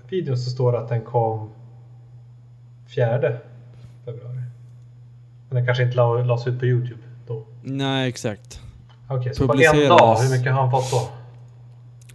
videon 0.10 0.38
så 0.38 0.50
står 0.50 0.72
det 0.72 0.80
att 0.80 0.90
den 0.90 1.02
kom 1.02 1.50
4 2.96 3.20
februari. 4.06 4.36
Men 5.50 5.56
den 5.56 5.66
kanske 5.66 5.84
inte 5.84 5.96
la- 5.96 6.24
lades 6.24 6.48
ut 6.48 6.60
på 6.60 6.66
Youtube 6.66 7.02
då. 7.28 7.44
Nej, 7.64 8.10
exakt. 8.10 8.62
Okej, 9.10 9.36
så 9.36 9.48
på 9.48 9.54
en 9.54 9.90
dag, 9.90 10.16
hur 10.18 10.38
mycket 10.38 10.54
har 10.54 10.62
han 10.62 10.72
fått 10.72 10.92
då? 10.92 10.98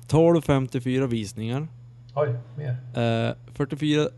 1254 0.06 1.06
visningar. 1.06 1.68
Oj, 2.14 2.34
mer. 2.56 2.76
Eh, 3.28 3.34
44 3.54 4.08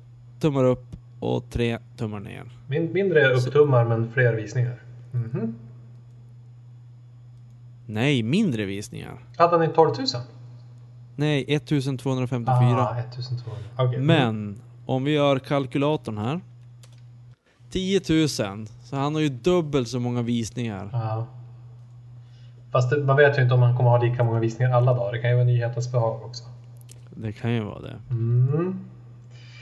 tummar 0.41 0.65
upp 0.65 0.85
och 1.21 1.51
3 1.51 1.79
tummar 1.97 2.21
ner. 2.21 2.43
Min, 2.67 2.93
mindre 2.93 3.29
upptummar 3.35 3.85
men 3.85 4.13
fler 4.13 4.35
visningar. 4.35 4.83
Mhm. 5.11 5.55
Nej, 7.87 8.23
mindre 8.23 8.65
visningar. 8.65 9.19
Hade 9.37 9.51
han 9.57 9.63
inte 9.63 9.75
12 9.77 9.91
000? 9.99 10.07
Nej, 11.17 11.45
1254. 11.49 12.53
Ah, 12.53 12.99
1200. 12.99 13.53
Okej. 13.77 14.01
Men 14.01 14.61
om 14.87 15.05
vi 15.05 15.13
gör 15.13 15.39
kalkylatorn 15.39 16.19
här. 16.19 16.41
10 17.71 18.01
000. 18.09 18.29
Så 18.29 18.97
han 18.97 19.15
har 19.15 19.21
ju 19.21 19.29
dubbelt 19.29 19.89
så 19.89 20.01
många 20.01 20.23
visningar. 20.23 20.89
Ja. 20.93 21.27
Fast 22.73 22.91
det, 22.91 23.05
man 23.05 23.17
vet 23.17 23.39
ju 23.39 23.43
inte 23.43 23.55
om 23.55 23.61
man 23.61 23.77
kommer 23.77 23.91
ha 23.91 24.03
lika 24.03 24.25
många 24.25 24.41
visningar 24.41 24.73
alla 24.73 24.95
dagar. 24.95 25.13
Det 25.13 25.19
kan 25.19 25.31
ju 25.31 25.37
vara 25.37 25.47
nyhetens 25.47 25.93
behag 25.93 26.23
också. 26.25 26.45
Det 27.17 27.33
kan 27.33 27.53
ju 27.53 27.61
vara 27.61 27.81
det. 27.81 27.97
Mm. 28.11 28.79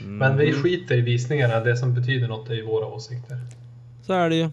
Mm. 0.01 0.17
Men 0.17 0.37
vi 0.37 0.53
skiter 0.53 0.95
i 0.95 1.01
visningarna. 1.01 1.59
Det 1.59 1.77
som 1.77 1.93
betyder 1.93 2.27
något 2.27 2.49
är 2.49 2.53
ju 2.53 2.65
våra 2.65 2.85
åsikter. 2.85 3.37
Så 4.01 4.13
är 4.13 4.29
det 4.29 4.35
ju. 4.35 4.49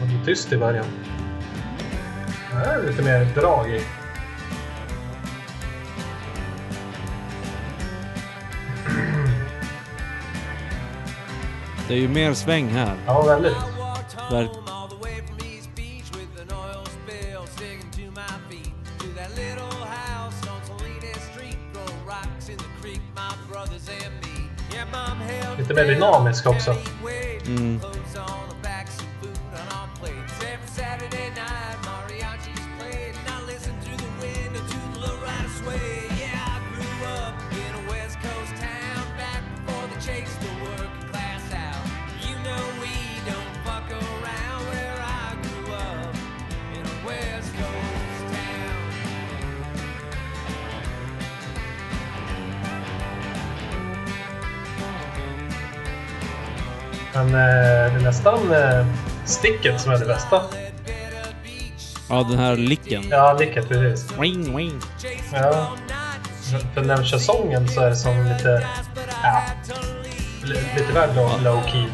Var 0.00 0.24
tyst 0.24 0.52
i 0.52 0.58
början. 0.58 0.84
Här 2.58 2.78
är 2.78 2.82
lite 2.82 3.02
mer 3.02 3.24
drag 3.24 3.70
i. 3.70 3.82
Det 11.88 11.94
är 11.94 11.98
ju 11.98 12.08
mer 12.08 12.34
sväng 12.34 12.68
här. 12.68 12.96
Ja, 13.06 13.22
väldigt. 13.22 13.56
Verk 14.30 14.50
all 14.66 14.88
the 14.88 14.96
way 14.96 15.22
from 15.26 15.38
East 15.38 15.68
sticket 59.38 59.80
som 59.80 59.92
är 59.92 59.98
det 59.98 60.04
bästa. 60.06 60.42
Ja, 62.08 62.26
den 62.30 62.38
här 62.38 62.56
licken. 62.56 63.04
Ja, 63.10 63.32
licket 63.32 63.68
precis. 63.68 64.18
Wing, 64.18 64.56
wing. 64.56 64.80
Ja. 65.32 65.72
För 66.74 66.82
när 66.82 66.96
de 66.96 67.04
kör 67.04 67.18
sången 67.18 67.68
så 67.68 67.80
är 67.80 67.90
det 67.90 67.96
som 67.96 68.24
lite... 68.26 68.66
Ja, 69.22 69.42
li- 70.44 70.60
lite 70.76 70.92
väl 70.92 71.14
low, 71.16 71.42
low 71.42 71.60
key. 71.66 71.84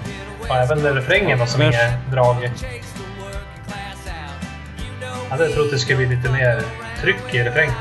Och 0.48 0.56
även 0.56 0.94
refrängen 0.94 1.38
var 1.38 1.46
som 1.46 1.60
Vers. 1.60 1.74
inget 1.74 2.10
drag. 2.12 2.50
Jag 5.30 5.36
hade 5.38 5.48
trott 5.48 5.70
det 5.70 5.78
skulle 5.78 5.96
bli 6.06 6.16
lite 6.16 6.30
mer 6.30 6.62
tryck 7.00 7.34
i 7.34 7.38
refrängen. 7.42 7.74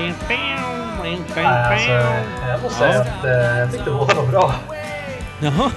Nej, 0.00 1.72
alltså, 1.72 1.90
jag 2.48 2.62
måste 2.62 2.78
säga 2.78 3.00
att 3.00 3.24
eh, 3.24 3.58
jag 3.58 3.72
tyckte 3.72 3.90
båda 3.90 4.14
var 4.14 4.26
bra. 4.26 4.54
Jaha, 5.40 5.70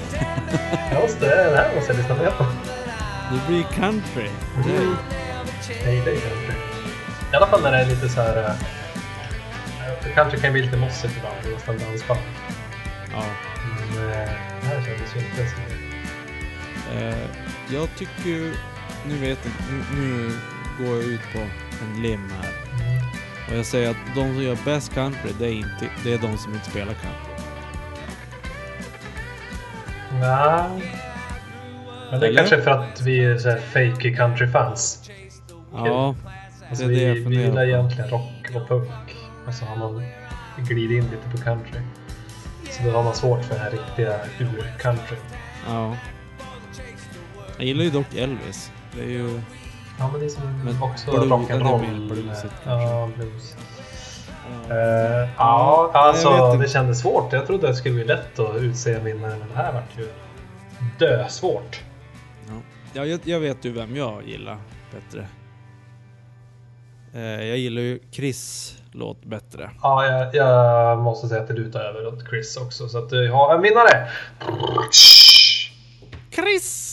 Jag 0.91 1.01
måste, 1.01 1.25
det 1.51 1.57
här 1.57 1.75
måste 1.75 1.91
jag 1.91 1.97
lyssna 1.97 2.15
mer 2.15 2.31
på. 2.37 2.45
det 3.31 3.47
blir 3.47 3.63
country. 3.63 4.29
Mm. 4.55 4.95
Jag 5.85 5.93
gillar 5.93 6.11
ju 6.11 6.19
country. 6.19 6.55
I 7.33 7.35
alla 7.35 7.47
fall 7.47 7.61
när 7.63 7.71
det 7.71 7.77
är 7.77 7.85
lite 7.85 8.09
så 8.09 8.21
här... 8.21 8.37
eh, 8.49 10.13
Country 10.15 10.37
kan 10.39 10.45
ju 10.47 10.51
bli 10.51 10.61
lite 10.61 10.77
mossigt 10.77 11.13
ibland, 11.17 11.35
nästan 11.55 11.77
dansband. 11.77 12.19
Ja. 13.13 13.23
Men 13.95 14.09
eh, 14.11 14.29
det 14.61 14.67
här 14.67 14.75
kändes 14.85 15.15
ju 15.15 15.19
inte 15.19 15.35
så. 15.51 15.57
Eh, 16.97 17.27
jag 17.69 17.89
tycker 17.97 18.29
ju, 18.29 18.53
nu 19.05 19.17
vet 19.17 19.39
jag 19.43 19.53
nu 19.99 20.31
går 20.79 20.95
jag 20.95 21.03
ut 21.05 21.21
på 21.33 21.39
en 21.83 22.01
lim 22.01 22.31
här. 22.41 22.51
Och 23.49 23.57
jag 23.57 23.65
säger 23.65 23.89
att 23.91 23.97
de 24.15 24.33
som 24.33 24.43
gör 24.43 24.57
bäst 24.65 24.93
country, 24.93 25.31
det 25.39 25.45
är, 25.45 25.51
inte, 25.53 25.89
det 26.03 26.13
är 26.13 26.17
de 26.17 26.37
som 26.37 26.53
inte 26.53 26.69
spelar 26.69 26.93
country. 26.93 27.33
Ja. 30.21 30.69
Men 32.11 32.19
det 32.19 32.25
är 32.25 32.29
Eller? 32.29 32.37
kanske 32.37 32.61
för 32.61 32.71
att 32.71 33.01
vi 33.01 33.25
är 33.25 33.37
så 33.37 33.49
här 33.49 33.57
fake 33.59 34.09
country-fans. 34.15 35.09
Ja, 35.73 36.15
Alltså 36.69 36.87
det 36.87 36.93
är 36.93 36.95
det 36.95 37.03
jag 37.03 37.13
vi, 37.13 37.19
vi 37.19 37.23
funderar 37.23 37.43
gillar 37.45 37.55
på. 37.63 37.69
egentligen 37.69 38.09
rock 38.09 38.49
och 38.55 38.67
punk. 38.67 38.89
Och 39.47 39.53
så 39.53 39.65
har 39.65 39.75
man 39.75 40.03
glidit 40.57 41.03
in 41.03 41.11
lite 41.11 41.37
på 41.37 41.37
country. 41.43 41.79
Så 42.71 42.83
då 42.83 42.91
har 42.91 43.03
man 43.03 43.15
svårt 43.15 43.43
för 43.45 43.53
den 43.55 43.63
här 43.63 43.71
riktiga 43.71 44.19
ur-country. 44.39 45.17
ja. 45.67 45.97
Jag 47.57 47.65
gillar 47.67 47.83
ju 47.83 47.89
dock 47.89 48.15
Elvis. 48.15 48.71
Det 48.95 49.01
är 49.03 49.07
ju... 49.09 49.41
Ja 49.99 50.09
men 50.11 50.19
det 50.19 50.25
är 50.25 50.29
som 50.29 50.63
Men 50.65 50.81
också 50.81 51.11
rock'n'roll. 51.11 52.07
bluesigt 52.07 52.53
Ja, 52.65 53.09
blues. 53.15 53.55
Ja. 54.69 54.75
Eh, 54.75 55.29
ja, 55.37 55.91
jag 55.93 56.01
alltså 56.01 56.57
det 56.61 56.69
kändes 56.69 56.99
svårt. 56.99 57.33
Jag 57.33 57.47
trodde 57.47 57.67
det 57.67 57.75
skulle 57.75 57.95
bli 57.95 58.05
lätt 58.05 58.39
att 58.39 58.55
utse 58.55 58.93
en 58.93 59.03
vinnare, 59.03 59.35
men 59.39 59.49
det 59.49 59.55
här 59.55 59.73
vart 59.73 59.97
ju 59.97 60.07
dösvårt. 60.99 61.81
Ja, 62.47 62.53
ja 62.93 63.05
jag, 63.05 63.19
jag 63.23 63.39
vet 63.39 63.65
ju 63.65 63.71
vem 63.73 63.95
jag 63.95 64.27
gillar 64.27 64.57
bättre. 64.91 65.27
Eh, 67.13 67.47
jag 67.47 67.57
gillar 67.57 67.81
ju 67.81 67.99
Chris 68.11 68.73
låt 68.91 69.25
bättre. 69.25 69.69
Ja, 69.81 70.05
jag, 70.05 70.35
jag 70.35 70.99
måste 70.99 71.27
säga 71.27 71.41
att 71.41 71.47
det 71.47 71.53
lutar 71.53 71.79
över 71.79 72.07
åt 72.07 72.29
Chris 72.29 72.57
också, 72.57 72.89
så 72.89 72.97
att 72.97 73.13
vi 73.13 73.27
har 73.27 73.55
en 73.55 73.61
vinnare! 73.61 74.07
Chris! 76.31 76.92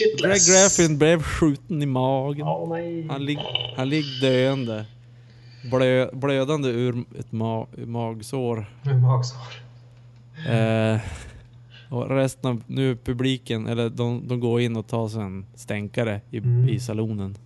Greg 0.00 0.10
Shitless! 0.10 0.48
Graffin 0.48 0.98
blev 0.98 1.22
skjuten 1.22 1.82
i 1.82 1.86
magen. 1.86 2.68
Nej! 2.68 3.06
Han, 3.10 3.24
lig, 3.24 3.38
han 3.76 3.88
ligger 3.88 4.20
döende. 4.20 4.84
Blö, 5.70 6.10
blödande 6.12 6.68
ur 6.68 7.04
ett 7.18 7.32
ma, 7.32 7.66
magsår. 7.86 8.70
Med 8.82 9.00
magsår. 9.02 9.38
Eh, 10.48 11.00
och 11.90 12.08
resten 12.10 12.50
av 12.50 12.62
nu 12.66 12.96
publiken, 12.96 13.66
eller 13.66 13.88
de, 13.90 14.28
de 14.28 14.40
går 14.40 14.60
in 14.60 14.76
och 14.76 14.86
tar 14.86 15.08
sig 15.08 15.20
en 15.22 15.46
stänkare 15.54 16.20
i, 16.30 16.38
Mm. 16.38 16.68
i 16.68 16.80
salonen. 16.80 17.36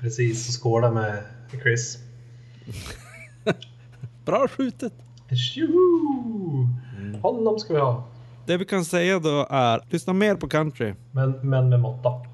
Precis, 0.00 0.48
och 0.48 0.62
skåla 0.62 0.90
med 0.90 1.22
Chris. 1.62 1.98
Bra 4.24 4.48
skjutet! 4.48 4.92
Tjoho! 5.54 6.66
Honom 7.22 7.58
ska 7.58 7.74
vi 7.74 7.80
ha. 7.80 8.08
Det 8.46 8.56
vi 8.56 8.64
kan 8.64 8.84
säga 8.84 9.18
då 9.18 9.46
är, 9.50 9.80
lyssna 9.90 10.12
mer 10.12 10.34
på 10.34 10.48
country. 10.48 10.94
Men, 11.12 11.30
men 11.30 11.68
med 11.68 11.80
måtta. 11.80 12.30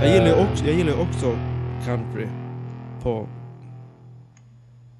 Jag 0.00 0.12
gillar 0.12 0.26
ju 0.26 0.32
Eh, 0.32 0.50
också, 0.52 0.64
jag 0.64 0.74
gillar 0.74 1.00
också 1.00 1.38
country. 1.84 2.26
På... 3.02 3.28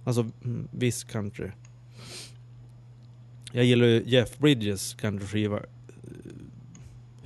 Alltså 0.05 0.27
mm, 0.45 0.69
viss 0.73 1.05
country. 1.05 1.51
Jag 3.53 3.65
gillar 3.65 3.87
ju 3.87 4.03
Jeff 4.07 4.39
Bridges 4.39 4.95
countryskiva 4.95 5.57
eh, 5.57 5.63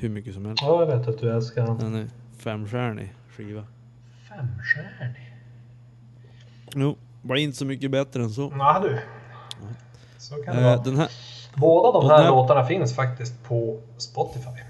hur 0.03 0.09
mycket 0.09 0.34
som 0.34 0.46
helst. 0.46 0.62
Ja, 0.62 0.80
jag 0.88 0.98
vet 0.98 1.09
att 1.09 1.18
du 1.18 1.32
älskar 1.32 1.62
honom. 1.62 1.78
Den 1.78 1.94
är 1.94 2.07
femstjärnig 2.38 3.14
skiva. 3.36 3.64
Femstjärnig. 4.28 5.34
Jo, 6.74 6.96
var 7.22 7.36
inte 7.36 7.57
så 7.59 7.64
mycket 7.64 7.90
bättre 7.90 8.22
än 8.22 8.30
så. 8.30 8.53
Ja 8.59 8.80
du. 8.84 8.98
Så 10.18 10.34
kan 10.34 10.57
det 10.57 10.61
Eh, 10.62 10.66
vara. 10.66 10.82
den 10.82 10.96
här, 10.96 11.09
Båda 11.55 12.00
de 12.00 12.09
här 12.11 12.22
här- 12.22 12.28
låtarna 12.30 12.64
finns 12.66 12.94
faktiskt 12.96 13.42
på 13.44 13.80
Spotify. 13.96 14.61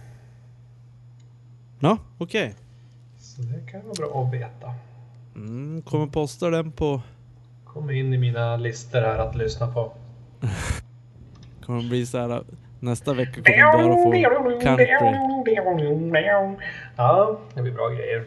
ja 1.80 1.98
okej. 2.18 2.54
Så 3.18 3.42
det 3.42 3.70
kan 3.70 3.80
vara 3.84 3.94
bra 3.94 4.24
att 4.24 4.32
veta. 4.34 4.74
Mm, 5.34 5.82
kommer 5.82 6.06
posta 6.06 6.50
den 6.50 6.72
på... 6.72 7.00
Kommer 7.64 7.92
in 7.92 8.12
i 8.14 8.18
mina 8.18 8.56
listor 8.56 9.00
här 9.00 9.18
att 9.18 9.36
lyssna 9.36 9.66
på. 9.72 9.92
Kommer 11.66 11.82
bli 11.88 12.06
så 12.06 12.18
här. 12.18 12.42
Nästa 12.82 13.14
vecka 13.14 13.42
kommer 13.42 14.12
vi 14.12 14.22
bara 14.22 14.42
få 14.42 14.60
country. 14.60 14.86
Ja, 16.96 17.38
det 17.54 17.62
blir 17.62 17.72
bra 17.72 17.88
grejer. 17.88 18.24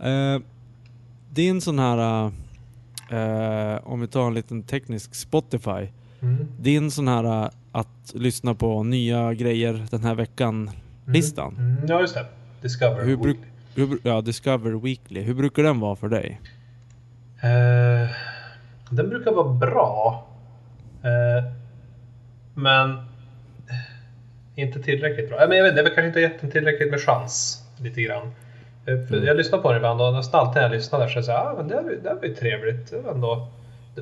Eh, 0.00 0.40
din 1.30 1.60
sån 1.60 1.78
här... 1.78 2.30
eh, 3.10 3.78
om 3.84 4.00
vi 4.00 4.06
tar 4.06 4.26
en 4.26 4.34
liten 4.34 4.62
teknisk 4.62 5.14
Spotify. 5.14 5.88
Mm. 6.22 6.46
Din 6.58 6.90
sån 6.90 7.08
här 7.08 7.24
eh, 7.24 7.50
att 7.72 8.12
lyssna 8.14 8.54
på 8.54 8.82
nya 8.82 9.34
grejer 9.34 9.86
den 9.90 10.04
här 10.04 10.14
veckan-listan. 10.14 11.56
Mm. 11.58 11.86
Ja, 11.88 12.00
just 12.00 12.14
det. 12.14 12.26
Discover. 12.62 13.04
Hur, 13.04 13.16
Weekly. 13.16 13.36
hur, 13.74 13.98
ja, 14.02 14.20
Discover 14.20 14.70
Weekly. 14.70 15.20
Hur 15.22 15.34
brukar 15.34 15.62
den 15.62 15.80
vara 15.80 15.96
för 15.96 16.08
dig? 16.08 16.40
Eh, 17.42 18.10
den 18.90 19.08
brukar 19.08 19.32
vara 19.32 19.48
bra. 19.48 20.26
Men 22.54 23.13
inte 24.54 24.82
tillräckligt 24.82 25.28
bra. 25.28 25.46
Men 25.48 25.56
jag 25.58 25.64
vet, 25.64 25.70
inte, 25.72 25.80
jag 25.82 25.94
kanske 25.94 26.06
inte 26.06 26.20
gett 26.20 26.40
den 26.40 26.50
tillräckligt 26.50 26.90
med 26.90 27.00
chans. 27.00 27.62
Lite 27.78 28.02
grann. 28.02 28.26
Eh, 28.86 29.06
För 29.06 29.14
Mm. 29.14 29.24
Jag 29.26 29.36
lyssnar 29.36 29.58
på 29.58 29.68
den 29.68 29.76
ibland 29.76 30.00
och 30.02 30.12
nästan 30.12 30.40
alltid 30.40 30.54
när 30.54 30.62
jag 30.62 30.72
lyssnar 30.72 30.98
där 30.98 31.08
så 31.08 31.22
säger 31.22 31.38
jag 31.38 31.48
ah, 31.48 31.54
men 31.56 31.68
det, 31.68 31.74
här- 31.74 31.98
det 32.02 32.08
här 32.08 32.16
var 32.16 32.24
ju 32.24 32.34
trevligt. 32.34 32.90
Det 32.90 33.00
var 33.00 33.12
ändå, 33.12 33.48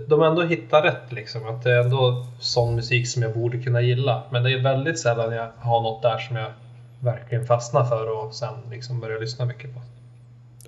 de 0.08 0.20
har 0.20 0.26
ändå 0.26 0.42
hittat 0.42 0.84
rätt 0.84 1.12
liksom. 1.12 1.46
Att 1.48 1.62
det 1.62 1.70
är 1.72 1.80
ändå 1.80 2.26
sån 2.40 2.74
musik 2.74 3.08
som 3.08 3.22
jag 3.22 3.34
borde 3.34 3.58
kunna 3.58 3.80
gilla. 3.80 4.22
Men 4.30 4.42
det 4.42 4.52
är 4.52 4.62
väldigt 4.62 4.98
sällan 4.98 5.32
jag 5.32 5.48
har 5.58 5.80
något 5.82 6.02
där 6.02 6.18
som 6.18 6.36
jag 6.36 6.52
verkligen 7.00 7.46
fastnar 7.46 7.84
för 7.84 8.10
och 8.10 8.34
sen 8.34 8.54
liksom 8.70 9.00
börjar 9.00 9.20
lyssna 9.20 9.44
mycket 9.44 9.74
på. 9.74 9.80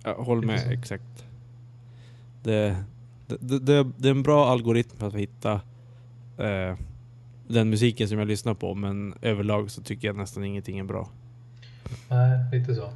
Jag 0.05 0.15
håller 0.15 0.47
med, 0.47 0.61
exakt. 0.73 1.25
Det, 2.43 2.77
det, 3.27 3.37
det, 3.41 3.59
det, 3.59 3.87
det 3.97 4.09
är 4.09 4.11
en 4.11 4.23
bra 4.23 4.49
algoritm 4.51 4.97
för 4.99 5.07
att 5.07 5.15
hitta 5.15 5.53
eh, 6.39 6.75
den 7.49 7.71
musiken 7.71 8.09
som 8.09 8.19
jag 8.19 8.29
lyssnar 8.29 8.55
på, 8.55 8.75
men 8.75 9.15
överlag 9.23 9.71
så 9.71 9.83
tycker 9.83 10.09
jag 10.09 10.17
nästan 10.17 10.45
ingenting 10.45 10.79
är 10.79 10.85
bra. 10.85 11.09
Nej, 12.09 12.39
lite 12.61 12.75
så. 12.75 12.91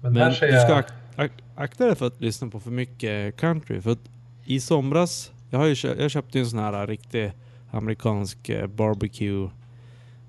Men, 0.00 0.12
Men 0.12 0.30
du 0.30 0.36
ska 0.36 0.46
jag... 0.46 0.78
ak 0.78 0.86
ak 1.16 1.30
akta 1.54 1.86
dig 1.86 1.94
för 1.96 2.06
att 2.06 2.20
lyssna 2.20 2.48
på 2.48 2.60
för 2.60 2.70
mycket 2.70 3.36
country. 3.36 3.80
För 3.80 3.90
att 3.92 3.98
i 4.44 4.60
somras, 4.60 5.32
jag, 5.50 5.58
har 5.58 5.66
ju 5.66 5.74
kö 5.74 5.94
jag 5.98 6.10
köpte 6.10 6.38
en 6.38 6.46
sån 6.46 6.58
här 6.58 6.86
riktig 6.86 7.32
amerikansk 7.70 8.48
eh, 8.48 8.66
barbecue 8.66 9.50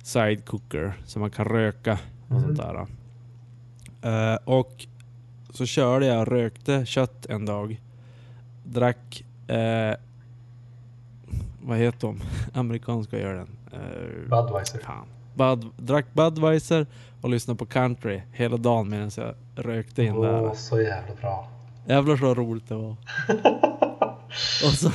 side 0.03 0.45
cooker 0.45 0.93
som 1.05 1.19
man 1.21 1.31
kan 1.31 1.45
röka 1.45 1.99
och 2.27 2.31
Mhm. 2.35 2.41
sånt 2.41 2.57
där. 2.57 2.85
Eh, 4.33 4.37
och 4.45 4.85
så 5.53 5.65
körde 5.65 6.05
jag 6.05 6.31
rökte 6.31 6.85
kött 6.85 7.25
en 7.25 7.45
dag. 7.45 7.81
Drack, 8.63 9.23
eh, 9.47 9.93
vad 11.61 11.77
heter 11.77 12.07
de? 12.07 12.21
Amerikanska 12.59 13.19
gör 13.19 13.33
den. 13.33 13.49
Eh, 13.73 14.29
Budweiser. 14.29 14.79
Fan. 14.79 15.07
Bud, 15.33 15.69
drack 15.77 16.13
Budweiser 16.13 16.87
och 17.21 17.29
lyssnade 17.29 17.57
på 17.57 17.65
country 17.65 18.21
hela 18.33 18.57
dagen 18.57 18.89
medan 18.89 19.11
jag 19.15 19.35
rökte 19.55 20.03
in 20.03 20.15
Åh, 20.15 20.25
där. 20.25 20.53
så 20.53 20.81
jävla 20.81 21.15
bra. 21.21 21.47
Jävlar 21.87 22.17
så 22.17 22.33
roligt 22.33 22.69
det 22.69 22.75
var. 22.75 22.89
och, 24.63 24.73
så, 24.73 24.91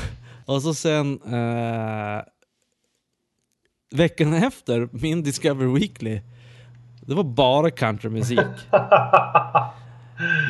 och 0.47 0.63
så 0.63 0.75
sen 0.75 1.21
eh, 1.23 2.23
veckan 3.95 4.35
efter, 4.35 4.89
min 4.93 5.23
Discover 5.23 5.67
Weekly, 5.67 6.21
det 7.01 7.15
var 7.15 7.25
bara 7.25 7.71
countrymusik. 7.71 8.39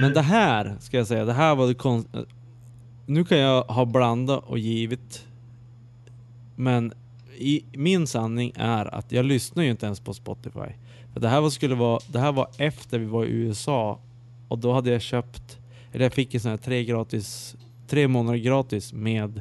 Men 0.01 0.13
det 0.13 0.23
här, 0.23 0.77
ska 0.81 0.97
jag 0.97 1.07
säga, 1.07 1.25
det 1.25 1.33
här 1.33 1.55
var 1.55 1.67
det 1.67 1.75
konst... 1.75 2.09
Nu 3.07 3.25
kan 3.25 3.39
jag 3.39 3.63
ha 3.63 3.85
blandat 3.85 4.45
och 4.45 4.59
givit. 4.59 5.27
Men 6.57 6.93
i, 7.39 7.65
min 7.73 8.07
sanning 8.07 8.53
är 8.57 8.95
att 8.95 9.13
jag 9.13 9.25
lyssnar 9.25 9.63
ju 9.63 9.71
inte 9.71 9.87
ens 9.87 10.01
på 10.01 10.15
Spotify. 10.15 10.73
För 11.13 11.21
det 11.21 11.29
här 11.29 11.41
var, 11.41 11.51
skulle 11.51 11.75
vara, 11.75 12.01
det 12.09 12.19
här 12.19 12.33
var 12.33 12.49
efter 12.59 12.99
vi 12.99 13.07
var 13.07 13.25
i 13.25 13.31
USA. 13.31 13.99
Och 14.49 14.59
då 14.59 14.73
hade 14.73 14.91
jag 14.91 15.03
köpt, 15.03 15.59
eller 15.93 16.05
jag 16.05 16.13
fick 16.13 16.35
en 16.35 16.41
sån 16.41 16.51
här 16.51 16.59
tre 16.59 16.85
gratis, 16.85 17.57
tre 17.89 18.09
månader 18.09 18.39
gratis 18.39 18.93
med 18.93 19.41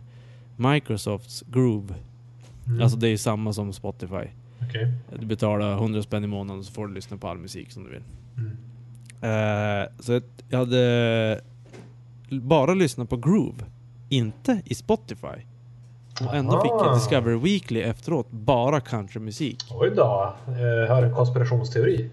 Microsofts 0.58 1.44
Groove. 1.48 1.96
Mm. 2.68 2.82
Alltså 2.82 2.98
det 2.98 3.08
är 3.08 3.12
ju 3.12 3.18
samma 3.18 3.54
som 3.54 3.74
Spotify. 3.74 4.28
Okej. 4.62 4.94
Du 5.20 5.26
betalar 5.26 5.74
100 5.74 6.04
spänn 6.04 6.24
i 6.24 6.28
månaden 6.28 6.64
så 6.64 6.72
får 6.72 6.88
du 6.88 6.94
lyssna 6.94 7.18
på 7.18 7.28
all 7.28 7.38
musik 7.38 7.72
som 7.72 7.84
du 7.84 7.90
vill. 7.90 8.04
Mm. 8.38 8.58
Eh, 9.22 9.90
så 10.00 10.22
jag 10.50 10.60
hade 10.60 11.42
bara 12.30 12.74
lyssnat 12.74 13.10
på 13.10 13.18
Groove, 13.18 13.66
inte 14.10 14.62
i 14.66 14.76
Spotify. 14.76 15.46
Och 16.22 16.36
ändå 16.36 16.62
fick 16.62 16.72
jag 16.72 16.82
Aha. 16.82 16.94
Discover 16.96 17.36
Weekly 17.36 17.82
efteråt, 17.82 18.32
bara 18.32 18.80
countrymusik. 18.82 19.58
Oj 19.72 19.92
då. 19.96 20.34
Eh, 20.48 20.54
hör 20.96 21.04
en 21.04 21.16
konspirationsteori. 21.16 22.10